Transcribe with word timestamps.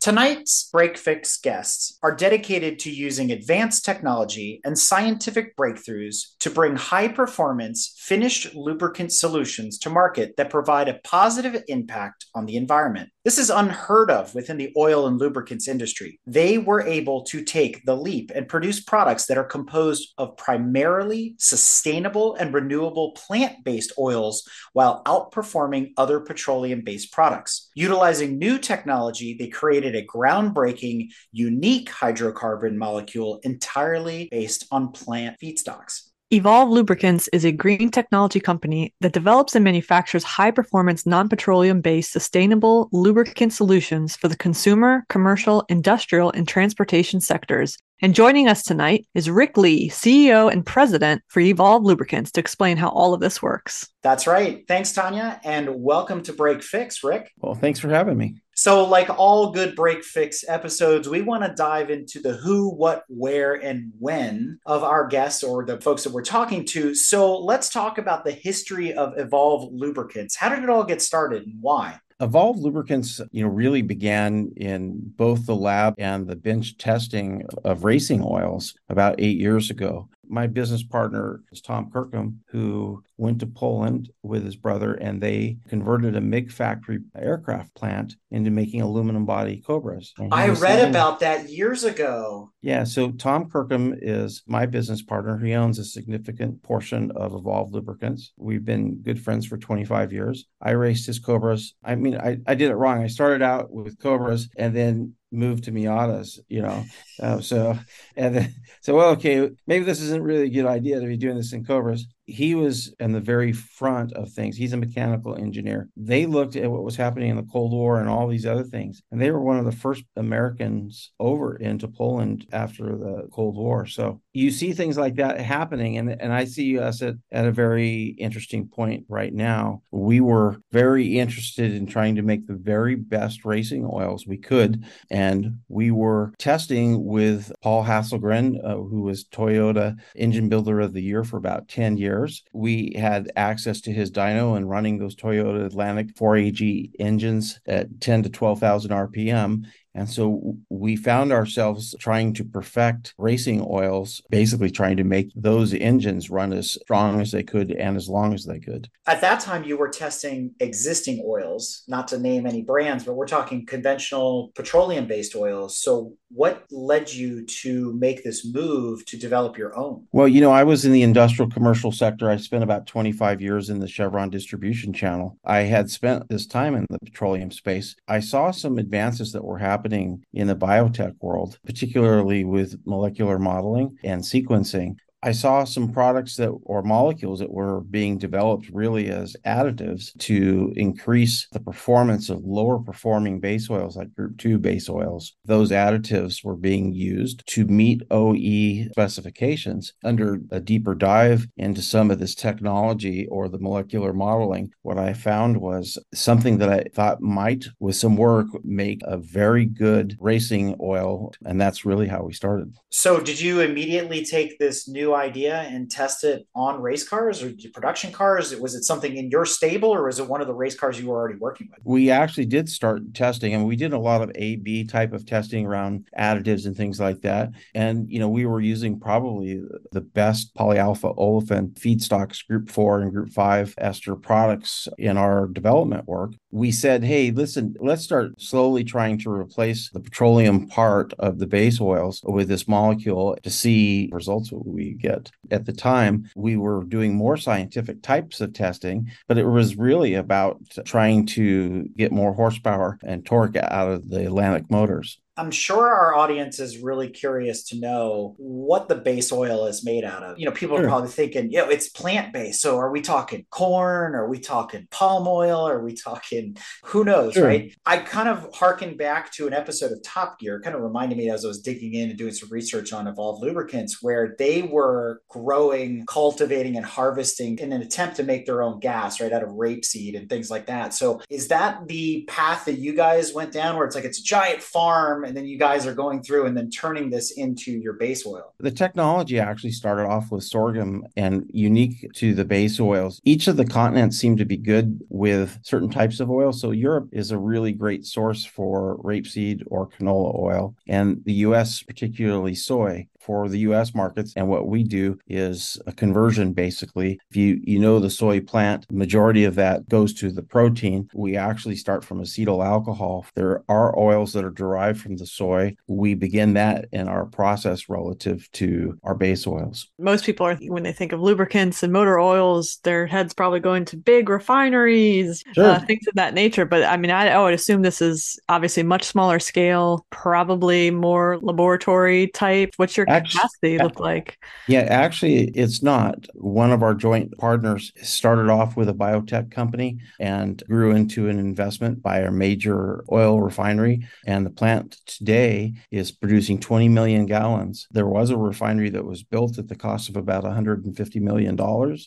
Tonight's 0.00 0.70
Break 0.72 0.96
Fix 0.96 1.36
guests 1.36 1.98
are 2.02 2.16
dedicated 2.16 2.78
to 2.78 2.90
using 2.90 3.30
advanced 3.30 3.84
technology 3.84 4.58
and 4.64 4.78
scientific 4.78 5.54
breakthroughs 5.58 6.38
to 6.38 6.48
bring 6.48 6.74
high 6.74 7.06
performance 7.06 7.94
finished 7.98 8.54
lubricant 8.54 9.12
solutions 9.12 9.78
to 9.80 9.90
market 9.90 10.38
that 10.38 10.48
provide 10.48 10.88
a 10.88 11.00
positive 11.04 11.62
impact 11.68 12.24
on 12.34 12.46
the 12.46 12.56
environment. 12.56 13.10
This 13.22 13.36
is 13.36 13.50
unheard 13.50 14.10
of 14.10 14.34
within 14.34 14.56
the 14.56 14.72
oil 14.78 15.06
and 15.06 15.18
lubricants 15.18 15.68
industry. 15.68 16.18
They 16.26 16.56
were 16.56 16.80
able 16.80 17.22
to 17.24 17.44
take 17.44 17.84
the 17.84 17.94
leap 17.94 18.32
and 18.34 18.48
produce 18.48 18.80
products 18.80 19.26
that 19.26 19.36
are 19.36 19.44
composed 19.44 20.14
of 20.16 20.38
primarily 20.38 21.34
sustainable 21.38 22.36
and 22.36 22.54
renewable 22.54 23.12
plant 23.12 23.62
based 23.62 23.92
oils 23.98 24.48
while 24.72 25.04
outperforming 25.04 25.90
other 25.98 26.20
petroleum 26.20 26.80
based 26.80 27.12
products. 27.12 27.70
Utilizing 27.74 28.38
new 28.38 28.58
technology, 28.58 29.36
they 29.38 29.48
created 29.48 29.94
a 29.94 30.06
groundbreaking, 30.06 31.08
unique 31.30 31.90
hydrocarbon 31.90 32.76
molecule 32.76 33.38
entirely 33.42 34.28
based 34.30 34.66
on 34.70 34.92
plant 34.92 35.36
feedstocks. 35.42 36.09
Evolve 36.32 36.70
Lubricants 36.70 37.28
is 37.32 37.44
a 37.44 37.50
green 37.50 37.90
technology 37.90 38.38
company 38.38 38.94
that 39.00 39.12
develops 39.12 39.56
and 39.56 39.64
manufactures 39.64 40.22
high 40.22 40.52
performance, 40.52 41.04
non 41.04 41.28
petroleum 41.28 41.80
based 41.80 42.12
sustainable 42.12 42.88
lubricant 42.92 43.52
solutions 43.52 44.14
for 44.14 44.28
the 44.28 44.36
consumer, 44.36 45.04
commercial, 45.08 45.64
industrial, 45.68 46.30
and 46.30 46.46
transportation 46.46 47.20
sectors. 47.20 47.78
And 48.02 48.14
joining 48.14 48.48
us 48.48 48.62
tonight 48.62 49.06
is 49.14 49.28
Rick 49.28 49.58
Lee, 49.58 49.90
CEO 49.90 50.50
and 50.50 50.64
president 50.64 51.20
for 51.28 51.40
Evolve 51.40 51.84
Lubricants, 51.84 52.32
to 52.32 52.40
explain 52.40 52.78
how 52.78 52.88
all 52.88 53.12
of 53.12 53.20
this 53.20 53.42
works. 53.42 53.90
That's 54.02 54.26
right. 54.26 54.64
Thanks, 54.66 54.94
Tanya, 54.94 55.38
and 55.44 55.68
welcome 55.82 56.22
to 56.22 56.32
Break 56.32 56.62
Fix, 56.62 57.04
Rick. 57.04 57.30
Well, 57.36 57.54
thanks 57.54 57.78
for 57.78 57.90
having 57.90 58.16
me. 58.16 58.36
So, 58.54 58.86
like 58.86 59.10
all 59.10 59.52
good 59.52 59.76
break 59.76 60.02
fix 60.02 60.44
episodes, 60.48 61.10
we 61.10 61.20
want 61.20 61.44
to 61.44 61.52
dive 61.54 61.90
into 61.90 62.20
the 62.20 62.32
who, 62.32 62.70
what, 62.70 63.04
where, 63.08 63.54
and 63.54 63.92
when 63.98 64.60
of 64.64 64.82
our 64.82 65.06
guests 65.06 65.42
or 65.42 65.66
the 65.66 65.78
folks 65.82 66.04
that 66.04 66.12
we're 66.14 66.22
talking 66.22 66.64
to. 66.66 66.94
So, 66.94 67.38
let's 67.38 67.68
talk 67.68 67.98
about 67.98 68.24
the 68.24 68.32
history 68.32 68.94
of 68.94 69.12
Evolve 69.18 69.74
Lubricants. 69.74 70.36
How 70.36 70.48
did 70.48 70.62
it 70.62 70.70
all 70.70 70.84
get 70.84 71.02
started 71.02 71.42
and 71.42 71.56
why? 71.60 71.98
Evolve 72.20 72.58
Lubricants, 72.58 73.20
you 73.32 73.42
know, 73.42 73.48
really 73.48 73.82
began 73.82 74.52
in 74.56 74.98
both 75.16 75.46
the 75.46 75.56
lab 75.56 75.94
and 75.98 76.26
the 76.26 76.36
bench 76.36 76.76
testing 76.76 77.46
of 77.64 77.84
racing 77.84 78.22
oils 78.22 78.74
about 78.88 79.14
eight 79.18 79.38
years 79.38 79.70
ago 79.70 80.08
my 80.30 80.46
business 80.46 80.82
partner 80.82 81.42
is 81.52 81.60
Tom 81.60 81.90
Kirkham, 81.90 82.40
who 82.48 83.02
went 83.16 83.40
to 83.40 83.46
Poland 83.46 84.10
with 84.22 84.44
his 84.44 84.56
brother 84.56 84.94
and 84.94 85.20
they 85.20 85.58
converted 85.68 86.16
a 86.16 86.20
MiG 86.20 86.50
factory 86.50 87.00
aircraft 87.16 87.74
plant 87.74 88.14
into 88.30 88.50
making 88.50 88.80
aluminum 88.80 89.26
body 89.26 89.62
Cobras. 89.66 90.14
I 90.30 90.48
read 90.48 90.56
saying, 90.56 90.90
about 90.90 91.20
that 91.20 91.50
years 91.50 91.84
ago. 91.84 92.50
Yeah. 92.62 92.84
So 92.84 93.10
Tom 93.10 93.50
Kirkham 93.50 93.94
is 94.00 94.42
my 94.46 94.66
business 94.66 95.02
partner. 95.02 95.36
He 95.38 95.52
owns 95.54 95.78
a 95.78 95.84
significant 95.84 96.62
portion 96.62 97.10
of 97.12 97.34
Evolve 97.34 97.72
Lubricants. 97.72 98.32
We've 98.36 98.64
been 98.64 99.02
good 99.02 99.20
friends 99.20 99.46
for 99.46 99.58
25 99.58 100.12
years. 100.12 100.46
I 100.62 100.70
raced 100.70 101.06
his 101.06 101.18
Cobras. 101.18 101.74
I 101.84 101.96
mean, 101.96 102.16
I, 102.16 102.38
I 102.46 102.54
did 102.54 102.70
it 102.70 102.76
wrong. 102.76 103.02
I 103.02 103.08
started 103.08 103.42
out 103.42 103.70
with 103.70 103.98
Cobras 104.00 104.48
and 104.56 104.74
then 104.74 105.14
moved 105.32 105.64
to 105.64 105.72
Miatas, 105.72 106.38
you 106.48 106.62
know. 106.62 106.84
Uh, 107.20 107.40
so 107.40 107.78
and 108.16 108.34
then 108.34 108.54
so 108.80 108.94
well, 108.94 109.10
okay, 109.10 109.50
maybe 109.66 109.84
this 109.84 110.00
isn't 110.00 110.22
really 110.22 110.46
a 110.46 110.50
good 110.50 110.66
idea 110.66 111.00
to 111.00 111.06
be 111.06 111.16
doing 111.16 111.36
this 111.36 111.52
in 111.52 111.64
Cobras 111.64 112.06
he 112.30 112.54
was 112.54 112.94
in 113.00 113.12
the 113.12 113.20
very 113.20 113.52
front 113.52 114.12
of 114.12 114.30
things. 114.30 114.56
He's 114.56 114.72
a 114.72 114.76
mechanical 114.76 115.34
engineer. 115.36 115.88
They 115.96 116.26
looked 116.26 116.56
at 116.56 116.70
what 116.70 116.84
was 116.84 116.96
happening 116.96 117.30
in 117.30 117.36
the 117.36 117.50
Cold 117.52 117.72
War 117.72 118.00
and 118.00 118.08
all 118.08 118.28
these 118.28 118.46
other 118.46 118.64
things, 118.64 119.02
and 119.10 119.20
they 119.20 119.30
were 119.30 119.40
one 119.40 119.58
of 119.58 119.64
the 119.64 119.72
first 119.72 120.04
Americans 120.16 121.12
over 121.18 121.56
into 121.56 121.88
Poland 121.88 122.46
after 122.52 122.84
the 122.84 123.28
Cold 123.32 123.56
War. 123.56 123.86
So 123.86 124.20
you 124.32 124.50
see 124.50 124.72
things 124.72 124.96
like 124.96 125.16
that 125.16 125.40
happening, 125.40 125.98
and 125.98 126.10
and 126.20 126.32
I 126.32 126.44
see 126.44 126.78
us 126.78 127.02
at, 127.02 127.14
at 127.32 127.46
a 127.46 127.52
very 127.52 128.14
interesting 128.18 128.68
point 128.68 129.04
right 129.08 129.34
now. 129.34 129.82
We 129.90 130.20
were 130.20 130.60
very 130.72 131.18
interested 131.18 131.74
in 131.74 131.86
trying 131.86 132.16
to 132.16 132.22
make 132.22 132.46
the 132.46 132.54
very 132.54 132.94
best 132.94 133.44
racing 133.44 133.88
oils 133.90 134.26
we 134.26 134.38
could, 134.38 134.84
and 135.10 135.60
we 135.68 135.90
were 135.90 136.32
testing 136.38 137.04
with 137.04 137.52
Paul 137.62 137.84
Hasselgren, 137.84 138.64
uh, 138.64 138.76
who 138.76 139.02
was 139.02 139.24
Toyota 139.24 139.96
Engine 140.14 140.48
Builder 140.48 140.80
of 140.80 140.92
the 140.92 141.02
Year 141.02 141.24
for 141.24 141.36
about 141.36 141.68
ten 141.68 141.96
years 141.96 142.19
years. 142.20 142.42
We 142.52 142.94
had 142.96 143.30
access 143.36 143.80
to 143.82 143.92
his 143.92 144.10
dyno 144.10 144.56
and 144.56 144.68
running 144.68 144.98
those 144.98 145.16
Toyota 145.16 145.64
Atlantic 145.64 146.14
4AG 146.14 146.92
engines 146.98 147.60
at 147.66 148.00
10 148.00 148.24
to 148.24 148.30
12,000 148.30 148.90
RPM. 148.90 149.64
And 149.94 150.08
so 150.08 150.56
we 150.68 150.96
found 150.96 151.32
ourselves 151.32 151.94
trying 151.98 152.32
to 152.34 152.44
perfect 152.44 153.14
racing 153.18 153.66
oils, 153.68 154.22
basically 154.30 154.70
trying 154.70 154.96
to 154.98 155.04
make 155.04 155.30
those 155.34 155.74
engines 155.74 156.30
run 156.30 156.52
as 156.52 156.72
strong 156.72 157.20
as 157.20 157.32
they 157.32 157.42
could 157.42 157.72
and 157.72 157.96
as 157.96 158.08
long 158.08 158.32
as 158.32 158.44
they 158.44 158.60
could. 158.60 158.88
At 159.06 159.20
that 159.22 159.40
time, 159.40 159.64
you 159.64 159.76
were 159.76 159.88
testing 159.88 160.52
existing 160.60 161.24
oils, 161.26 161.82
not 161.88 162.08
to 162.08 162.18
name 162.18 162.46
any 162.46 162.62
brands, 162.62 163.04
but 163.04 163.14
we're 163.14 163.26
talking 163.26 163.66
conventional 163.66 164.52
petroleum 164.54 165.06
based 165.06 165.34
oils. 165.34 165.78
So, 165.78 166.14
what 166.32 166.64
led 166.70 167.12
you 167.12 167.44
to 167.44 167.92
make 167.94 168.22
this 168.22 168.46
move 168.46 169.04
to 169.06 169.16
develop 169.16 169.58
your 169.58 169.76
own? 169.76 170.06
Well, 170.12 170.28
you 170.28 170.40
know, 170.40 170.52
I 170.52 170.62
was 170.62 170.84
in 170.84 170.92
the 170.92 171.02
industrial 171.02 171.50
commercial 171.50 171.90
sector. 171.90 172.30
I 172.30 172.36
spent 172.36 172.62
about 172.62 172.86
25 172.86 173.40
years 173.40 173.68
in 173.68 173.80
the 173.80 173.88
Chevron 173.88 174.30
distribution 174.30 174.92
channel. 174.92 175.36
I 175.44 175.62
had 175.62 175.90
spent 175.90 176.28
this 176.28 176.46
time 176.46 176.76
in 176.76 176.86
the 176.88 177.00
petroleum 177.00 177.50
space. 177.50 177.96
I 178.06 178.20
saw 178.20 178.52
some 178.52 178.78
advances 178.78 179.32
that 179.32 179.42
were 179.42 179.58
happening 179.58 179.79
happening 179.80 180.22
in 180.34 180.46
the 180.46 180.54
biotech 180.54 181.14
world, 181.22 181.58
particularly 181.64 182.44
with 182.44 182.78
molecular 182.84 183.38
modeling 183.38 183.96
and 184.04 184.22
sequencing. 184.22 184.96
I 185.22 185.32
saw 185.32 185.64
some 185.64 185.92
products 185.92 186.36
that 186.36 186.48
or 186.64 186.82
molecules 186.82 187.40
that 187.40 187.52
were 187.52 187.82
being 187.82 188.16
developed 188.16 188.70
really 188.72 189.08
as 189.10 189.36
additives 189.44 190.16
to 190.20 190.72
increase 190.76 191.46
the 191.52 191.60
performance 191.60 192.30
of 192.30 192.44
lower 192.44 192.78
performing 192.78 193.38
base 193.38 193.68
oils 193.68 193.96
like 193.96 194.14
group 194.14 194.38
2 194.38 194.58
base 194.58 194.88
oils. 194.88 195.34
Those 195.44 195.72
additives 195.72 196.42
were 196.42 196.56
being 196.56 196.94
used 196.94 197.46
to 197.48 197.66
meet 197.66 198.02
OE 198.10 198.88
specifications. 198.92 199.92
Under 200.04 200.38
a 200.50 200.60
deeper 200.60 200.94
dive 200.94 201.46
into 201.58 201.82
some 201.82 202.10
of 202.10 202.18
this 202.18 202.34
technology 202.34 203.26
or 203.26 203.48
the 203.48 203.58
molecular 203.58 204.14
modeling, 204.14 204.72
what 204.82 204.98
I 204.98 205.12
found 205.12 205.58
was 205.58 205.98
something 206.14 206.58
that 206.58 206.70
I 206.70 206.84
thought 206.94 207.20
might 207.20 207.66
with 207.78 207.96
some 207.96 208.16
work 208.16 208.46
make 208.64 209.00
a 209.04 209.18
very 209.18 209.66
good 209.66 210.16
racing 210.18 210.76
oil 210.80 211.32
and 211.44 211.60
that's 211.60 211.84
really 211.84 212.08
how 212.08 212.22
we 212.22 212.32
started. 212.32 212.74
So 212.88 213.20
did 213.20 213.38
you 213.38 213.60
immediately 213.60 214.24
take 214.24 214.58
this 214.58 214.88
new 214.88 215.09
idea 215.14 215.60
and 215.62 215.90
test 215.90 216.24
it 216.24 216.46
on 216.54 216.80
race 216.80 217.08
cars 217.08 217.42
or 217.42 217.52
production 217.72 218.12
cars? 218.12 218.54
Was 218.56 218.74
it 218.74 218.84
something 218.84 219.16
in 219.16 219.30
your 219.30 219.46
stable 219.46 219.90
or 219.90 220.04
was 220.06 220.18
it 220.18 220.28
one 220.28 220.40
of 220.40 220.46
the 220.46 220.54
race 220.54 220.74
cars 220.74 221.00
you 221.00 221.08
were 221.08 221.16
already 221.16 221.38
working 221.38 221.68
with? 221.70 221.80
We 221.84 222.10
actually 222.10 222.46
did 222.46 222.68
start 222.68 223.14
testing 223.14 223.54
and 223.54 223.66
we 223.66 223.76
did 223.76 223.92
a 223.92 223.98
lot 223.98 224.22
of 224.22 224.30
A 224.34 224.56
B 224.56 224.84
type 224.84 225.12
of 225.12 225.26
testing 225.26 225.66
around 225.66 226.06
additives 226.18 226.66
and 226.66 226.76
things 226.76 227.00
like 227.00 227.22
that. 227.22 227.50
And, 227.74 228.10
you 228.10 228.18
know, 228.18 228.28
we 228.28 228.46
were 228.46 228.60
using 228.60 228.98
probably 228.98 229.60
the 229.92 230.00
best 230.00 230.54
polyalpha 230.54 231.16
olefin 231.16 231.72
feedstocks, 231.74 232.46
group 232.46 232.70
four 232.70 233.00
and 233.00 233.12
group 233.12 233.30
five 233.30 233.74
ester 233.78 234.16
products 234.16 234.88
in 234.98 235.16
our 235.16 235.46
development 235.48 236.06
work. 236.06 236.32
We 236.50 236.72
said, 236.72 237.04
hey, 237.04 237.30
listen, 237.30 237.74
let's 237.80 238.02
start 238.02 238.40
slowly 238.40 238.84
trying 238.84 239.18
to 239.20 239.30
replace 239.30 239.90
the 239.90 240.00
petroleum 240.00 240.68
part 240.68 241.12
of 241.18 241.38
the 241.38 241.46
base 241.46 241.80
oils 241.80 242.20
with 242.24 242.48
this 242.48 242.66
molecule 242.66 243.36
to 243.42 243.50
see 243.50 244.08
results 244.12 244.50
we 244.52 244.94
get. 245.00 245.30
At 245.50 245.66
the 245.66 245.72
time, 245.72 246.30
we 246.36 246.56
were 246.56 246.84
doing 246.84 247.14
more 247.14 247.36
scientific 247.36 248.02
types 248.02 248.40
of 248.40 248.52
testing, 248.52 249.10
but 249.28 249.38
it 249.38 249.46
was 249.46 249.76
really 249.76 250.14
about 250.14 250.60
trying 250.84 251.26
to 251.26 251.88
get 251.96 252.12
more 252.12 252.32
horsepower 252.32 252.98
and 253.02 253.24
torque 253.24 253.56
out 253.56 253.90
of 253.90 254.08
the 254.08 254.26
Atlantic 254.26 254.70
motors. 254.70 255.18
I'm 255.40 255.50
sure 255.50 255.88
our 255.88 256.14
audience 256.14 256.60
is 256.60 256.78
really 256.78 257.08
curious 257.08 257.64
to 257.68 257.80
know 257.80 258.34
what 258.36 258.88
the 258.88 258.94
base 258.94 259.32
oil 259.32 259.64
is 259.64 259.82
made 259.82 260.04
out 260.04 260.22
of. 260.22 260.38
You 260.38 260.44
know, 260.44 260.52
people 260.52 260.76
sure. 260.76 260.84
are 260.84 260.88
probably 260.88 261.08
thinking, 261.08 261.50
you 261.50 261.58
know, 261.58 261.70
it's 261.70 261.88
plant 261.88 262.34
based. 262.34 262.60
So 262.60 262.76
are 262.76 262.90
we 262.90 263.00
talking 263.00 263.46
corn? 263.48 264.14
Are 264.14 264.28
we 264.28 264.38
talking 264.38 264.86
palm 264.90 265.26
oil? 265.26 265.66
Are 265.66 265.82
we 265.82 265.94
talking 265.94 266.58
who 266.84 267.04
knows, 267.04 267.32
sure. 267.32 267.46
right? 267.46 267.74
I 267.86 267.96
kind 267.96 268.28
of 268.28 268.54
harken 268.54 268.98
back 268.98 269.32
to 269.32 269.46
an 269.46 269.54
episode 269.54 269.92
of 269.92 270.02
Top 270.02 270.38
Gear, 270.38 270.60
kind 270.60 270.76
of 270.76 270.82
reminded 270.82 271.16
me 271.16 271.30
as 271.30 271.42
I 271.42 271.48
was 271.48 271.62
digging 271.62 271.94
in 271.94 272.10
and 272.10 272.18
doing 272.18 272.34
some 272.34 272.50
research 272.50 272.92
on 272.92 273.06
evolved 273.06 273.42
Lubricants, 273.42 274.02
where 274.02 274.36
they 274.38 274.60
were 274.60 275.22
growing, 275.30 276.04
cultivating, 276.04 276.76
and 276.76 276.84
harvesting 276.84 277.58
in 277.60 277.72
an 277.72 277.80
attempt 277.80 278.16
to 278.16 278.24
make 278.24 278.44
their 278.44 278.62
own 278.62 278.78
gas, 278.78 279.22
right, 279.22 279.32
out 279.32 279.42
of 279.42 279.48
rapeseed 279.50 280.18
and 280.18 280.28
things 280.28 280.50
like 280.50 280.66
that. 280.66 280.92
So 280.92 281.22
is 281.30 281.48
that 281.48 281.88
the 281.88 282.26
path 282.28 282.66
that 282.66 282.78
you 282.78 282.94
guys 282.94 283.32
went 283.32 283.52
down 283.54 283.76
where 283.76 283.86
it's 283.86 283.94
like 283.94 284.04
it's 284.04 284.20
a 284.20 284.24
giant 284.24 284.62
farm 284.62 285.24
and 285.30 285.36
then 285.36 285.46
you 285.46 285.56
guys 285.56 285.86
are 285.86 285.94
going 285.94 286.20
through 286.24 286.46
and 286.46 286.56
then 286.56 286.68
turning 286.68 287.08
this 287.08 287.30
into 287.30 287.70
your 287.70 287.92
base 287.92 288.26
oil? 288.26 288.52
The 288.58 288.72
technology 288.72 289.38
actually 289.38 289.70
started 289.70 290.06
off 290.06 290.32
with 290.32 290.42
sorghum 290.42 291.04
and 291.16 291.48
unique 291.52 292.10
to 292.14 292.34
the 292.34 292.44
base 292.44 292.80
oils. 292.80 293.20
Each 293.24 293.46
of 293.46 293.56
the 293.56 293.64
continents 293.64 294.18
seem 294.18 294.36
to 294.38 294.44
be 294.44 294.56
good 294.56 295.00
with 295.08 295.60
certain 295.62 295.88
types 295.88 296.18
of 296.18 296.32
oil. 296.32 296.52
So 296.52 296.72
Europe 296.72 297.10
is 297.12 297.30
a 297.30 297.38
really 297.38 297.70
great 297.70 298.04
source 298.06 298.44
for 298.44 298.98
rapeseed 299.04 299.62
or 299.66 299.86
canola 299.88 300.36
oil, 300.36 300.74
and 300.88 301.22
the 301.24 301.34
US, 301.46 301.80
particularly 301.80 302.56
soy 302.56 303.06
for 303.30 303.48
the 303.48 303.60
US 303.60 303.94
markets. 303.94 304.32
And 304.34 304.48
what 304.48 304.66
we 304.66 304.82
do 304.82 305.16
is 305.28 305.80
a 305.86 305.92
conversion 305.92 306.52
basically. 306.52 307.20
If 307.30 307.36
you 307.36 307.60
you 307.62 307.78
know 307.78 308.00
the 308.00 308.10
soy 308.10 308.40
plant, 308.40 308.90
majority 308.90 309.44
of 309.44 309.54
that 309.54 309.88
goes 309.88 310.12
to 310.14 310.32
the 310.32 310.42
protein. 310.42 311.08
We 311.14 311.36
actually 311.36 311.76
start 311.76 312.04
from 312.04 312.20
acetyl 312.20 312.66
alcohol. 312.66 313.26
There 313.36 313.62
are 313.68 313.96
oils 313.96 314.32
that 314.32 314.44
are 314.44 314.50
derived 314.50 315.00
from 315.00 315.16
the 315.16 315.26
soy. 315.26 315.76
We 315.86 316.14
begin 316.14 316.54
that 316.54 316.86
in 316.90 317.06
our 317.06 317.24
process 317.24 317.88
relative 317.88 318.50
to 318.54 318.98
our 319.04 319.14
base 319.14 319.46
oils. 319.46 319.88
Most 319.96 320.24
people 320.24 320.44
are 320.44 320.56
when 320.56 320.82
they 320.82 320.92
think 320.92 321.12
of 321.12 321.20
lubricants 321.20 321.84
and 321.84 321.92
motor 321.92 322.18
oils, 322.18 322.80
their 322.82 323.06
heads 323.06 323.32
probably 323.32 323.60
going 323.60 323.84
to 323.84 323.96
big 323.96 324.28
refineries, 324.28 325.44
sure. 325.54 325.66
uh, 325.66 325.78
things 325.86 326.04
of 326.08 326.14
that 326.14 326.34
nature. 326.34 326.64
But 326.64 326.82
I 326.82 326.96
mean, 326.96 327.12
I, 327.12 327.28
I 327.28 327.40
would 327.40 327.54
assume 327.54 327.82
this 327.82 328.02
is 328.02 328.40
obviously 328.48 328.82
much 328.82 329.04
smaller 329.04 329.38
scale, 329.38 330.04
probably 330.10 330.90
more 330.90 331.38
laboratory 331.38 332.26
type. 332.26 332.74
What's 332.76 332.96
your 332.96 333.06
capacity 333.24 333.78
look 333.78 334.00
like? 334.00 334.38
Yeah, 334.68 334.80
actually, 334.80 335.48
it's 335.48 335.82
not. 335.82 336.26
One 336.34 336.72
of 336.72 336.82
our 336.82 336.94
joint 336.94 337.36
partners 337.38 337.92
started 338.02 338.50
off 338.50 338.76
with 338.76 338.88
a 338.88 338.94
biotech 338.94 339.50
company 339.50 339.98
and 340.18 340.62
grew 340.68 340.92
into 340.92 341.28
an 341.28 341.38
investment 341.38 342.02
by 342.02 342.18
a 342.20 342.30
major 342.30 343.04
oil 343.10 343.40
refinery. 343.40 344.06
And 344.26 344.44
the 344.44 344.50
plant 344.50 344.98
today 345.06 345.74
is 345.90 346.12
producing 346.12 346.60
20 346.60 346.88
million 346.88 347.26
gallons. 347.26 347.86
There 347.90 348.06
was 348.06 348.30
a 348.30 348.36
refinery 348.36 348.90
that 348.90 349.04
was 349.04 349.22
built 349.22 349.58
at 349.58 349.68
the 349.68 349.76
cost 349.76 350.08
of 350.08 350.16
about 350.16 350.44
$150 350.44 351.20
million. 351.20 351.56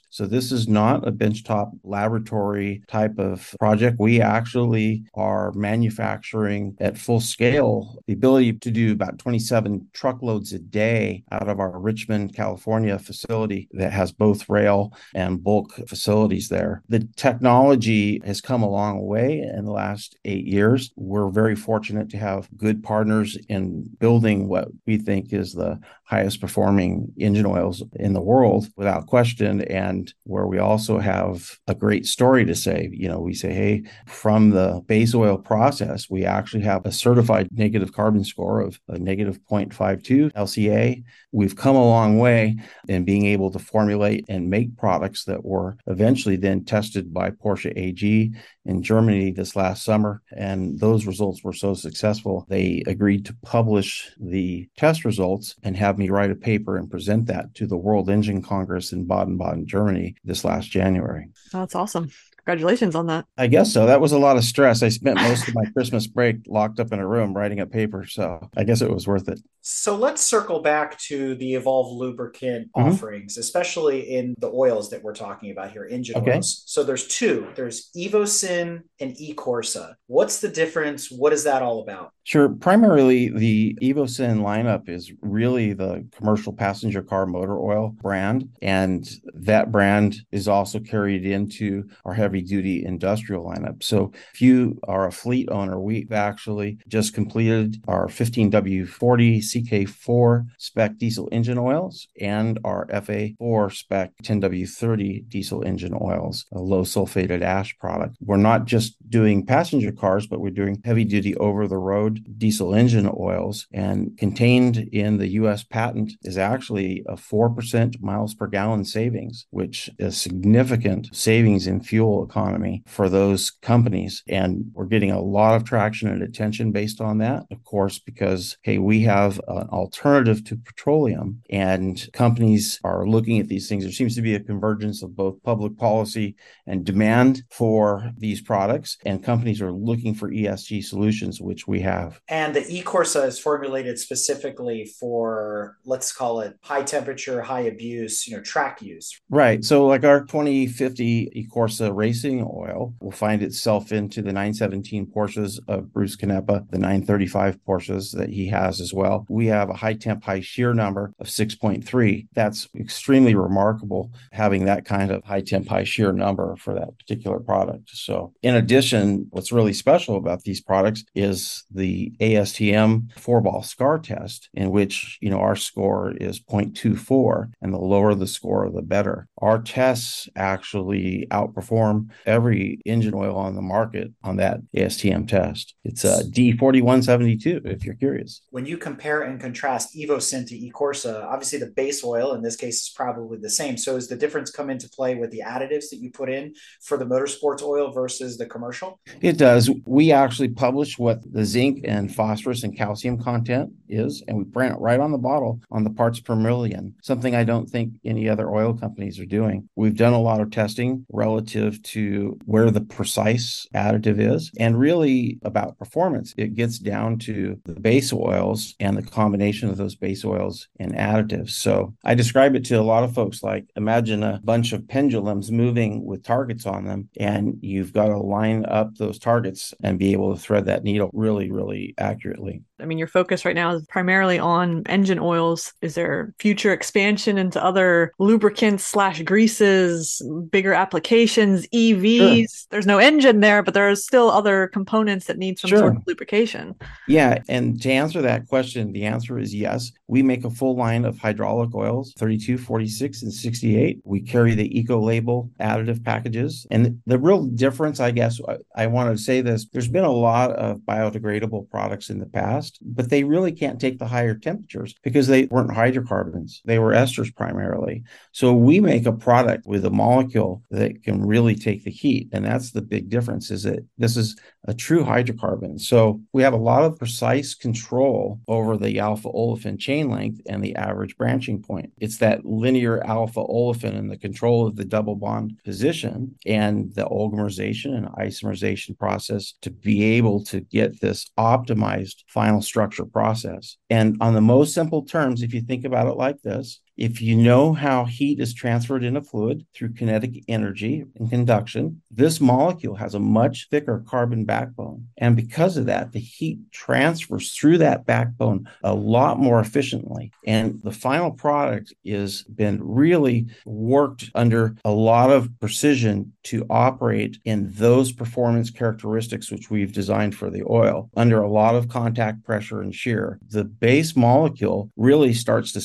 So 0.10 0.25
this 0.25 0.51
is 0.51 0.68
not 0.68 1.07
a 1.07 1.12
benchtop 1.12 1.71
laboratory 1.83 2.83
type 2.88 3.18
of 3.19 3.56
project. 3.60 3.98
We 4.00 4.21
actually 4.21 5.04
are 5.13 5.51
manufacturing 5.54 6.75
at 6.80 6.98
full 6.98 7.19
scale 7.19 8.00
the 8.07 8.13
ability 8.13 8.54
to 8.54 8.71
do 8.71 8.92
about 8.92 9.19
27 9.19 9.89
truckloads 9.94 10.54
a 10.54 10.60
day 10.60 10.92
day 10.93 11.23
out 11.31 11.49
of 11.49 11.59
our 11.59 11.79
Richmond, 11.79 12.35
California 12.35 12.97
facility 12.99 13.67
that 13.71 13.91
has 13.91 14.11
both 14.11 14.49
rail 14.49 14.93
and 15.13 15.43
bulk 15.43 15.73
facilities 15.87 16.49
there. 16.49 16.83
The 16.89 17.07
technology 17.15 18.21
has 18.25 18.41
come 18.41 18.63
a 18.63 18.69
long 18.69 19.05
way 19.05 19.39
in 19.39 19.65
the 19.65 19.71
last 19.71 20.17
eight 20.25 20.45
years. 20.45 20.91
We're 20.95 21.29
very 21.29 21.55
fortunate 21.55 22.09
to 22.09 22.17
have 22.17 22.49
good 22.57 22.83
partners 22.83 23.37
in 23.49 23.89
building 23.99 24.47
what 24.47 24.67
we 24.85 24.97
think 24.97 25.33
is 25.33 25.53
the 25.53 25.79
highest 26.13 26.41
performing 26.41 27.11
engine 27.17 27.45
oils 27.45 27.81
in 27.95 28.13
the 28.13 28.21
world 28.21 28.67
without 28.75 29.07
question 29.07 29.61
and 29.61 30.13
where 30.25 30.45
we 30.45 30.59
also 30.59 30.99
have 30.99 31.57
a 31.67 31.73
great 31.73 32.05
story 32.05 32.43
to 32.45 32.55
say 32.65 32.77
you 32.91 33.07
know 33.09 33.19
we 33.19 33.33
say 33.33 33.51
hey 33.61 33.83
from 34.05 34.51
the 34.51 34.67
base 34.85 35.15
oil 35.15 35.37
process 35.37 35.99
we 36.15 36.21
actually 36.23 36.61
have 36.61 36.85
a 36.85 36.91
certified 36.91 37.47
negative 37.51 37.93
carbon 37.93 38.23
score 38.23 38.61
of 38.61 38.79
a 38.89 38.99
negative 38.99 39.39
0.52 39.49 40.31
lca 40.33 40.82
We've 41.31 41.56
come 41.56 41.75
a 41.75 41.83
long 41.83 42.19
way 42.19 42.57
in 42.88 43.06
being 43.06 43.25
able 43.25 43.51
to 43.51 43.59
formulate 43.59 44.25
and 44.30 44.50
make 44.50 44.77
products 44.77 45.25
that 45.25 45.44
were 45.44 45.77
eventually 45.88 46.35
then 46.35 46.63
tested 46.63 47.13
by 47.13 47.31
Porsche 47.31 47.74
AG 47.75 48.31
in 48.65 48.83
Germany 48.83 49.31
this 49.31 49.56
last 49.56 49.83
summer. 49.83 50.21
And 50.35 50.80
those 50.80 51.06
results 51.06 51.44
were 51.44 51.53
so 51.53 51.74
successful, 51.74 52.45
they 52.50 52.83
agreed 52.88 53.25
to 53.25 53.35
publish 53.44 54.12
the 54.19 54.69
test 54.77 55.06
results 55.06 55.56
and 55.63 55.75
have 55.75 55.97
me 55.97 56.09
write 56.09 56.31
a 56.31 56.35
paper 56.35 56.77
and 56.77 56.91
present 56.91 57.25
that 57.27 57.53
to 57.56 57.68
the 57.68 57.77
World 57.77 58.09
Engine 58.09 58.41
Congress 58.41 58.91
in 58.91 59.06
Baden 59.06 59.38
Baden, 59.38 59.65
Germany 59.65 60.15
this 60.24 60.45
last 60.45 60.69
January. 60.69 61.29
That's 61.51 61.75
awesome. 61.75 62.12
Congratulations 62.45 62.93
on 62.93 63.07
that. 63.07 63.25
I 63.37 63.47
guess 63.47 63.71
so. 63.71 63.85
That 63.85 64.01
was 64.01 64.11
a 64.11 64.19
lot 64.19 64.35
of 64.35 64.43
stress. 64.43 64.83
I 64.83 64.89
spent 64.89 65.15
most 65.15 65.47
of 65.47 65.55
my 65.55 65.63
Christmas 65.73 66.07
break 66.07 66.37
locked 66.45 66.79
up 66.79 66.91
in 66.91 66.99
a 66.99 67.07
room 67.07 67.33
writing 67.33 67.61
a 67.61 67.65
paper. 67.65 68.05
So 68.05 68.49
I 68.57 68.65
guess 68.65 68.81
it 68.81 68.89
was 68.89 69.07
worth 69.07 69.29
it. 69.29 69.39
So 69.61 69.95
let's 69.95 70.21
circle 70.21 70.61
back 70.61 70.99
to 71.03 71.35
the 71.35 71.55
Evolve 71.55 71.93
lubricant 71.93 72.67
mm-hmm. 72.75 72.89
offerings, 72.89 73.37
especially 73.37 74.01
in 74.13 74.35
the 74.39 74.51
oils 74.51 74.89
that 74.89 75.01
we're 75.01 75.15
talking 75.15 75.51
about 75.51 75.71
here, 75.71 75.85
engine 75.85 76.17
okay. 76.17 76.33
oils. 76.33 76.63
So 76.65 76.83
there's 76.83 77.07
two 77.07 77.47
there's 77.55 77.89
Evosyn 77.95 78.81
and 78.99 79.15
eCorsa. 79.15 79.93
What's 80.07 80.41
the 80.41 80.49
difference? 80.49 81.09
What 81.09 81.31
is 81.31 81.45
that 81.45 81.61
all 81.61 81.81
about? 81.81 82.11
Sure. 82.25 82.47
Primarily, 82.47 83.27
the 83.27 83.77
Evosyn 83.81 84.39
lineup 84.39 84.87
is 84.87 85.11
really 85.21 85.73
the 85.73 86.07
commercial 86.15 86.53
passenger 86.53 87.03
car 87.03 87.25
motor 87.25 87.59
oil 87.59 87.93
brand. 88.01 88.47
And 88.61 89.05
that 89.33 89.73
brand 89.73 90.15
is 90.31 90.47
also 90.47 90.79
carried 90.79 91.25
into 91.25 91.83
our 92.05 92.13
heavy 92.13 92.41
duty 92.41 92.85
industrial 92.85 93.43
lineup. 93.43 93.83
So 93.83 94.13
if 94.33 94.41
you 94.41 94.79
are 94.87 95.05
a 95.05 95.11
fleet 95.11 95.49
owner, 95.51 95.77
we've 95.81 96.13
actually 96.13 96.77
just 96.87 97.13
completed 97.13 97.83
our 97.89 98.07
15W40 98.07 99.39
CK4 99.39 100.45
spec 100.57 100.97
diesel 100.97 101.27
engine 101.33 101.57
oils 101.57 102.07
and 102.21 102.57
our 102.63 102.87
FA4 102.87 103.73
spec 103.73 104.11
10W30 104.23 105.27
diesel 105.27 105.61
engine 105.63 105.93
oils, 105.99 106.45
a 106.53 106.59
low 106.59 106.83
sulfated 106.83 107.41
ash 107.41 107.77
product. 107.79 108.15
We're 108.21 108.37
not 108.37 108.63
just 108.63 108.95
doing 109.09 109.45
passenger 109.45 109.91
cars, 109.91 110.25
but 110.25 110.39
we're 110.39 110.51
doing 110.51 110.81
heavy 110.85 111.03
duty 111.03 111.35
over 111.35 111.67
the 111.67 111.77
road 111.77 112.12
diesel 112.38 112.74
engine 112.74 113.10
oils. 113.18 113.68
And 113.71 114.18
contained 114.18 114.77
in 114.92 115.18
the 115.18 115.30
US 115.30 115.63
patent 115.63 116.13
is 116.24 116.38
actually 116.38 117.04
a 117.07 117.15
4% 117.15 118.01
miles 118.01 118.33
per 118.33 118.48
gallon 118.48 118.86
savings, 118.86 119.45
which 119.50 119.89
is 120.00 120.19
significant 120.19 121.10
savings 121.13 121.68
in 121.68 121.81
fuel 121.81 122.24
economy 122.24 122.83
for 122.88 123.10
those 123.10 123.51
companies. 123.62 124.24
And 124.27 124.65
we're 124.74 124.86
getting 124.86 125.12
a 125.12 125.21
lot 125.21 125.56
of 125.56 125.63
traction 125.63 126.10
and 126.10 126.21
attention 126.21 126.71
based 126.71 127.01
on 127.01 127.18
that, 127.19 127.44
of 127.51 127.63
course, 127.63 128.00
because, 128.00 128.57
hey, 128.62 128.77
we 128.77 129.01
have 129.01 129.39
an 129.48 129.68
alternative 129.69 130.44
to 130.45 130.57
petroleum 130.57 131.42
and 131.50 132.07
companies 132.13 132.79
are 132.84 133.08
looking 133.08 133.39
at 133.39 133.48
these 133.48 133.67
things. 133.70 133.84
There 133.84 133.91
seems 133.91 134.15
to 134.15 134.22
be 134.22 134.36
a 134.36 134.39
convergence 134.39 135.03
of 135.03 135.15
both 135.15 135.41
public 135.43 135.77
policy 135.77 136.36
and 136.65 136.86
demand 136.86 137.43
for 137.50 138.12
these 138.17 138.41
products, 138.41 138.98
and 139.05 139.24
companies 139.24 139.62
are 139.62 139.72
looking 139.72 140.13
for 140.13 140.29
ESG 140.29 140.84
solutions, 140.84 141.41
which 141.41 141.67
we 141.67 141.79
have. 141.82 142.02
And 142.27 142.55
the 142.55 142.62
eCorsa 142.62 143.27
is 143.27 143.39
formulated 143.39 144.00
specifically 144.00 144.86
for, 145.00 145.77
let's 145.86 146.12
call 146.12 146.41
it 146.41 146.57
high 146.62 146.83
temperature, 146.83 147.41
high 147.41 147.62
abuse, 147.62 148.27
you 148.27 148.36
know, 148.36 148.41
track 148.43 148.81
use. 148.81 149.19
Right. 149.29 149.63
So, 149.63 149.86
like 149.86 150.03
our 150.03 150.22
2050 150.25 151.48
eCorsa 151.53 151.95
racing 151.95 152.41
oil 152.41 152.93
will 153.00 153.12
find 153.12 153.41
itself 153.41 153.91
into 153.91 154.22
the 154.22 154.33
917 154.33 155.07
Porsches 155.07 155.60
of 155.67 155.91
Bruce 155.93 156.15
Canepa, 156.15 156.69
the 156.69 156.77
935 156.77 157.60
Porsches 157.67 158.15
that 158.17 158.29
he 158.29 158.48
has 158.48 158.79
as 158.79 158.93
well. 158.93 159.25
We 159.29 159.48
have 159.48 159.69
a 159.69 159.74
high 159.74 159.93
temp, 159.93 160.24
high 160.24 160.41
shear 160.41 160.74
number 160.74 161.13
of 161.19 161.27
6.3. 161.27 162.27
That's 162.33 162.67
extremely 162.75 163.36
remarkable 163.36 164.12
having 164.31 164.65
that 164.65 164.86
kind 164.86 165.12
of 165.12 165.24
high 165.24 165.41
temp, 165.41 165.67
high 165.67 165.83
shear 165.83 166.12
number 166.12 166.55
for 166.57 166.74
that 166.74 166.98
particular 166.98 167.39
product. 167.39 167.89
So, 167.89 168.33
in 168.41 168.55
addition, 168.55 169.27
what's 169.29 169.51
really 169.51 169.74
special 169.74 170.17
about 170.17 170.43
these 170.43 170.62
products 170.62 171.03
is 171.15 171.63
the 171.72 171.92
ASTM 172.19 173.17
four 173.19 173.41
ball 173.41 173.63
scar 173.63 174.00
test, 174.00 174.50
in 174.53 174.71
which, 174.71 175.17
you 175.21 175.29
know, 175.29 175.39
our 175.39 175.55
score 175.55 176.13
is 176.19 176.39
0.24, 176.39 177.51
and 177.62 177.73
the 177.73 177.77
lower 177.77 178.15
the 178.15 178.27
score, 178.27 178.69
the 178.69 178.81
better. 178.81 179.27
Our 179.39 179.62
tests 179.62 180.29
actually 180.35 181.27
outperform 181.31 182.09
every 182.25 182.79
engine 182.85 183.13
oil 183.13 183.35
on 183.35 183.55
the 183.55 183.62
market 183.62 184.12
on 184.23 184.38
that 184.38 184.59
ASTM 184.75 185.27
test. 185.27 185.75
It's 185.83 186.03
a 186.03 186.23
D4172, 186.23 187.65
if 187.65 187.85
you're 187.85 187.95
curious. 187.95 188.41
When 188.50 188.65
you 188.65 188.77
compare 188.77 189.21
and 189.23 189.39
contrast 189.39 189.95
Evosyn 189.95 190.47
to 190.47 190.55
eCorsa, 190.55 191.23
obviously 191.25 191.59
the 191.59 191.67
base 191.67 192.03
oil 192.03 192.33
in 192.33 192.41
this 192.41 192.55
case 192.55 192.83
is 192.83 192.93
probably 192.95 193.38
the 193.38 193.50
same. 193.50 193.77
So, 193.77 193.95
is 193.95 194.07
the 194.07 194.15
difference 194.15 194.51
come 194.51 194.69
into 194.69 194.89
play 194.89 195.15
with 195.15 195.31
the 195.31 195.41
additives 195.45 195.89
that 195.89 196.00
you 196.00 196.12
put 196.12 196.29
in 196.29 196.53
for 196.81 196.97
the 196.97 197.05
motorsports 197.05 197.62
oil 197.62 197.91
versus 197.91 198.38
the 198.38 198.45
commercial? 198.45 199.00
It 199.21 199.38
does. 199.38 199.69
We 199.85 200.12
actually 200.12 200.50
publish 200.50 200.97
what 200.97 201.21
the 201.31 201.45
zinc 201.45 201.82
and 201.85 202.13
phosphorus 202.13 202.63
and 202.63 202.75
calcium 202.75 203.21
content 203.21 203.71
is, 203.93 204.23
and 204.27 204.38
we 204.38 204.43
print 204.43 204.75
it 204.75 204.79
right 204.79 205.00
on 205.00 205.12
the 205.12 205.17
bottle 205.17 205.62
on 205.71 205.83
the 205.83 205.89
parts 205.89 206.19
per 206.19 206.35
million, 206.35 206.95
something 207.01 207.35
I 207.35 207.43
don't 207.43 207.69
think 207.69 207.93
any 208.03 208.27
other 208.27 208.50
oil 208.50 208.73
companies 208.73 209.19
are 209.19 209.25
doing. 209.25 209.69
We've 209.75 209.95
done 209.95 210.13
a 210.13 210.21
lot 210.21 210.41
of 210.41 210.51
testing 210.51 211.05
relative 211.12 211.81
to 211.83 212.38
where 212.45 212.71
the 212.71 212.81
precise 212.81 213.67
additive 213.73 214.19
is 214.19 214.51
and 214.59 214.79
really 214.79 215.39
about 215.43 215.77
performance. 215.77 216.33
It 216.38 216.55
gets 216.55 216.79
down 216.79 217.19
to 217.19 217.59
the 217.65 217.79
base 217.79 218.13
oils 218.13 218.75
and 218.79 218.97
the 218.97 219.03
combination 219.03 219.69
of 219.69 219.77
those 219.77 219.95
base 219.95 220.25
oils 220.25 220.67
and 220.79 220.93
additives. 220.93 221.51
So 221.51 221.93
I 222.03 222.15
describe 222.15 222.55
it 222.55 222.65
to 222.65 222.75
a 222.75 222.81
lot 222.81 223.03
of 223.03 223.13
folks 223.13 223.43
like 223.43 223.65
imagine 223.75 224.23
a 224.23 224.41
bunch 224.43 224.73
of 224.73 224.88
pendulums 224.88 225.51
moving 225.51 226.05
with 226.05 226.23
targets 226.23 226.65
on 226.65 226.85
them, 226.85 227.09
and 227.19 227.57
you've 227.62 227.93
got 227.93 228.07
to 228.07 228.17
line 228.17 228.65
up 228.65 228.95
those 228.95 229.19
targets 229.19 229.73
and 229.83 230.00
be 230.00 230.12
able 230.12 230.33
to 230.33 230.41
thread 230.41 230.65
that 230.65 230.83
needle 230.83 231.09
really, 231.13 231.51
really 231.51 231.93
accurately. 231.97 232.62
I 232.83 232.85
mean, 232.85 232.97
your 232.97 233.07
focus 233.07 233.45
right 233.45 233.55
now 233.55 233.73
is 233.75 233.85
primarily 233.87 234.37
on 234.37 234.83
engine 234.87 235.19
oils. 235.19 235.73
Is 235.81 235.95
there 235.95 236.33
future 236.37 236.73
expansion 236.73 237.37
into 237.37 237.63
other 237.63 238.11
lubricants 238.19 238.83
slash 238.83 239.21
greases, 239.21 240.21
bigger 240.51 240.73
applications, 240.73 241.65
EVs? 241.69 242.37
Sure. 242.37 242.67
There's 242.71 242.85
no 242.85 242.97
engine 242.97 243.39
there, 243.39 243.63
but 243.63 243.73
there 243.73 243.89
are 243.89 243.95
still 243.95 244.29
other 244.29 244.67
components 244.67 245.27
that 245.27 245.37
need 245.37 245.59
some 245.59 245.69
sure. 245.69 245.79
sort 245.79 245.95
of 245.95 246.03
lubrication. 246.05 246.75
Yeah. 247.07 247.41
And 247.47 247.81
to 247.81 247.91
answer 247.91 248.21
that 248.21 248.47
question, 248.47 248.91
the 248.91 249.05
answer 249.05 249.39
is 249.39 249.55
yes. 249.55 249.91
We 250.07 250.21
make 250.21 250.43
a 250.43 250.49
full 250.49 250.75
line 250.75 251.05
of 251.05 251.17
hydraulic 251.17 251.73
oils 251.73 252.13
32, 252.17 252.57
46, 252.57 253.23
and 253.23 253.33
68. 253.33 254.01
We 254.03 254.21
carry 254.21 254.55
the 254.55 254.77
eco 254.77 254.99
label 254.99 255.49
additive 255.59 256.03
packages. 256.03 256.67
And 256.69 257.01
the 257.05 257.17
real 257.17 257.45
difference, 257.45 258.01
I 258.01 258.11
guess, 258.11 258.39
I, 258.47 258.57
I 258.83 258.87
want 258.87 259.15
to 259.15 259.23
say 259.23 259.39
this 259.39 259.67
there's 259.71 259.87
been 259.87 260.03
a 260.03 260.11
lot 260.11 260.51
of 260.51 260.79
biodegradable 260.79 261.69
products 261.69 262.09
in 262.09 262.19
the 262.19 262.25
past 262.25 262.73
but 262.82 263.10
they 263.10 263.24
really 263.24 263.51
can't 263.51 263.80
take 263.80 264.00
the 264.00 264.08
higher 264.08 264.36
temperatures 264.36 264.96
because 265.03 265.27
they 265.27 265.46
weren't 265.46 265.74
hydrocarbons. 265.74 266.62
They 266.65 266.80
were 266.80 266.94
esters 266.94 267.34
primarily. 267.36 268.03
So 268.32 268.53
we 268.53 268.80
make 268.80 269.06
a 269.06 269.12
product 269.12 269.65
with 269.65 269.86
a 269.86 269.89
molecule 269.89 270.63
that 270.72 271.03
can 271.03 271.25
really 271.25 271.56
take 271.56 271.84
the 271.84 271.92
heat. 271.92 272.30
And 272.32 272.46
that's 272.46 272.72
the 272.72 272.82
big 272.82 273.10
difference 273.10 273.51
is 273.51 273.63
that 273.63 273.86
this 273.98 274.18
is 274.18 274.36
a 274.68 274.74
true 274.74 275.03
hydrocarbon. 275.03 275.80
So 275.80 276.22
we 276.32 276.44
have 276.44 276.53
a 276.53 276.58
lot 276.58 276.84
of 276.84 276.98
precise 276.98 277.53
control 277.53 278.39
over 278.48 278.77
the 278.77 279.00
alpha 279.00 279.30
olefin 279.30 279.77
chain 279.77 280.10
length 280.10 280.42
and 280.48 280.63
the 280.63 280.75
average 280.75 281.18
branching 281.18 281.62
point. 281.62 281.92
It's 282.00 282.18
that 282.20 282.46
linear 282.46 283.03
alpha 283.06 283.44
olefin 283.44 283.98
and 283.98 284.10
the 284.10 284.18
control 284.18 284.68
of 284.68 284.75
the 284.75 284.86
double 284.86 285.15
bond 285.15 285.60
position 285.65 286.36
and 286.46 286.94
the 286.96 287.06
oligomerization 287.06 287.96
and 287.96 288.08
isomerization 288.08 288.98
process 288.98 289.53
to 289.62 289.70
be 289.70 290.03
able 290.03 290.44
to 290.46 290.62
get 290.62 291.01
this 291.01 291.30
optimized 291.38 292.24
final 292.27 292.52
structure 292.62 293.05
process. 293.05 293.77
And 293.89 294.17
on 294.22 294.33
the 294.33 294.41
most 294.41 294.74
simple 294.74 295.03
terms, 295.03 295.41
if 295.41 295.53
you 295.53 295.62
think 295.62 295.86
about 295.86 296.07
it 296.07 296.17
like 296.17 296.41
this, 296.41 296.79
if 296.97 297.21
you 297.21 297.35
know 297.35 297.73
how 297.73 298.05
heat 298.05 298.39
is 298.39 298.53
transferred 298.53 299.03
in 299.03 299.17
a 299.17 299.21
fluid 299.21 299.65
through 299.73 299.93
kinetic 299.93 300.43
energy 300.47 301.05
and 301.15 301.29
conduction, 301.29 302.01
this 302.12 302.39
molecule 302.39 302.95
has 302.95 303.15
a 303.15 303.19
much 303.19 303.67
thicker 303.69 304.03
carbon 304.07 304.45
backbone. 304.45 305.07
And 305.17 305.35
because 305.35 305.77
of 305.77 305.88
that, 305.88 306.12
the 306.12 306.19
heat 306.19 306.59
transfers 306.71 307.53
through 307.53 307.79
that 307.79 308.05
backbone 308.05 308.69
a 308.83 308.93
lot 308.93 309.39
more 309.39 309.59
efficiently. 309.59 310.31
And 310.45 310.81
the 310.83 310.91
final 310.91 311.31
product 311.31 311.93
is 312.03 312.43
been 312.43 312.79
really 312.83 313.47
worked 313.65 314.29
under 314.35 314.75
a 314.85 314.91
lot 314.91 315.31
of 315.31 315.50
precision 315.59 316.33
to 316.43 316.65
operate 316.69 317.38
in 317.45 317.71
those 317.71 318.12
performance 318.12 318.69
characteristics 318.69 319.51
which 319.51 319.69
we've 319.69 319.93
designed 319.93 320.35
for 320.35 320.50
the 320.50 320.63
oil 320.69 321.09
under 321.15 321.41
a 321.41 321.50
lot 321.50 321.75
of 321.75 321.88
contact 321.88 322.43
pressure 322.43 322.81
and 322.81 322.93
shear. 322.93 323.39
The 323.50 323.63
base 323.63 324.15
molecule 324.15 324.91
really 324.95 325.33
starts 325.33 325.71
to 325.73 325.81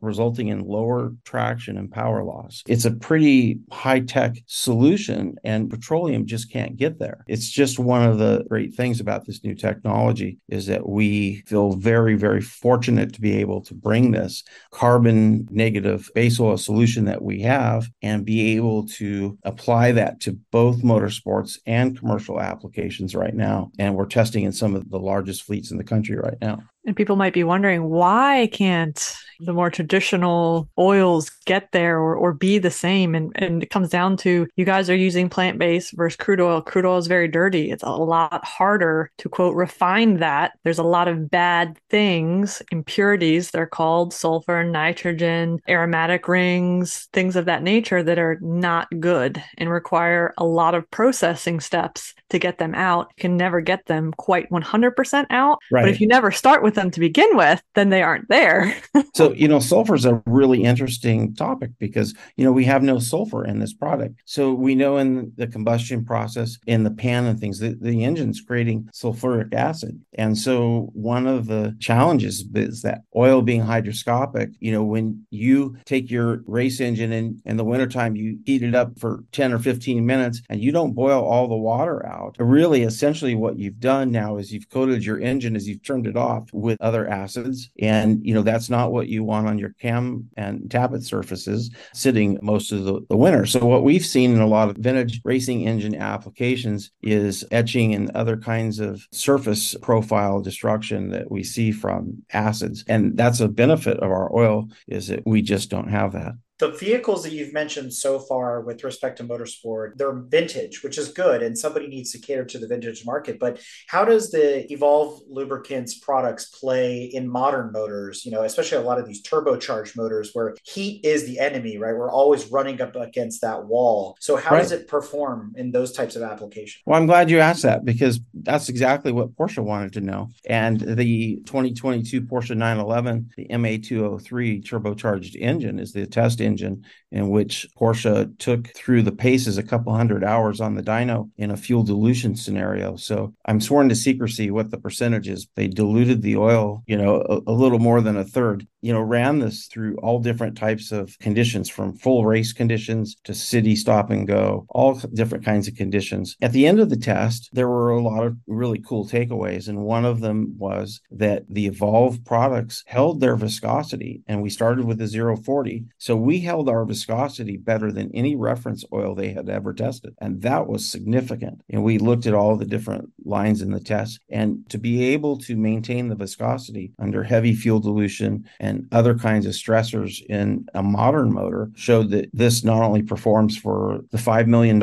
resulting 0.00 0.48
in 0.48 0.66
lower 0.66 1.12
traction 1.24 1.76
and 1.76 1.90
power 1.90 2.24
loss. 2.24 2.62
It's 2.66 2.84
a 2.84 2.90
pretty 2.90 3.60
high 3.70 4.00
tech 4.00 4.36
solution, 4.46 5.36
and 5.44 5.70
petroleum 5.70 6.26
just 6.26 6.50
can't 6.50 6.76
get 6.76 6.98
there. 6.98 7.24
It's 7.28 7.50
just 7.50 7.78
one 7.78 8.02
of 8.02 8.18
the 8.18 8.44
great 8.48 8.74
things 8.74 9.00
about 9.00 9.26
this 9.26 9.44
new 9.44 9.54
technology 9.54 10.38
is 10.48 10.66
that 10.66 10.88
we 10.88 11.42
feel 11.46 11.72
very, 11.72 12.14
very 12.14 12.40
fortunate 12.40 13.12
to 13.14 13.20
be 13.20 13.36
able 13.36 13.62
to 13.62 13.74
bring 13.74 14.10
this 14.10 14.44
carbon 14.70 15.46
negative 15.50 16.10
base 16.14 16.38
oil 16.40 16.56
solution 16.56 17.04
that 17.04 17.22
we 17.22 17.40
have 17.42 17.88
and 18.02 18.24
be 18.24 18.56
able 18.56 18.86
to 18.86 19.38
apply 19.44 19.92
that 19.92 20.20
to 20.20 20.38
both 20.50 20.82
motorsports 20.82 21.58
and 21.66 21.98
commercial 21.98 22.40
applications 22.40 23.14
right 23.14 23.34
now. 23.34 23.70
And 23.78 23.94
we're 23.94 24.06
testing 24.06 24.44
in 24.44 24.52
some 24.52 24.74
of 24.74 24.90
the 24.90 24.98
largest 24.98 25.42
fleets 25.42 25.70
in 25.70 25.78
the 25.78 25.84
country 25.84 26.16
right 26.16 26.38
now. 26.40 26.62
And 26.84 26.96
people 26.96 27.16
might 27.16 27.32
be 27.32 27.44
wondering 27.44 27.84
why 27.84 28.48
can't 28.52 29.16
the 29.38 29.52
more 29.52 29.70
traditional 29.70 30.68
oils 30.78 31.30
get 31.46 31.70
there 31.72 31.98
or, 31.98 32.16
or 32.16 32.32
be 32.32 32.58
the 32.58 32.70
same? 32.70 33.14
And, 33.14 33.32
and 33.36 33.62
it 33.62 33.70
comes 33.70 33.88
down 33.88 34.16
to 34.18 34.48
you 34.56 34.64
guys 34.64 34.90
are 34.90 34.96
using 34.96 35.28
plant 35.28 35.58
based 35.58 35.92
versus 35.96 36.16
crude 36.16 36.40
oil. 36.40 36.60
Crude 36.60 36.84
oil 36.84 36.98
is 36.98 37.06
very 37.06 37.28
dirty. 37.28 37.70
It's 37.70 37.82
a 37.82 37.90
lot 37.90 38.44
harder 38.44 39.10
to 39.18 39.28
quote 39.28 39.54
refine 39.54 40.18
that. 40.18 40.52
There's 40.64 40.78
a 40.78 40.84
lot 40.84 41.08
of 41.08 41.30
bad 41.30 41.78
things, 41.88 42.62
impurities, 42.72 43.50
they're 43.50 43.66
called 43.66 44.12
sulfur, 44.12 44.64
nitrogen, 44.64 45.60
aromatic 45.68 46.26
rings, 46.26 47.08
things 47.12 47.36
of 47.36 47.44
that 47.44 47.62
nature 47.62 48.02
that 48.02 48.18
are 48.18 48.38
not 48.40 48.88
good 49.00 49.42
and 49.58 49.70
require 49.70 50.34
a 50.36 50.44
lot 50.44 50.74
of 50.74 50.90
processing 50.90 51.60
steps 51.60 52.14
to 52.32 52.38
get 52.38 52.58
them 52.58 52.74
out. 52.74 53.12
You 53.16 53.22
can 53.22 53.36
never 53.36 53.60
get 53.60 53.86
them 53.86 54.12
quite 54.12 54.50
100% 54.50 55.26
out. 55.30 55.58
Right. 55.70 55.82
But 55.82 55.90
if 55.90 56.00
you 56.00 56.08
never 56.08 56.32
start 56.32 56.62
with 56.62 56.74
them 56.74 56.90
to 56.90 57.00
begin 57.00 57.36
with, 57.36 57.62
then 57.74 57.90
they 57.90 58.02
aren't 58.02 58.28
there. 58.28 58.74
so, 59.14 59.32
you 59.32 59.46
know, 59.46 59.60
sulfur 59.60 59.94
is 59.94 60.04
a 60.04 60.22
really 60.26 60.64
interesting 60.64 61.34
topic 61.34 61.70
because, 61.78 62.14
you 62.36 62.44
know, 62.44 62.52
we 62.52 62.64
have 62.64 62.82
no 62.82 62.98
sulfur 62.98 63.44
in 63.44 63.58
this 63.60 63.72
product. 63.72 64.20
So 64.24 64.52
we 64.52 64.74
know 64.74 64.96
in 64.96 65.32
the 65.36 65.46
combustion 65.46 66.04
process, 66.04 66.58
in 66.66 66.84
the 66.84 66.90
pan 66.90 67.26
and 67.26 67.38
things, 67.38 67.60
the, 67.60 67.76
the 67.80 68.04
engine's 68.04 68.40
creating 68.40 68.88
sulfuric 68.92 69.54
acid. 69.54 70.00
And 70.14 70.36
so 70.36 70.90
one 70.94 71.26
of 71.26 71.46
the 71.46 71.76
challenges 71.80 72.44
is 72.54 72.82
that 72.82 73.02
oil 73.14 73.42
being 73.42 73.62
hygroscopic, 73.62 74.54
you 74.58 74.72
know, 74.72 74.82
when 74.82 75.24
you 75.30 75.76
take 75.84 76.10
your 76.10 76.42
race 76.46 76.80
engine 76.80 77.12
and 77.12 77.40
in 77.44 77.56
the 77.56 77.64
wintertime, 77.64 78.16
you 78.16 78.38
heat 78.44 78.62
it 78.62 78.74
up 78.74 78.98
for 78.98 79.24
10 79.32 79.52
or 79.52 79.58
15 79.58 80.04
minutes 80.04 80.40
and 80.48 80.60
you 80.60 80.72
don't 80.72 80.94
boil 80.94 81.22
all 81.22 81.46
the 81.46 81.56
water 81.56 82.04
out. 82.06 82.21
Really, 82.38 82.82
essentially 82.82 83.34
what 83.34 83.58
you've 83.58 83.80
done 83.80 84.10
now 84.10 84.36
is 84.36 84.52
you've 84.52 84.70
coated 84.70 85.04
your 85.04 85.20
engine 85.20 85.56
as 85.56 85.68
you've 85.68 85.82
turned 85.82 86.06
it 86.06 86.16
off 86.16 86.48
with 86.52 86.80
other 86.80 87.08
acids. 87.08 87.70
And, 87.80 88.24
you 88.24 88.34
know, 88.34 88.42
that's 88.42 88.70
not 88.70 88.92
what 88.92 89.08
you 89.08 89.24
want 89.24 89.48
on 89.48 89.58
your 89.58 89.74
cam 89.80 90.28
and 90.36 90.62
tappet 90.62 91.04
surfaces 91.04 91.70
sitting 91.94 92.38
most 92.42 92.72
of 92.72 92.84
the, 92.84 93.00
the 93.08 93.16
winter. 93.16 93.46
So 93.46 93.64
what 93.64 93.84
we've 93.84 94.04
seen 94.04 94.34
in 94.34 94.40
a 94.40 94.46
lot 94.46 94.68
of 94.68 94.76
vintage 94.76 95.20
racing 95.24 95.66
engine 95.66 95.94
applications 95.94 96.90
is 97.02 97.44
etching 97.50 97.94
and 97.94 98.10
other 98.10 98.36
kinds 98.36 98.78
of 98.78 99.06
surface 99.12 99.74
profile 99.82 100.40
destruction 100.40 101.10
that 101.10 101.30
we 101.30 101.42
see 101.42 101.72
from 101.72 102.22
acids. 102.32 102.84
And 102.88 103.16
that's 103.16 103.40
a 103.40 103.48
benefit 103.48 103.98
of 103.98 104.10
our 104.10 104.34
oil 104.34 104.68
is 104.88 105.08
that 105.08 105.26
we 105.26 105.42
just 105.42 105.70
don't 105.70 105.88
have 105.88 106.12
that 106.12 106.32
the 106.62 106.68
vehicles 106.68 107.24
that 107.24 107.32
you've 107.32 107.52
mentioned 107.52 107.92
so 107.92 108.20
far 108.20 108.60
with 108.60 108.84
respect 108.84 109.16
to 109.16 109.24
motorsport 109.24 109.96
they're 109.96 110.12
vintage 110.12 110.84
which 110.84 110.96
is 110.96 111.08
good 111.08 111.42
and 111.42 111.58
somebody 111.58 111.88
needs 111.88 112.12
to 112.12 112.20
cater 112.20 112.44
to 112.44 112.56
the 112.56 112.68
vintage 112.68 113.04
market. 113.04 113.40
But 113.40 113.60
how 113.88 114.04
does 114.04 114.30
the 114.30 114.72
evolve 114.72 115.22
lubricants 115.28 115.98
products 115.98 116.44
play 116.60 117.06
in 117.06 117.28
modern 117.28 117.72
motors? 117.72 118.24
You 118.24 118.30
know 118.30 118.44
especially 118.44 118.78
a 118.78 118.82
lot 118.82 119.00
of 119.00 119.08
these 119.08 119.24
turbocharged 119.24 119.96
motors 119.96 120.30
where 120.34 120.54
heat 120.62 121.04
is 121.04 121.26
the 121.26 121.40
enemy 121.40 121.78
right? 121.78 121.96
We're 121.96 122.12
always 122.12 122.46
running 122.52 122.80
up 122.80 122.94
against 122.94 123.40
that 123.40 123.66
wall. 123.66 124.16
So 124.20 124.36
how 124.36 124.52
right. 124.52 124.62
does 124.62 124.70
it 124.70 124.86
perform 124.86 125.54
in 125.56 125.72
those 125.72 125.90
types 125.90 126.14
of 126.14 126.22
applications? 126.22 126.82
Well 126.86 126.96
i'm 126.96 127.06
glad 127.06 127.28
you 127.28 127.40
asked 127.40 127.64
that 127.64 127.84
because 127.84 128.20
that's 128.34 128.68
exactly 128.68 129.10
what 129.10 129.34
porsche 129.34 129.64
wanted 129.64 129.94
to 129.94 130.00
know. 130.00 130.28
And 130.46 130.78
the 130.78 131.42
2022 131.44 132.22
porsche 132.22 132.56
911 132.56 133.32
the 133.36 133.48
ma203 133.48 134.62
turbocharged 134.62 135.34
engine 135.40 135.80
is 135.80 135.92
the 135.92 136.06
test 136.06 136.40
engine 136.40 136.51
engine 136.52 136.84
in 137.10 137.30
which 137.30 137.66
Porsche 137.78 138.38
took 138.38 138.68
through 138.68 139.02
the 139.02 139.12
paces 139.12 139.58
a 139.58 139.62
couple 139.62 139.94
hundred 139.94 140.22
hours 140.22 140.60
on 140.60 140.74
the 140.74 140.82
dyno 140.82 141.30
in 141.36 141.50
a 141.50 141.56
fuel 141.56 141.82
dilution 141.82 142.36
scenario. 142.36 142.96
So 142.96 143.34
I'm 143.46 143.60
sworn 143.60 143.88
to 143.88 143.94
secrecy 143.94 144.50
what 144.50 144.70
the 144.70 144.78
percentage 144.78 145.28
is. 145.28 145.48
They 145.56 145.68
diluted 145.68 146.22
the 146.22 146.36
oil, 146.36 146.82
you 146.86 146.96
know, 146.96 147.20
a, 147.34 147.50
a 147.50 147.54
little 147.62 147.78
more 147.78 148.00
than 148.00 148.16
a 148.16 148.24
third, 148.24 148.66
you 148.82 148.92
know, 148.92 149.00
ran 149.00 149.38
this 149.38 149.66
through 149.66 149.96
all 149.98 150.18
different 150.18 150.56
types 150.56 150.92
of 150.92 151.16
conditions 151.20 151.68
from 151.68 151.94
full 151.94 152.26
race 152.26 152.52
conditions 152.52 153.16
to 153.24 153.32
city 153.32 153.76
stop 153.76 154.10
and 154.10 154.26
go, 154.26 154.66
all 154.68 154.94
different 155.14 155.44
kinds 155.44 155.68
of 155.68 155.76
conditions. 155.76 156.36
At 156.42 156.52
the 156.52 156.66
end 156.66 156.80
of 156.80 156.90
the 156.90 156.96
test, 156.96 157.48
there 157.52 157.68
were 157.68 157.90
a 157.90 158.02
lot 158.02 158.24
of 158.24 158.36
really 158.46 158.80
cool 158.80 159.06
takeaways. 159.06 159.68
And 159.68 159.84
one 159.84 160.04
of 160.04 160.20
them 160.20 160.54
was 160.58 161.00
that 161.12 161.44
the 161.48 161.66
Evolve 161.66 162.24
products 162.24 162.82
held 162.86 163.20
their 163.20 163.36
viscosity 163.36 164.22
and 164.26 164.42
we 164.42 164.50
started 164.50 164.84
with 164.84 165.00
a 165.00 165.36
040. 165.36 165.84
So 165.98 166.16
we 166.16 166.40
held 166.40 166.68
our 166.68 166.84
viscosity 166.84 167.56
better 167.56 167.92
than 167.92 168.10
any 168.12 168.34
reference 168.34 168.84
oil 168.92 169.14
they 169.14 169.32
had 169.32 169.48
ever 169.48 169.72
tested. 169.72 170.14
And 170.20 170.42
that 170.42 170.66
was 170.66 170.90
significant. 170.90 171.62
And 171.70 171.84
we 171.84 171.98
looked 171.98 172.26
at 172.26 172.34
all 172.34 172.56
the 172.56 172.64
different 172.64 173.10
lines 173.24 173.62
in 173.62 173.70
the 173.70 173.80
test. 173.80 174.18
And 174.28 174.68
to 174.70 174.78
be 174.78 175.04
able 175.04 175.38
to 175.38 175.56
maintain 175.56 176.08
the 176.08 176.16
viscosity 176.16 176.92
under 176.98 177.22
heavy 177.22 177.54
fuel 177.54 177.78
dilution 177.78 178.44
and 178.58 178.71
other 178.92 179.14
kinds 179.14 179.46
of 179.46 179.52
stressors 179.52 180.24
in 180.26 180.66
a 180.74 180.82
modern 180.82 181.32
motor 181.32 181.70
showed 181.74 182.10
that 182.10 182.30
this 182.32 182.64
not 182.64 182.82
only 182.82 183.02
performs 183.02 183.56
for 183.56 184.00
the 184.10 184.18
$5 184.18 184.46
million 184.46 184.80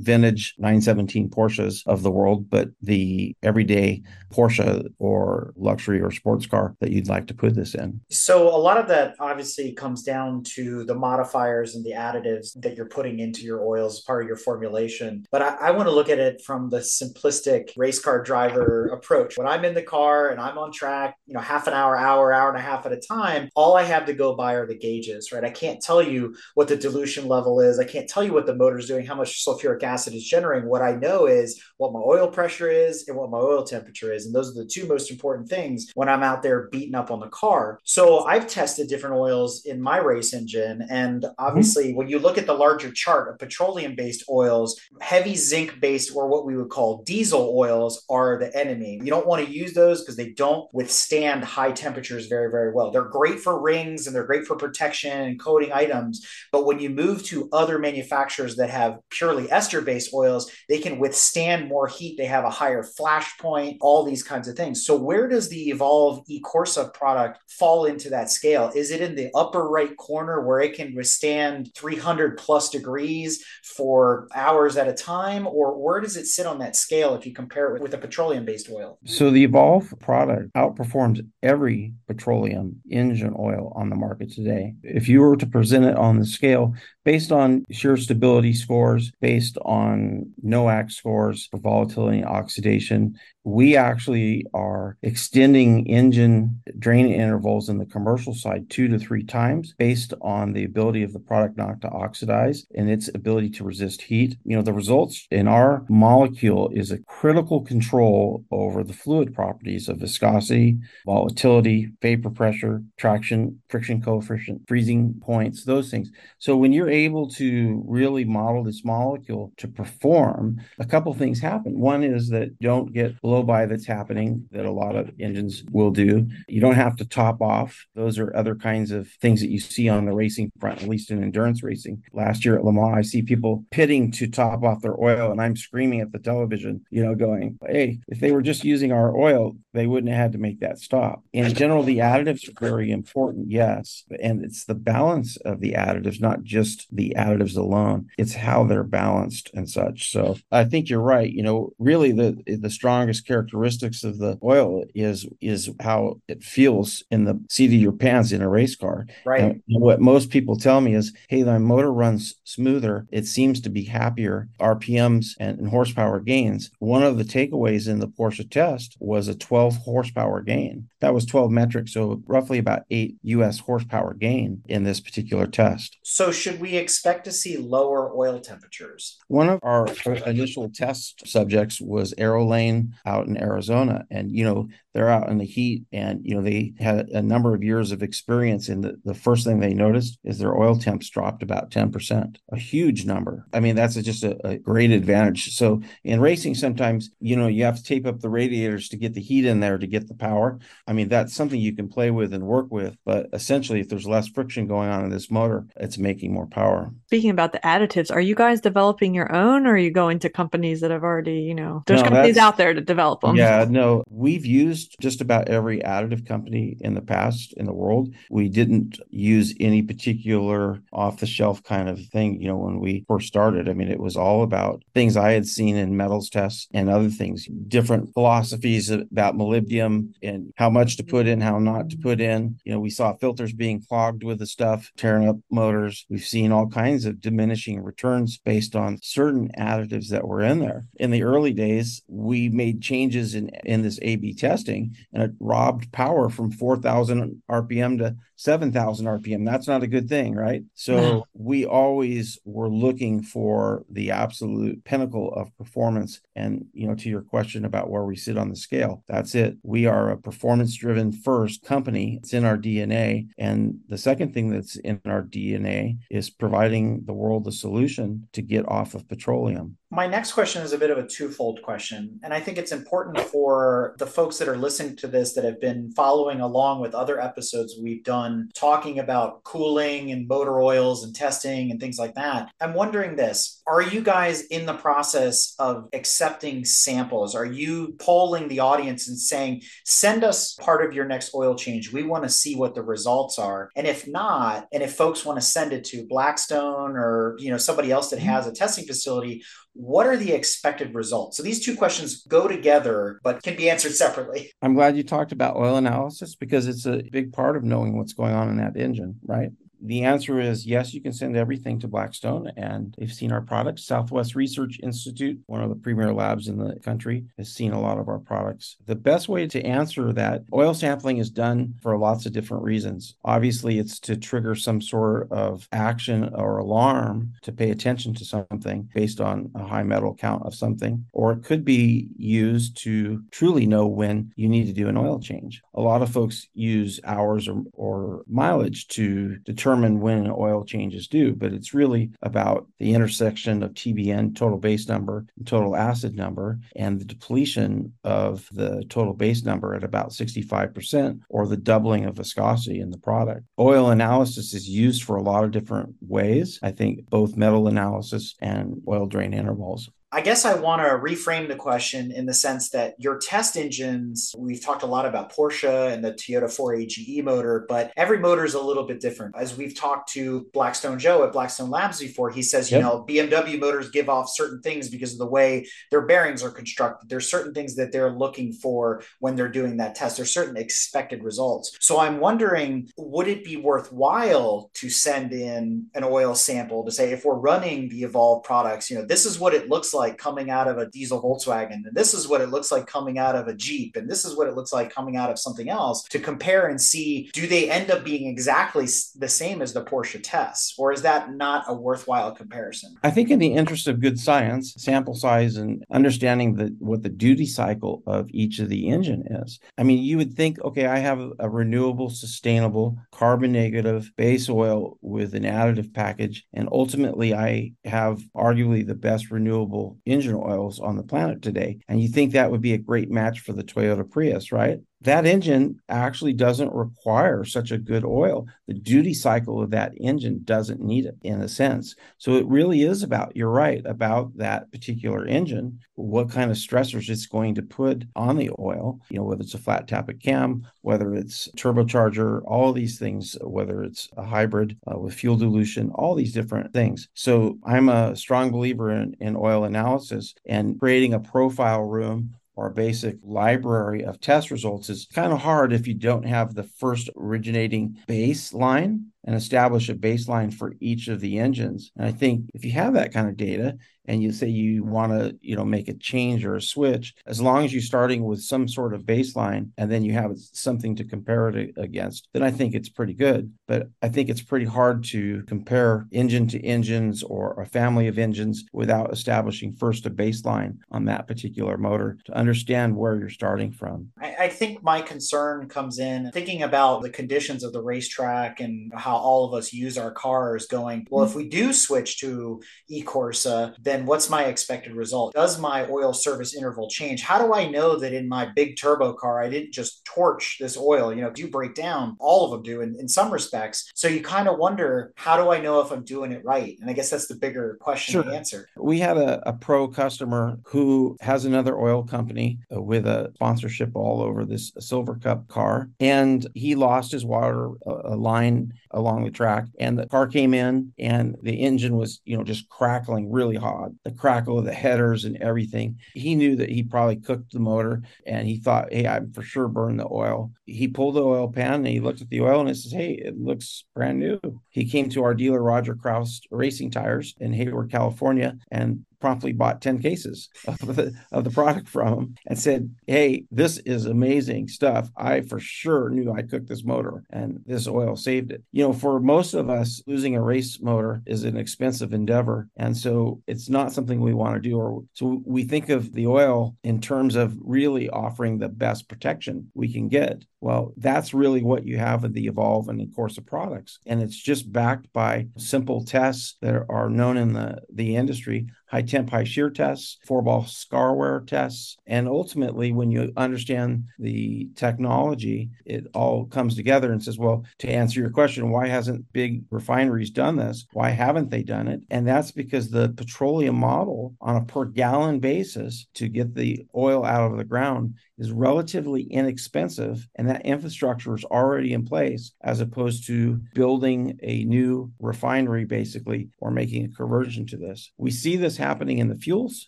vintage 0.00 0.54
917 0.58 1.30
Porsches 1.30 1.82
of 1.86 2.02
the 2.02 2.10
world, 2.10 2.48
but 2.50 2.68
the 2.80 3.34
everyday 3.42 4.02
Porsche 4.32 4.88
or 4.98 5.52
luxury 5.56 6.00
or 6.00 6.10
sports 6.10 6.46
car 6.46 6.74
that 6.80 6.90
you'd 6.90 7.08
like 7.08 7.26
to 7.26 7.34
put 7.34 7.54
this 7.54 7.74
in. 7.74 8.00
So, 8.10 8.48
a 8.48 8.56
lot 8.56 8.78
of 8.78 8.88
that 8.88 9.14
obviously 9.20 9.72
comes 9.72 10.02
down 10.02 10.42
to 10.54 10.84
the 10.84 10.94
modifiers 10.94 11.74
and 11.74 11.84
the 11.84 11.92
additives 11.92 12.58
that 12.62 12.76
you're 12.76 12.86
putting 12.86 13.18
into 13.20 13.42
your 13.42 13.64
oils 13.64 14.00
part 14.00 14.22
of 14.22 14.28
your 14.28 14.36
formulation. 14.36 15.26
But 15.30 15.42
I, 15.42 15.68
I 15.68 15.70
want 15.72 15.88
to 15.88 15.94
look 15.94 16.08
at 16.08 16.18
it 16.18 16.42
from 16.42 16.70
the 16.70 16.78
simplistic 16.78 17.72
race 17.76 18.00
car 18.00 18.22
driver 18.22 18.88
approach. 18.88 19.36
When 19.36 19.46
I'm 19.46 19.64
in 19.64 19.74
the 19.74 19.82
car 19.82 20.30
and 20.30 20.40
I'm 20.40 20.58
on 20.58 20.72
track, 20.72 21.16
you 21.26 21.34
know, 21.34 21.40
half 21.40 21.66
an 21.66 21.74
hour, 21.74 21.96
hour, 21.96 22.32
hour 22.32 22.48
and 22.48 22.58
a 22.58 22.62
half 22.62 22.86
at 22.86 22.92
a 22.92 23.00
time, 23.00 23.31
all 23.54 23.76
I 23.76 23.82
have 23.84 24.06
to 24.06 24.14
go 24.14 24.34
by 24.34 24.54
are 24.54 24.66
the 24.66 24.78
gauges, 24.78 25.32
right? 25.32 25.44
I 25.44 25.50
can't 25.50 25.82
tell 25.82 26.02
you 26.02 26.34
what 26.54 26.68
the 26.68 26.76
dilution 26.76 27.28
level 27.28 27.60
is. 27.60 27.78
I 27.78 27.84
can't 27.84 28.08
tell 28.08 28.24
you 28.24 28.32
what 28.32 28.46
the 28.46 28.54
motor 28.54 28.78
is 28.78 28.86
doing, 28.86 29.06
how 29.06 29.14
much 29.14 29.44
sulfuric 29.44 29.82
acid 29.82 30.14
is 30.14 30.24
generating. 30.24 30.68
What 30.68 30.82
I 30.82 30.92
know 30.94 31.26
is 31.26 31.62
what 31.76 31.92
my 31.92 32.00
oil 32.00 32.28
pressure 32.28 32.68
is 32.68 33.08
and 33.08 33.16
what 33.16 33.30
my 33.30 33.38
oil 33.38 33.64
temperature 33.64 34.12
is. 34.12 34.26
And 34.26 34.34
those 34.34 34.50
are 34.50 34.62
the 34.62 34.68
two 34.68 34.86
most 34.86 35.10
important 35.10 35.48
things 35.48 35.90
when 35.94 36.08
I'm 36.08 36.22
out 36.22 36.42
there 36.42 36.68
beating 36.68 36.94
up 36.94 37.10
on 37.10 37.20
the 37.20 37.28
car. 37.28 37.78
So 37.84 38.24
I've 38.24 38.46
tested 38.46 38.88
different 38.88 39.16
oils 39.16 39.64
in 39.64 39.80
my 39.80 39.98
race 39.98 40.34
engine. 40.34 40.86
And 40.90 41.26
obviously, 41.38 41.88
mm-hmm. 41.88 41.96
when 41.96 42.08
you 42.08 42.18
look 42.18 42.38
at 42.38 42.46
the 42.46 42.54
larger 42.54 42.90
chart 42.90 43.30
of 43.30 43.38
petroleum 43.38 43.94
based 43.94 44.24
oils, 44.28 44.80
heavy 45.00 45.36
zinc 45.36 45.80
based 45.80 46.14
or 46.14 46.28
what 46.28 46.46
we 46.46 46.56
would 46.56 46.70
call 46.70 47.02
diesel 47.02 47.52
oils 47.56 48.04
are 48.08 48.38
the 48.38 48.54
enemy. 48.58 49.00
You 49.02 49.10
don't 49.10 49.26
want 49.26 49.44
to 49.44 49.52
use 49.52 49.72
those 49.72 50.00
because 50.00 50.16
they 50.16 50.30
don't 50.30 50.68
withstand 50.72 51.44
high 51.44 51.72
temperatures 51.72 52.26
very, 52.26 52.50
very 52.50 52.72
well. 52.72 52.90
They're 52.90 53.02
great 53.02 53.21
for 53.40 53.60
rings 53.60 54.06
and 54.06 54.14
they're 54.14 54.24
great 54.24 54.46
for 54.46 54.56
protection 54.56 55.20
and 55.20 55.40
coating 55.40 55.72
items. 55.72 56.26
But 56.50 56.66
when 56.66 56.78
you 56.78 56.90
move 56.90 57.22
to 57.24 57.48
other 57.52 57.78
manufacturers 57.78 58.56
that 58.56 58.70
have 58.70 58.98
purely 59.10 59.50
ester 59.50 59.80
based 59.80 60.12
oils, 60.12 60.50
they 60.68 60.78
can 60.78 60.98
withstand 60.98 61.68
more 61.68 61.86
heat. 61.86 62.16
They 62.16 62.26
have 62.26 62.44
a 62.44 62.50
higher 62.50 62.82
flash 62.82 63.36
point, 63.38 63.78
all 63.80 64.04
these 64.04 64.22
kinds 64.22 64.48
of 64.48 64.56
things. 64.56 64.84
So, 64.84 64.96
where 64.96 65.28
does 65.28 65.48
the 65.48 65.70
Evolve 65.70 66.26
eCorsa 66.30 66.92
product 66.92 67.40
fall 67.48 67.84
into 67.84 68.10
that 68.10 68.30
scale? 68.30 68.70
Is 68.74 68.90
it 68.90 69.00
in 69.00 69.14
the 69.14 69.30
upper 69.34 69.68
right 69.68 69.96
corner 69.96 70.46
where 70.46 70.60
it 70.60 70.74
can 70.74 70.94
withstand 70.94 71.70
300 71.76 72.36
plus 72.36 72.70
degrees 72.70 73.44
for 73.62 74.28
hours 74.34 74.76
at 74.76 74.88
a 74.88 74.94
time? 74.94 75.46
Or 75.46 75.78
where 75.78 76.00
does 76.00 76.16
it 76.16 76.26
sit 76.26 76.46
on 76.46 76.58
that 76.58 76.76
scale 76.76 77.14
if 77.14 77.26
you 77.26 77.32
compare 77.32 77.74
it 77.76 77.82
with, 77.82 77.92
a 77.94 77.98
petroleum 77.98 78.44
based 78.44 78.70
oil? 78.70 78.98
So, 79.04 79.30
the 79.30 79.44
Evolve 79.44 79.94
product 80.00 80.52
outperforms 80.54 81.26
every 81.42 81.92
petroleum 82.06 82.80
engine 83.12 83.34
oil 83.38 83.72
on 83.76 83.90
the 83.90 83.96
market 83.96 84.32
today. 84.32 84.74
If 84.82 85.06
you 85.06 85.20
were 85.20 85.36
to 85.36 85.46
present 85.46 85.84
it 85.84 85.96
on 85.96 86.18
the 86.18 86.24
scale, 86.24 86.74
based 87.04 87.32
on 87.32 87.64
shear 87.70 87.96
stability 87.96 88.52
scores, 88.52 89.12
based 89.20 89.58
on 89.64 90.32
NOACK 90.44 90.90
scores 90.90 91.48
for 91.50 91.58
volatility 91.58 92.18
and 92.18 92.26
oxidation. 92.26 93.18
We 93.44 93.76
actually 93.76 94.46
are 94.54 94.96
extending 95.02 95.86
engine 95.88 96.62
drain 96.78 97.08
intervals 97.08 97.68
in 97.68 97.78
the 97.78 97.86
commercial 97.86 98.34
side 98.34 98.70
two 98.70 98.86
to 98.88 99.00
three 99.00 99.24
times 99.24 99.74
based 99.78 100.14
on 100.22 100.52
the 100.52 100.62
ability 100.62 101.02
of 101.02 101.12
the 101.12 101.18
product 101.18 101.56
not 101.56 101.80
to 101.80 101.88
oxidize 101.88 102.64
and 102.76 102.88
its 102.88 103.08
ability 103.08 103.50
to 103.50 103.64
resist 103.64 104.02
heat. 104.02 104.36
You 104.44 104.56
know, 104.56 104.62
the 104.62 104.72
results 104.72 105.26
in 105.32 105.48
our 105.48 105.84
molecule 105.88 106.70
is 106.72 106.92
a 106.92 106.98
critical 106.98 107.62
control 107.62 108.44
over 108.52 108.84
the 108.84 108.92
fluid 108.92 109.34
properties 109.34 109.88
of 109.88 109.98
viscosity, 109.98 110.78
volatility, 111.04 111.90
vapor 112.00 112.30
pressure, 112.30 112.82
traction, 112.96 113.60
friction 113.68 114.00
coefficient, 114.00 114.62
freezing 114.68 115.14
points, 115.20 115.64
those 115.64 115.90
things. 115.90 116.10
So 116.38 116.56
when 116.56 116.72
you're 116.72 116.91
able 116.92 117.28
to 117.30 117.82
really 117.86 118.24
model 118.24 118.62
this 118.62 118.84
molecule 118.84 119.52
to 119.56 119.66
perform, 119.66 120.60
a 120.78 120.84
couple 120.84 121.12
things 121.14 121.40
happen. 121.40 121.80
One 121.80 122.04
is 122.04 122.28
that 122.28 122.58
don't 122.60 122.92
get 122.92 123.20
blow 123.20 123.42
by 123.42 123.66
that's 123.66 123.86
happening 123.86 124.46
that 124.52 124.66
a 124.66 124.70
lot 124.70 124.94
of 124.94 125.10
engines 125.18 125.64
will 125.72 125.90
do. 125.90 126.28
You 126.46 126.60
don't 126.60 126.74
have 126.74 126.96
to 126.96 127.04
top 127.04 127.40
off. 127.40 127.86
Those 127.94 128.18
are 128.18 128.36
other 128.36 128.54
kinds 128.54 128.90
of 128.90 129.08
things 129.20 129.40
that 129.40 129.50
you 129.50 129.58
see 129.58 129.88
on 129.88 130.04
the 130.04 130.12
racing 130.12 130.52
front, 130.60 130.82
at 130.82 130.88
least 130.88 131.10
in 131.10 131.22
endurance 131.22 131.62
racing. 131.62 132.02
Last 132.12 132.44
year 132.44 132.56
at 132.56 132.64
Le 132.64 132.72
Mans, 132.72 132.98
I 132.98 133.02
see 133.02 133.22
people 133.22 133.64
pitting 133.70 134.12
to 134.12 134.26
top 134.28 134.62
off 134.62 134.82
their 134.82 135.00
oil, 135.00 135.32
and 135.32 135.40
I'm 135.40 135.56
screaming 135.56 136.00
at 136.00 136.12
the 136.12 136.18
television, 136.18 136.84
you 136.90 137.02
know, 137.02 137.14
going, 137.14 137.58
hey, 137.66 138.00
if 138.08 138.20
they 138.20 138.32
were 138.32 138.42
just 138.42 138.64
using 138.64 138.92
our 138.92 139.16
oil, 139.16 139.56
they 139.72 139.86
wouldn't 139.86 140.12
have 140.12 140.20
had 140.20 140.32
to 140.32 140.38
make 140.38 140.60
that 140.60 140.78
stop. 140.78 141.24
In 141.32 141.54
general, 141.54 141.82
the 141.82 141.98
additives 141.98 142.46
are 142.48 142.60
very 142.60 142.90
important, 142.90 143.50
yes, 143.50 144.04
and 144.20 144.44
it's 144.44 144.64
the 144.64 144.74
balance 144.74 145.38
of 145.38 145.60
the 145.60 145.72
additives, 145.72 146.20
not 146.20 146.42
just 146.42 146.81
the 146.90 147.14
additives 147.16 147.56
alone. 147.56 148.08
It's 148.18 148.34
how 148.34 148.64
they're 148.64 148.84
balanced 148.84 149.50
and 149.54 149.68
such. 149.68 150.10
So 150.10 150.36
I 150.50 150.64
think 150.64 150.88
you're 150.88 151.00
right. 151.00 151.30
You 151.30 151.42
know, 151.42 151.72
really 151.78 152.12
the 152.12 152.42
the 152.46 152.70
strongest 152.70 153.26
characteristics 153.26 154.04
of 154.04 154.18
the 154.18 154.38
oil 154.42 154.84
is 154.94 155.26
is 155.40 155.70
how 155.80 156.20
it 156.28 156.42
feels 156.42 157.02
in 157.10 157.24
the 157.24 157.40
seat 157.48 157.66
of 157.66 157.80
your 157.80 157.92
pants 157.92 158.32
in 158.32 158.42
a 158.42 158.48
race 158.48 158.76
car. 158.76 159.06
Right. 159.24 159.42
And 159.42 159.62
what 159.66 160.00
most 160.00 160.30
people 160.30 160.56
tell 160.56 160.80
me 160.80 160.94
is, 160.94 161.12
hey, 161.28 161.42
my 161.42 161.58
motor 161.58 161.92
runs 161.92 162.34
smoother. 162.44 163.06
It 163.10 163.26
seems 163.26 163.60
to 163.62 163.70
be 163.70 163.84
happier 163.84 164.48
RPMs 164.60 165.34
and, 165.38 165.58
and 165.58 165.68
horsepower 165.68 166.20
gains. 166.20 166.70
One 166.78 167.02
of 167.02 167.18
the 167.18 167.24
takeaways 167.24 167.88
in 167.88 168.00
the 168.00 168.08
Porsche 168.08 168.48
test 168.50 168.96
was 169.00 169.28
a 169.28 169.34
12 169.34 169.76
horsepower 169.78 170.40
gain. 170.42 170.88
That 171.02 171.14
was 171.14 171.26
12 171.26 171.50
metric, 171.50 171.88
so 171.88 172.22
roughly 172.28 172.58
about 172.58 172.84
eight 172.88 173.16
US 173.24 173.58
horsepower 173.58 174.14
gain 174.14 174.62
in 174.68 174.84
this 174.84 175.00
particular 175.00 175.48
test. 175.48 175.98
So 176.04 176.30
should 176.30 176.60
we 176.60 176.76
expect 176.76 177.24
to 177.24 177.32
see 177.32 177.56
lower 177.56 178.16
oil 178.16 178.38
temperatures? 178.38 179.18
One 179.26 179.48
of 179.48 179.58
our 179.64 179.88
initial 180.26 180.70
test 180.70 181.26
subjects 181.26 181.80
was 181.80 182.14
Aerolane 182.14 182.92
out 183.04 183.26
in 183.26 183.36
Arizona. 183.36 184.06
And, 184.12 184.30
you 184.30 184.44
know, 184.44 184.68
they're 184.94 185.08
out 185.08 185.28
in 185.28 185.38
the 185.38 185.44
heat 185.44 185.84
and, 185.92 186.20
you 186.22 186.34
know, 186.34 186.42
they 186.42 186.74
had 186.78 187.08
a 187.08 187.22
number 187.22 187.54
of 187.54 187.62
years 187.62 187.92
of 187.92 188.02
experience. 188.02 188.68
And 188.68 188.84
the, 188.84 189.00
the 189.04 189.14
first 189.14 189.46
thing 189.46 189.60
they 189.60 189.74
noticed 189.74 190.18
is 190.24 190.38
their 190.38 190.56
oil 190.56 190.76
temps 190.76 191.08
dropped 191.08 191.42
about 191.42 191.70
10%, 191.70 192.36
a 192.50 192.56
huge 192.56 193.04
number. 193.04 193.46
I 193.52 193.60
mean, 193.60 193.74
that's 193.74 193.96
a, 193.96 194.02
just 194.02 194.24
a, 194.24 194.46
a 194.46 194.58
great 194.58 194.90
advantage. 194.90 195.54
So 195.54 195.82
in 196.04 196.20
racing, 196.20 196.54
sometimes, 196.56 197.10
you 197.20 197.36
know, 197.36 197.46
you 197.46 197.64
have 197.64 197.76
to 197.76 197.82
tape 197.82 198.06
up 198.06 198.20
the 198.20 198.28
radiators 198.28 198.88
to 198.90 198.96
get 198.96 199.14
the 199.14 199.20
heat 199.20 199.46
in 199.46 199.60
there 199.60 199.78
to 199.78 199.86
get 199.86 200.08
the 200.08 200.14
power. 200.14 200.58
I 200.86 200.92
mean, 200.92 201.08
that's 201.08 201.34
something 201.34 201.60
you 201.60 201.74
can 201.74 201.88
play 201.88 202.10
with 202.10 202.34
and 202.34 202.44
work 202.44 202.70
with. 202.70 202.96
But 203.04 203.28
essentially, 203.32 203.80
if 203.80 203.88
there's 203.88 204.06
less 204.06 204.28
friction 204.28 204.66
going 204.66 204.90
on 204.90 205.04
in 205.04 205.10
this 205.10 205.30
motor, 205.30 205.66
it's 205.76 205.98
making 205.98 206.32
more 206.32 206.46
power. 206.46 206.92
Speaking 207.06 207.30
about 207.30 207.52
the 207.52 207.60
additives, 207.60 208.10
are 208.10 208.20
you 208.20 208.34
guys 208.34 208.60
developing 208.60 209.14
your 209.14 209.34
own 209.34 209.66
or 209.66 209.72
are 209.72 209.78
you 209.78 209.90
going 209.90 210.18
to 210.20 210.28
companies 210.28 210.80
that 210.80 210.90
have 210.90 211.02
already, 211.02 211.40
you 211.40 211.54
know, 211.54 211.82
there's 211.86 212.02
no, 212.02 212.10
companies 212.10 212.36
out 212.36 212.56
there 212.56 212.74
to 212.74 212.80
develop 212.80 213.20
them? 213.20 213.36
Yeah, 213.36 213.66
no, 213.68 214.04
we've 214.10 214.44
used 214.44 214.81
just 215.00 215.20
about 215.20 215.48
every 215.48 215.80
additive 215.80 216.26
company 216.26 216.76
in 216.80 216.94
the 216.94 217.00
past 217.00 217.52
in 217.54 217.66
the 217.66 217.72
world. 217.72 218.14
We 218.30 218.48
didn't 218.48 218.98
use 219.10 219.54
any 219.60 219.82
particular 219.82 220.82
off 220.92 221.20
the 221.20 221.26
shelf 221.26 221.62
kind 221.62 221.88
of 221.88 222.00
thing, 222.06 222.40
you 222.40 222.48
know, 222.48 222.56
when 222.56 222.80
we 222.80 223.04
first 223.08 223.28
started. 223.28 223.68
I 223.68 223.74
mean, 223.74 223.88
it 223.88 224.00
was 224.00 224.16
all 224.16 224.42
about 224.42 224.82
things 224.94 225.16
I 225.16 225.32
had 225.32 225.46
seen 225.46 225.76
in 225.76 225.96
metals 225.96 226.30
tests 226.30 226.68
and 226.72 226.88
other 226.88 227.10
things, 227.10 227.46
different 227.68 228.12
philosophies 228.14 228.90
about 228.90 229.36
molybdenum 229.36 230.12
and 230.22 230.52
how 230.56 230.70
much 230.70 230.96
to 230.96 231.04
put 231.04 231.26
in, 231.26 231.40
how 231.40 231.58
not 231.58 231.90
to 231.90 231.96
put 231.96 232.20
in. 232.20 232.58
You 232.64 232.72
know, 232.72 232.80
we 232.80 232.90
saw 232.90 233.14
filters 233.14 233.52
being 233.52 233.82
clogged 233.82 234.24
with 234.24 234.38
the 234.38 234.46
stuff, 234.46 234.90
tearing 234.96 235.28
up 235.28 235.36
motors. 235.50 236.06
We've 236.08 236.24
seen 236.24 236.52
all 236.52 236.68
kinds 236.68 237.04
of 237.04 237.20
diminishing 237.20 237.82
returns 237.82 238.38
based 238.38 238.74
on 238.74 238.98
certain 239.02 239.50
additives 239.58 240.08
that 240.08 240.26
were 240.26 240.42
in 240.42 240.60
there. 240.60 240.86
In 240.96 241.10
the 241.10 241.22
early 241.22 241.52
days, 241.52 242.02
we 242.08 242.48
made 242.48 242.82
changes 242.82 243.34
in, 243.34 243.48
in 243.64 243.82
this 243.82 243.98
A 244.02 244.16
B 244.16 244.34
testing 244.34 244.71
and 245.12 245.22
it 245.22 245.32
robbed 245.40 245.92
power 245.92 246.28
from 246.28 246.50
4,000 246.50 247.42
RPM 247.50 247.98
to 247.98 248.16
7,000 248.36 249.06
RPM. 249.06 249.46
That's 249.46 249.68
not 249.68 249.82
a 249.82 249.86
good 249.86 250.08
thing, 250.08 250.34
right? 250.34 250.62
So 250.74 250.96
no. 250.96 251.24
we 251.32 251.64
always 251.64 252.38
were 252.44 252.68
looking 252.68 253.22
for 253.22 253.84
the 253.88 254.10
absolute 254.10 254.84
pinnacle 254.84 255.32
of 255.34 255.56
performance. 255.56 256.20
And, 256.34 256.66
you 256.72 256.88
know, 256.88 256.94
to 256.96 257.08
your 257.08 257.22
question 257.22 257.64
about 257.64 257.90
where 257.90 258.04
we 258.04 258.16
sit 258.16 258.36
on 258.36 258.48
the 258.48 258.56
scale, 258.56 259.04
that's 259.06 259.34
it. 259.34 259.58
We 259.62 259.86
are 259.86 260.10
a 260.10 260.18
performance 260.18 260.76
driven 260.76 261.12
first 261.12 261.62
company. 261.62 262.18
It's 262.22 262.32
in 262.32 262.44
our 262.44 262.58
DNA. 262.58 263.28
And 263.38 263.78
the 263.88 263.98
second 263.98 264.34
thing 264.34 264.50
that's 264.50 264.76
in 264.76 265.00
our 265.04 265.22
DNA 265.22 265.98
is 266.10 266.30
providing 266.30 267.04
the 267.04 267.12
world 267.12 267.46
a 267.46 267.52
solution 267.52 268.28
to 268.32 268.42
get 268.42 268.68
off 268.68 268.94
of 268.94 269.08
petroleum. 269.08 269.76
My 269.94 270.06
next 270.06 270.32
question 270.32 270.62
is 270.62 270.72
a 270.72 270.78
bit 270.78 270.90
of 270.90 270.96
a 270.96 271.06
twofold 271.06 271.60
question. 271.60 272.18
And 272.22 272.32
I 272.32 272.40
think 272.40 272.56
it's 272.56 272.72
important 272.72 273.20
for 273.20 273.94
the 273.98 274.06
folks 274.06 274.38
that 274.38 274.48
are 274.48 274.56
listening 274.56 274.96
to 274.96 275.06
this 275.06 275.34
that 275.34 275.44
have 275.44 275.60
been 275.60 275.92
following 275.92 276.40
along 276.40 276.80
with 276.80 276.94
other 276.94 277.20
episodes 277.20 277.76
we've 277.78 278.02
done 278.02 278.48
talking 278.54 279.00
about 279.00 279.44
cooling 279.44 280.10
and 280.10 280.26
motor 280.26 280.62
oils 280.62 281.04
and 281.04 281.14
testing 281.14 281.70
and 281.70 281.78
things 281.78 281.98
like 281.98 282.14
that. 282.14 282.50
I'm 282.58 282.72
wondering 282.72 283.16
this 283.16 283.60
Are 283.66 283.82
you 283.82 284.00
guys 284.00 284.46
in 284.46 284.64
the 284.64 284.72
process 284.72 285.54
of 285.58 285.90
accepting 285.92 286.64
samples? 286.64 287.34
Are 287.34 287.44
you 287.44 287.94
polling 288.00 288.48
the 288.48 288.60
audience 288.60 289.08
and 289.08 289.18
saying, 289.18 289.60
send 289.84 290.24
us 290.24 290.54
part 290.54 290.82
of 290.86 290.94
your 290.94 291.04
next 291.04 291.34
oil 291.34 291.54
change? 291.54 291.92
We 291.92 292.02
want 292.02 292.24
to 292.24 292.30
see 292.30 292.56
what 292.56 292.74
the 292.74 292.82
results 292.82 293.38
are. 293.38 293.68
And 293.76 293.86
if 293.86 294.08
not, 294.08 294.68
and 294.72 294.82
if 294.82 294.94
folks 294.94 295.26
want 295.26 295.38
to 295.38 295.46
send 295.46 295.74
it 295.74 295.84
to 295.84 296.06
Blackstone 296.06 296.96
or 296.96 297.36
you 297.38 297.50
know 297.50 297.58
somebody 297.58 297.90
else 297.90 298.08
that 298.08 298.20
has 298.20 298.46
a 298.46 298.54
testing 298.54 298.86
facility, 298.86 299.42
what 299.74 300.06
are 300.06 300.16
the 300.16 300.32
expected 300.32 300.94
results? 300.94 301.36
So 301.36 301.42
these 301.42 301.64
two 301.64 301.76
questions 301.76 302.22
go 302.26 302.46
together, 302.46 303.20
but 303.22 303.42
can 303.42 303.56
be 303.56 303.70
answered 303.70 303.92
separately. 303.92 304.52
I'm 304.60 304.74
glad 304.74 304.96
you 304.96 305.02
talked 305.02 305.32
about 305.32 305.56
oil 305.56 305.76
analysis 305.76 306.34
because 306.34 306.66
it's 306.66 306.86
a 306.86 307.02
big 307.10 307.32
part 307.32 307.56
of 307.56 307.64
knowing 307.64 307.96
what's 307.96 308.12
going 308.12 308.34
on 308.34 308.48
in 308.48 308.58
that 308.58 308.76
engine, 308.76 309.18
right? 309.24 309.50
The 309.84 310.04
answer 310.04 310.40
is 310.40 310.64
yes, 310.64 310.94
you 310.94 311.00
can 311.00 311.12
send 311.12 311.36
everything 311.36 311.80
to 311.80 311.88
Blackstone, 311.88 312.52
and 312.56 312.94
they've 312.96 313.12
seen 313.12 313.32
our 313.32 313.40
products. 313.40 313.84
Southwest 313.84 314.36
Research 314.36 314.78
Institute, 314.80 315.40
one 315.46 315.60
of 315.60 315.70
the 315.70 315.76
premier 315.76 316.12
labs 316.12 316.46
in 316.46 316.56
the 316.56 316.78
country, 316.80 317.24
has 317.36 317.52
seen 317.52 317.72
a 317.72 317.80
lot 317.80 317.98
of 317.98 318.08
our 318.08 318.20
products. 318.20 318.76
The 318.86 318.94
best 318.94 319.28
way 319.28 319.48
to 319.48 319.62
answer 319.64 320.12
that 320.12 320.44
oil 320.52 320.72
sampling 320.72 321.18
is 321.18 321.30
done 321.30 321.74
for 321.82 321.98
lots 321.98 322.26
of 322.26 322.32
different 322.32 322.62
reasons. 322.62 323.16
Obviously, 323.24 323.80
it's 323.80 323.98
to 324.00 324.16
trigger 324.16 324.54
some 324.54 324.80
sort 324.80 325.30
of 325.32 325.68
action 325.72 326.32
or 326.34 326.58
alarm 326.58 327.32
to 327.42 327.50
pay 327.50 327.70
attention 327.70 328.14
to 328.14 328.24
something 328.24 328.88
based 328.94 329.20
on 329.20 329.50
a 329.56 329.64
high 329.64 329.82
metal 329.82 330.14
count 330.14 330.46
of 330.46 330.54
something, 330.54 331.04
or 331.12 331.32
it 331.32 331.42
could 331.42 331.64
be 331.64 332.08
used 332.16 332.76
to 332.78 333.22
truly 333.32 333.66
know 333.66 333.86
when 333.86 334.32
you 334.36 334.48
need 334.48 334.66
to 334.66 334.72
do 334.72 334.88
an 334.88 334.96
oil 334.96 335.18
change. 335.18 335.60
A 335.74 335.80
lot 335.80 336.02
of 336.02 336.12
folks 336.12 336.48
use 336.54 337.00
hours 337.04 337.48
or, 337.48 337.62
or 337.72 338.22
mileage 338.28 338.86
to 338.88 339.36
determine 339.38 339.71
determine 339.72 340.00
when 340.00 340.26
an 340.26 340.34
oil 340.36 340.64
change 340.64 340.94
is 340.94 341.08
due, 341.08 341.34
but 341.34 341.52
it's 341.52 341.72
really 341.72 342.10
about 342.20 342.66
the 342.78 342.92
intersection 342.92 343.62
of 343.62 343.72
TBN, 343.72 344.36
total 344.36 344.58
base 344.58 344.86
number, 344.86 345.24
and 345.38 345.46
total 345.46 345.74
acid 345.74 346.14
number, 346.14 346.58
and 346.76 347.00
the 347.00 347.06
depletion 347.06 347.92
of 348.04 348.46
the 348.52 348.84
total 348.90 349.14
base 349.14 349.44
number 349.44 349.74
at 349.74 349.82
about 349.82 350.10
65%, 350.10 351.20
or 351.30 351.46
the 351.46 351.56
doubling 351.56 352.04
of 352.04 352.16
viscosity 352.16 352.80
in 352.80 352.90
the 352.90 352.98
product. 352.98 353.46
Oil 353.58 353.90
analysis 353.90 354.52
is 354.52 354.68
used 354.68 355.04
for 355.04 355.16
a 355.16 355.22
lot 355.22 355.44
of 355.44 355.52
different 355.52 355.94
ways. 356.02 356.58
I 356.62 356.70
think 356.70 357.08
both 357.08 357.36
metal 357.36 357.68
analysis 357.68 358.34
and 358.40 358.82
oil 358.86 359.06
drain 359.06 359.32
intervals 359.32 359.88
I 360.14 360.20
guess 360.20 360.44
I 360.44 360.52
want 360.52 360.82
to 360.82 360.88
reframe 360.88 361.48
the 361.48 361.56
question 361.56 362.12
in 362.12 362.26
the 362.26 362.34
sense 362.34 362.68
that 362.70 362.94
your 362.98 363.16
test 363.16 363.56
engines, 363.56 364.34
we've 364.36 364.62
talked 364.62 364.82
a 364.82 364.86
lot 364.86 365.06
about 365.06 365.32
Porsche 365.32 365.90
and 365.90 366.04
the 366.04 366.12
Toyota 366.12 366.44
4AGE 366.44 367.24
motor, 367.24 367.64
but 367.66 367.94
every 367.96 368.18
motor 368.18 368.44
is 368.44 368.52
a 368.52 368.60
little 368.60 368.84
bit 368.84 369.00
different. 369.00 369.34
As 369.38 369.56
we've 369.56 369.74
talked 369.74 370.12
to 370.12 370.46
Blackstone 370.52 370.98
Joe 370.98 371.24
at 371.24 371.32
Blackstone 371.32 371.70
Labs 371.70 371.98
before, 371.98 372.28
he 372.28 372.42
says, 372.42 372.70
yep. 372.70 372.78
you 372.78 372.82
know, 372.84 373.06
BMW 373.08 373.58
motors 373.58 373.88
give 373.88 374.10
off 374.10 374.28
certain 374.28 374.60
things 374.60 374.90
because 374.90 375.12
of 375.12 375.18
the 375.18 375.26
way 375.26 375.66
their 375.90 376.02
bearings 376.02 376.42
are 376.42 376.50
constructed. 376.50 377.08
There's 377.08 377.30
certain 377.30 377.54
things 377.54 377.74
that 377.76 377.90
they're 377.90 378.12
looking 378.12 378.52
for 378.52 379.02
when 379.20 379.34
they're 379.34 379.48
doing 379.48 379.78
that 379.78 379.94
test. 379.94 380.18
There's 380.18 380.34
certain 380.34 380.58
expected 380.58 381.24
results. 381.24 381.74
So 381.80 381.98
I'm 381.98 382.20
wondering, 382.20 382.90
would 382.98 383.28
it 383.28 383.44
be 383.44 383.56
worthwhile 383.56 384.70
to 384.74 384.90
send 384.90 385.32
in 385.32 385.86
an 385.94 386.04
oil 386.04 386.34
sample 386.34 386.84
to 386.84 386.92
say, 386.92 387.12
if 387.12 387.24
we're 387.24 387.32
running 387.32 387.88
the 387.88 388.02
Evolve 388.02 388.44
products, 388.44 388.90
you 388.90 388.98
know, 388.98 389.06
this 389.06 389.24
is 389.24 389.38
what 389.38 389.54
it 389.54 389.70
looks 389.70 389.94
like 389.94 390.01
like 390.02 390.18
coming 390.18 390.50
out 390.50 390.66
of 390.66 390.78
a 390.78 390.90
diesel 390.90 391.22
Volkswagen, 391.22 391.86
and 391.86 391.94
this 391.94 392.12
is 392.12 392.26
what 392.26 392.40
it 392.40 392.50
looks 392.50 392.72
like 392.72 392.86
coming 392.86 393.18
out 393.18 393.36
of 393.36 393.46
a 393.46 393.54
Jeep, 393.54 393.94
and 393.96 394.10
this 394.10 394.24
is 394.24 394.36
what 394.36 394.48
it 394.48 394.56
looks 394.56 394.72
like 394.72 394.92
coming 394.92 395.16
out 395.16 395.30
of 395.30 395.38
something 395.38 395.68
else 395.68 396.02
to 396.14 396.18
compare 396.18 396.66
and 396.66 396.80
see 396.80 397.30
do 397.32 397.46
they 397.46 397.70
end 397.70 397.90
up 397.90 398.04
being 398.04 398.26
exactly 398.26 398.86
the 399.16 399.28
same 399.28 399.62
as 399.62 399.72
the 399.72 399.84
Porsche 399.84 400.20
tests, 400.22 400.74
or 400.76 400.92
is 400.92 401.02
that 401.02 401.32
not 401.32 401.64
a 401.68 401.74
worthwhile 401.74 402.32
comparison? 402.32 402.96
I 403.02 403.10
think, 403.10 403.30
in 403.30 403.38
the 403.38 403.54
interest 403.54 403.86
of 403.86 404.00
good 404.00 404.18
science, 404.18 404.74
sample 404.76 405.14
size 405.14 405.56
and 405.56 405.84
understanding 405.90 406.54
the, 406.54 406.74
what 406.78 407.02
the 407.02 407.08
duty 407.08 407.46
cycle 407.46 408.02
of 408.06 408.28
each 408.30 408.58
of 408.58 408.68
the 408.68 408.88
engine 408.88 409.24
is. 409.42 409.60
I 409.78 409.84
mean, 409.84 410.02
you 410.02 410.16
would 410.18 410.34
think, 410.34 410.60
okay, 410.62 410.86
I 410.86 410.98
have 410.98 411.20
a 411.38 411.48
renewable, 411.48 412.10
sustainable, 412.10 412.98
carbon 413.12 413.52
negative 413.52 414.10
base 414.16 414.48
oil 414.48 414.98
with 415.00 415.34
an 415.34 415.44
additive 415.44 415.94
package, 415.94 416.44
and 416.52 416.68
ultimately 416.72 417.34
I 417.34 417.72
have 417.84 418.20
arguably 418.34 418.86
the 418.86 418.94
best 418.94 419.30
renewable 419.30 419.91
engine 420.06 420.34
oils 420.34 420.80
on 420.80 420.96
the 420.96 421.02
planet 421.02 421.42
today. 421.42 421.78
And 421.88 422.00
you 422.00 422.08
think 422.08 422.32
that 422.32 422.50
would 422.50 422.60
be 422.60 422.74
a 422.74 422.78
great 422.78 423.10
match 423.10 423.40
for 423.40 423.52
the 423.52 423.64
Toyota 423.64 424.08
Prius, 424.08 424.52
right? 424.52 424.78
That 425.04 425.26
engine 425.26 425.80
actually 425.88 426.32
doesn't 426.32 426.72
require 426.72 427.44
such 427.44 427.70
a 427.70 427.78
good 427.78 428.04
oil. 428.04 428.46
The 428.66 428.74
duty 428.74 429.14
cycle 429.14 429.62
of 429.62 429.70
that 429.70 429.92
engine 430.00 430.40
doesn't 430.44 430.80
need 430.80 431.06
it 431.06 431.16
in 431.22 431.40
a 431.40 431.48
sense. 431.48 431.94
So 432.18 432.34
it 432.34 432.46
really 432.46 432.82
is 432.82 433.02
about, 433.02 433.36
you're 433.36 433.50
right, 433.50 433.84
about 433.84 434.36
that 434.36 434.70
particular 434.72 435.26
engine, 435.26 435.80
what 435.94 436.30
kind 436.30 436.50
of 436.50 436.56
stressors 436.56 437.08
it's 437.08 437.26
going 437.26 437.54
to 437.56 437.62
put 437.62 438.04
on 438.16 438.36
the 438.36 438.50
oil, 438.58 439.00
you 439.10 439.18
know, 439.18 439.24
whether 439.24 439.42
it's 439.42 439.54
a 439.54 439.58
flat 439.58 439.86
tappet 439.86 440.22
cam, 440.22 440.66
whether 440.82 441.14
it's 441.14 441.48
turbocharger, 441.56 442.42
all 442.44 442.72
these 442.72 442.98
things, 442.98 443.36
whether 443.42 443.82
it's 443.82 444.08
a 444.16 444.24
hybrid 444.24 444.76
uh, 444.90 444.98
with 444.98 445.14
fuel 445.14 445.36
dilution, 445.36 445.90
all 445.94 446.14
these 446.14 446.32
different 446.32 446.72
things. 446.72 447.08
So 447.14 447.58
I'm 447.64 447.88
a 447.88 448.16
strong 448.16 448.50
believer 448.50 448.90
in, 448.90 449.16
in 449.20 449.36
oil 449.36 449.64
analysis 449.64 450.34
and 450.46 450.78
creating 450.78 451.14
a 451.14 451.20
profile 451.20 451.82
room 451.82 452.34
or 452.54 452.70
basic 452.70 453.16
library 453.22 454.04
of 454.04 454.20
test 454.20 454.50
results 454.50 454.90
is 454.90 455.06
kind 455.12 455.32
of 455.32 455.40
hard 455.40 455.72
if 455.72 455.86
you 455.86 455.94
don't 455.94 456.24
have 456.24 456.54
the 456.54 456.62
first 456.62 457.08
originating 457.16 457.96
baseline 458.06 459.04
and 459.24 459.36
establish 459.36 459.88
a 459.88 459.94
baseline 459.94 460.52
for 460.52 460.74
each 460.80 461.08
of 461.08 461.20
the 461.20 461.38
engines. 461.38 461.90
And 461.96 462.06
I 462.06 462.12
think 462.12 462.50
if 462.54 462.64
you 462.64 462.72
have 462.72 462.94
that 462.94 463.12
kind 463.12 463.28
of 463.28 463.36
data 463.36 463.76
and 464.06 464.20
you 464.20 464.32
say 464.32 464.48
you 464.48 464.82
want 464.82 465.12
to, 465.12 465.36
you 465.40 465.54
know, 465.54 465.64
make 465.64 465.88
a 465.88 465.94
change 465.94 466.44
or 466.44 466.56
a 466.56 466.62
switch, 466.62 467.14
as 467.26 467.40
long 467.40 467.64
as 467.64 467.72
you're 467.72 467.82
starting 467.82 468.24
with 468.24 468.42
some 468.42 468.66
sort 468.66 468.94
of 468.94 469.02
baseline 469.02 469.70
and 469.78 469.90
then 469.90 470.04
you 470.04 470.12
have 470.12 470.32
something 470.36 470.96
to 470.96 471.04
compare 471.04 471.48
it 471.48 471.72
against, 471.76 472.28
then 472.32 472.42
I 472.42 472.50
think 472.50 472.74
it's 472.74 472.88
pretty 472.88 473.14
good. 473.14 473.52
But 473.68 473.88
I 474.02 474.08
think 474.08 474.28
it's 474.28 474.42
pretty 474.42 474.66
hard 474.66 475.04
to 475.04 475.44
compare 475.46 476.06
engine 476.10 476.48
to 476.48 476.64
engines 476.64 477.22
or 477.22 477.60
a 477.60 477.66
family 477.66 478.08
of 478.08 478.18
engines 478.18 478.64
without 478.72 479.12
establishing 479.12 479.74
first 479.74 480.06
a 480.06 480.10
baseline 480.10 480.78
on 480.90 481.04
that 481.04 481.28
particular 481.28 481.76
motor 481.78 482.18
to 482.24 482.32
understand 482.36 482.96
where 482.96 483.16
you're 483.16 483.28
starting 483.28 483.70
from. 483.70 484.08
I, 484.20 484.34
I 484.40 484.48
think 484.48 484.82
my 484.82 485.00
concern 485.00 485.68
comes 485.68 486.00
in 486.00 486.30
thinking 486.32 486.64
about 486.64 487.02
the 487.02 487.10
conditions 487.10 487.62
of 487.62 487.72
the 487.72 487.82
racetrack 487.82 488.60
and 488.60 488.92
how 488.94 489.11
all 489.16 489.46
of 489.46 489.54
us 489.54 489.72
use 489.72 489.96
our 489.96 490.10
cars 490.10 490.66
going, 490.66 491.06
well, 491.10 491.24
if 491.24 491.34
we 491.34 491.48
do 491.48 491.72
switch 491.72 492.18
to 492.18 492.60
e-Corsa, 492.88 493.74
then 493.80 493.92
then 493.92 494.06
what's 494.06 494.30
my 494.30 494.44
expected 494.44 494.94
result? 494.94 495.34
Does 495.34 495.60
my 495.60 495.86
oil 495.88 496.12
service 496.12 496.54
interval 496.54 496.88
change? 496.88 497.22
How 497.22 497.44
do 497.44 497.52
I 497.52 497.68
know 497.68 497.98
that 497.98 498.12
in 498.12 498.28
my 498.28 498.46
big 498.56 498.76
turbo 498.76 499.12
car, 499.12 499.42
I 499.42 499.50
didn't 499.50 499.72
just 499.72 500.04
torch 500.04 500.56
this 500.60 500.76
oil? 500.76 501.14
You 501.14 501.20
know, 501.20 501.30
do 501.30 501.48
break 501.48 501.74
down? 501.74 502.16
All 502.18 502.44
of 502.44 502.50
them 502.52 502.62
do 502.62 502.80
in, 502.80 502.96
in 502.98 503.08
some 503.08 503.30
respects. 503.30 503.90
So 503.94 504.08
you 504.08 504.22
kind 504.22 504.48
of 504.48 504.58
wonder, 504.58 505.12
how 505.16 505.36
do 505.36 505.50
I 505.50 505.60
know 505.60 505.80
if 505.80 505.90
I'm 505.92 506.04
doing 506.04 506.32
it 506.32 506.44
right? 506.44 506.76
And 506.80 506.88
I 506.88 506.94
guess 506.94 507.10
that's 507.10 507.28
the 507.28 507.36
bigger 507.36 507.76
question 507.80 508.12
sure. 508.12 508.22
to 508.22 508.30
answer. 508.30 508.66
We 508.76 508.98
had 508.98 509.18
a, 509.18 509.46
a 509.48 509.52
pro 509.52 509.88
customer 509.88 510.58
who 510.64 511.16
has 511.20 511.44
another 511.44 511.78
oil 511.78 512.02
company 512.02 512.58
uh, 512.74 512.80
with 512.80 513.06
a 513.06 513.30
sponsorship 513.34 513.94
all 513.94 514.22
over 514.22 514.44
this 514.44 514.72
Silver 514.78 515.16
Cup 515.16 515.48
car, 515.48 515.90
and 516.00 516.46
he 516.54 516.74
lost 516.74 517.12
his 517.12 517.24
water 517.24 517.70
uh, 517.86 518.16
line 518.16 518.72
along 518.92 519.24
the 519.24 519.30
track, 519.30 519.66
and 519.78 519.98
the 519.98 520.06
car 520.06 520.26
came 520.26 520.54
in, 520.54 520.92
and 520.98 521.36
the 521.42 521.54
engine 521.54 521.96
was, 521.96 522.20
you 522.24 522.36
know, 522.36 522.44
just 522.44 522.68
crackling 522.68 523.30
really 523.30 523.56
hot 523.56 523.90
the 524.04 524.10
crackle 524.10 524.58
of 524.58 524.64
the 524.64 524.72
headers 524.72 525.24
and 525.24 525.36
everything. 525.38 525.98
He 526.14 526.34
knew 526.34 526.56
that 526.56 526.70
he 526.70 526.82
probably 526.82 527.16
cooked 527.16 527.52
the 527.52 527.60
motor 527.60 528.02
and 528.26 528.46
he 528.46 528.58
thought, 528.58 528.92
hey, 528.92 529.06
I'm 529.06 529.32
for 529.32 529.42
sure 529.42 529.68
burned 529.68 530.00
the 530.00 530.08
oil. 530.10 530.50
He 530.64 530.88
pulled 530.88 531.16
the 531.16 531.24
oil 531.24 531.50
pan 531.50 531.74
and 531.74 531.86
he 531.86 532.00
looked 532.00 532.20
at 532.20 532.28
the 532.28 532.40
oil 532.40 532.60
and 532.60 532.68
he 532.68 532.74
says, 532.74 532.92
hey, 532.92 533.12
it 533.12 533.38
looks 533.38 533.84
brand 533.94 534.18
new. 534.18 534.40
He 534.70 534.88
came 534.88 535.08
to 535.10 535.22
our 535.24 535.34
dealer, 535.34 535.62
Roger 535.62 535.94
Kraus 535.94 536.40
Racing 536.50 536.90
Tires 536.90 537.34
in 537.38 537.52
Hayward, 537.52 537.90
California, 537.90 538.56
and 538.70 539.04
promptly 539.22 539.52
bought 539.52 539.80
10 539.80 540.02
cases 540.02 540.50
of 540.66 540.96
the, 540.96 541.14
of 541.30 541.44
the 541.44 541.50
product 541.50 541.88
from 541.88 542.08
him 542.08 542.34
and 542.48 542.58
said, 542.58 542.92
Hey, 543.06 543.44
this 543.52 543.78
is 543.78 544.04
amazing 544.04 544.66
stuff. 544.66 545.08
I 545.16 545.42
for 545.42 545.60
sure 545.60 546.10
knew 546.10 546.32
I 546.32 546.42
cooked 546.42 546.68
this 546.68 546.84
motor 546.84 547.22
and 547.30 547.62
this 547.64 547.86
oil 547.86 548.16
saved 548.16 548.50
it. 548.50 548.64
You 548.72 548.82
know, 548.82 548.92
for 548.92 549.20
most 549.20 549.54
of 549.54 549.70
us, 549.70 550.02
losing 550.08 550.34
a 550.34 550.42
race 550.42 550.80
motor 550.80 551.22
is 551.24 551.44
an 551.44 551.56
expensive 551.56 552.12
endeavor. 552.12 552.68
And 552.76 552.96
so 552.96 553.40
it's 553.46 553.68
not 553.68 553.92
something 553.92 554.20
we 554.20 554.34
want 554.34 554.56
to 554.56 554.68
do. 554.68 554.76
Or 554.76 555.04
so 555.14 555.40
we 555.46 555.62
think 555.62 555.88
of 555.88 556.12
the 556.12 556.26
oil 556.26 556.76
in 556.82 557.00
terms 557.00 557.36
of 557.36 557.56
really 557.60 558.10
offering 558.10 558.58
the 558.58 558.68
best 558.68 559.08
protection 559.08 559.70
we 559.74 559.92
can 559.92 560.08
get. 560.08 560.44
Well, 560.60 560.94
that's 560.96 561.34
really 561.34 561.62
what 561.62 561.84
you 561.84 561.98
have 561.98 562.24
in 562.24 562.32
the 562.32 562.46
Evolve 562.46 562.88
and 562.88 562.98
the 562.98 563.06
Corsa 563.06 563.44
products. 563.44 563.98
And 564.06 564.22
it's 564.22 564.36
just 564.36 564.72
backed 564.72 565.12
by 565.12 565.48
simple 565.56 566.04
tests 566.04 566.56
that 566.60 566.86
are 566.88 567.10
known 567.10 567.36
in 567.36 567.52
the, 567.52 567.82
the 567.92 568.16
industry 568.16 568.66
high 568.92 569.02
temp, 569.02 569.30
high 569.30 569.44
shear 569.44 569.70
tests, 569.70 570.18
four 570.26 570.42
ball 570.42 570.66
scar 570.66 571.14
wear 571.14 571.40
tests. 571.40 571.96
And 572.06 572.28
ultimately, 572.28 572.92
when 572.92 573.10
you 573.10 573.32
understand 573.36 574.04
the 574.18 574.68
technology, 574.76 575.70
it 575.86 576.06
all 576.14 576.44
comes 576.44 576.76
together 576.76 577.10
and 577.10 577.22
says, 577.22 577.38
well, 577.38 577.64
to 577.78 577.88
answer 577.88 578.20
your 578.20 578.30
question, 578.30 578.70
why 578.70 578.88
hasn't 578.88 579.32
big 579.32 579.64
refineries 579.70 580.30
done 580.30 580.56
this? 580.56 580.86
Why 580.92 581.08
haven't 581.10 581.50
they 581.50 581.62
done 581.62 581.88
it? 581.88 582.02
And 582.10 582.28
that's 582.28 582.52
because 582.52 582.90
the 582.90 583.08
petroleum 583.16 583.76
model 583.76 584.36
on 584.40 584.56
a 584.56 584.64
per 584.64 584.84
gallon 584.84 585.40
basis 585.40 586.06
to 586.14 586.28
get 586.28 586.54
the 586.54 586.84
oil 586.94 587.24
out 587.24 587.50
of 587.50 587.56
the 587.56 587.64
ground 587.64 588.14
is 588.42 588.50
relatively 588.50 589.22
inexpensive 589.22 590.28
and 590.34 590.48
that 590.48 590.66
infrastructure 590.66 591.34
is 591.34 591.44
already 591.44 591.92
in 591.92 592.04
place 592.04 592.52
as 592.62 592.80
opposed 592.80 593.24
to 593.28 593.60
building 593.72 594.36
a 594.42 594.64
new 594.64 595.12
refinery 595.20 595.84
basically 595.84 596.48
or 596.58 596.72
making 596.72 597.04
a 597.04 597.08
conversion 597.08 597.64
to 597.64 597.76
this. 597.76 598.10
We 598.16 598.32
see 598.32 598.56
this 598.56 598.76
happening 598.76 599.18
in 599.18 599.28
the 599.28 599.36
fuels 599.36 599.86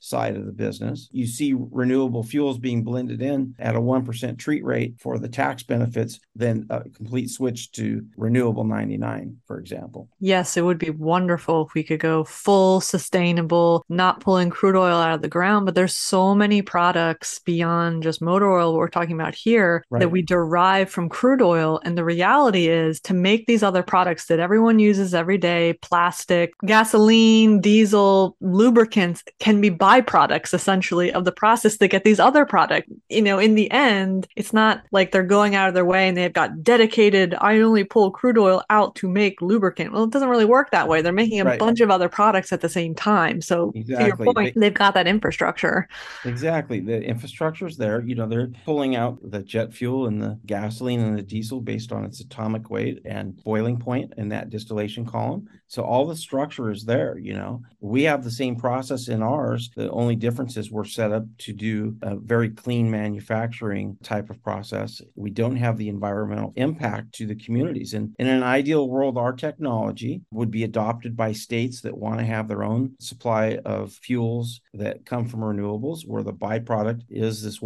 side 0.00 0.36
of 0.36 0.46
the 0.46 0.52
business. 0.52 1.08
You 1.10 1.26
see 1.26 1.54
renewable 1.54 2.22
fuels 2.22 2.58
being 2.58 2.84
blended 2.84 3.20
in 3.20 3.54
at 3.58 3.74
a 3.74 3.80
1% 3.80 4.38
treat 4.38 4.64
rate 4.64 4.94
for 5.00 5.18
the 5.18 5.28
tax 5.28 5.64
benefits, 5.64 6.20
then 6.36 6.66
a 6.70 6.88
complete 6.88 7.30
switch 7.30 7.72
to 7.72 8.06
renewable 8.16 8.64
99, 8.64 9.36
for 9.46 9.58
example. 9.58 10.08
Yes, 10.20 10.56
it 10.56 10.64
would 10.64 10.78
be 10.78 10.90
wonderful 10.90 11.66
if 11.66 11.74
we 11.74 11.82
could 11.82 12.00
go 12.00 12.22
full 12.22 12.80
sustainable, 12.80 13.84
not 13.88 14.20
pulling 14.20 14.50
crude 14.50 14.76
oil 14.76 14.96
out 14.96 15.14
of 15.14 15.22
the 15.22 15.28
ground, 15.28 15.66
but 15.66 15.74
there's 15.74 15.96
so 15.96 16.36
many 16.36 16.62
products 16.62 17.40
beyond 17.40 18.04
just 18.04 18.22
motor 18.22 18.43
oil, 18.44 18.72
what 18.72 18.78
we're 18.78 18.88
talking 18.88 19.14
about 19.14 19.34
here, 19.34 19.84
right. 19.90 20.00
that 20.00 20.08
we 20.08 20.22
derive 20.22 20.90
from 20.90 21.08
crude 21.08 21.42
oil. 21.42 21.80
And 21.84 21.96
the 21.96 22.04
reality 22.04 22.68
is 22.68 23.00
to 23.02 23.14
make 23.14 23.46
these 23.46 23.62
other 23.62 23.82
products 23.82 24.26
that 24.26 24.40
everyone 24.40 24.78
uses 24.78 25.14
every 25.14 25.38
day, 25.38 25.74
plastic, 25.82 26.52
gasoline, 26.64 27.60
diesel, 27.60 28.36
lubricants 28.40 29.22
can 29.38 29.60
be 29.60 29.70
byproducts 29.70 30.54
essentially 30.54 31.12
of 31.12 31.24
the 31.24 31.32
process 31.32 31.78
that 31.78 31.88
get 31.88 32.04
these 32.04 32.20
other 32.20 32.44
products. 32.44 32.88
You 33.08 33.22
know, 33.22 33.38
in 33.38 33.54
the 33.54 33.70
end, 33.70 34.26
it's 34.36 34.52
not 34.52 34.82
like 34.92 35.12
they're 35.12 35.22
going 35.22 35.54
out 35.54 35.68
of 35.68 35.74
their 35.74 35.84
way 35.84 36.08
and 36.08 36.16
they've 36.16 36.32
got 36.32 36.62
dedicated, 36.62 37.34
I 37.40 37.60
only 37.60 37.84
pull 37.84 38.10
crude 38.10 38.38
oil 38.38 38.62
out 38.70 38.94
to 38.96 39.08
make 39.08 39.40
lubricant. 39.40 39.92
Well, 39.92 40.04
it 40.04 40.10
doesn't 40.10 40.28
really 40.28 40.44
work 40.44 40.70
that 40.70 40.88
way. 40.88 41.02
They're 41.02 41.12
making 41.12 41.40
a 41.40 41.44
right. 41.44 41.58
bunch 41.58 41.80
of 41.80 41.90
other 41.90 42.08
products 42.08 42.52
at 42.52 42.60
the 42.60 42.68
same 42.68 42.94
time. 42.94 43.40
So 43.40 43.72
exactly. 43.74 43.96
to 43.96 44.06
your 44.06 44.34
point, 44.34 44.54
they, 44.54 44.66
have 44.66 44.74
got 44.74 44.94
that 44.94 45.06
infrastructure. 45.06 45.88
Exactly. 46.24 46.80
The 46.80 47.02
infrastructure 47.02 47.66
is 47.66 47.76
there. 47.76 48.02
You 48.02 48.14
know, 48.14 48.26
they're 48.34 48.50
pulling 48.64 48.96
out 48.96 49.18
the 49.30 49.42
jet 49.42 49.72
fuel 49.72 50.06
and 50.06 50.20
the 50.20 50.36
gasoline 50.44 50.98
and 50.98 51.16
the 51.16 51.22
diesel 51.22 51.60
based 51.60 51.92
on 51.92 52.04
its 52.04 52.20
atomic 52.20 52.68
weight 52.68 53.00
and 53.04 53.40
boiling 53.44 53.78
point 53.78 54.12
in 54.16 54.28
that 54.30 54.50
distillation 54.50 55.06
column. 55.06 55.48
So 55.68 55.84
all 55.84 56.06
the 56.06 56.16
structure 56.16 56.70
is 56.70 56.84
there, 56.84 57.16
you 57.16 57.34
know. 57.34 57.62
We 57.80 58.02
have 58.04 58.24
the 58.24 58.30
same 58.30 58.56
process 58.56 59.08
in 59.08 59.22
ours. 59.22 59.70
The 59.76 59.90
only 59.90 60.16
difference 60.16 60.56
is 60.56 60.70
we're 60.70 60.84
set 60.84 61.12
up 61.12 61.24
to 61.38 61.52
do 61.52 61.96
a 62.02 62.16
very 62.16 62.50
clean 62.50 62.90
manufacturing 62.90 63.96
type 64.02 64.30
of 64.30 64.42
process. 64.42 65.00
We 65.14 65.30
don't 65.30 65.56
have 65.56 65.78
the 65.78 65.88
environmental 65.88 66.52
impact 66.56 67.12
to 67.14 67.26
the 67.26 67.36
communities. 67.36 67.94
And 67.94 68.14
in 68.18 68.26
an 68.26 68.42
ideal 68.42 68.88
world, 68.88 69.16
our 69.16 69.32
technology 69.32 70.22
would 70.32 70.50
be 70.50 70.64
adopted 70.64 71.16
by 71.16 71.32
states 71.32 71.82
that 71.82 71.96
want 71.96 72.18
to 72.18 72.26
have 72.26 72.48
their 72.48 72.64
own 72.64 72.94
supply 72.98 73.58
of 73.64 73.92
fuels 73.92 74.60
that 74.74 75.06
come 75.06 75.28
from 75.28 75.40
renewables, 75.40 76.00
where 76.04 76.24
the 76.24 76.32
byproduct 76.32 77.02
is 77.10 77.42
this 77.42 77.62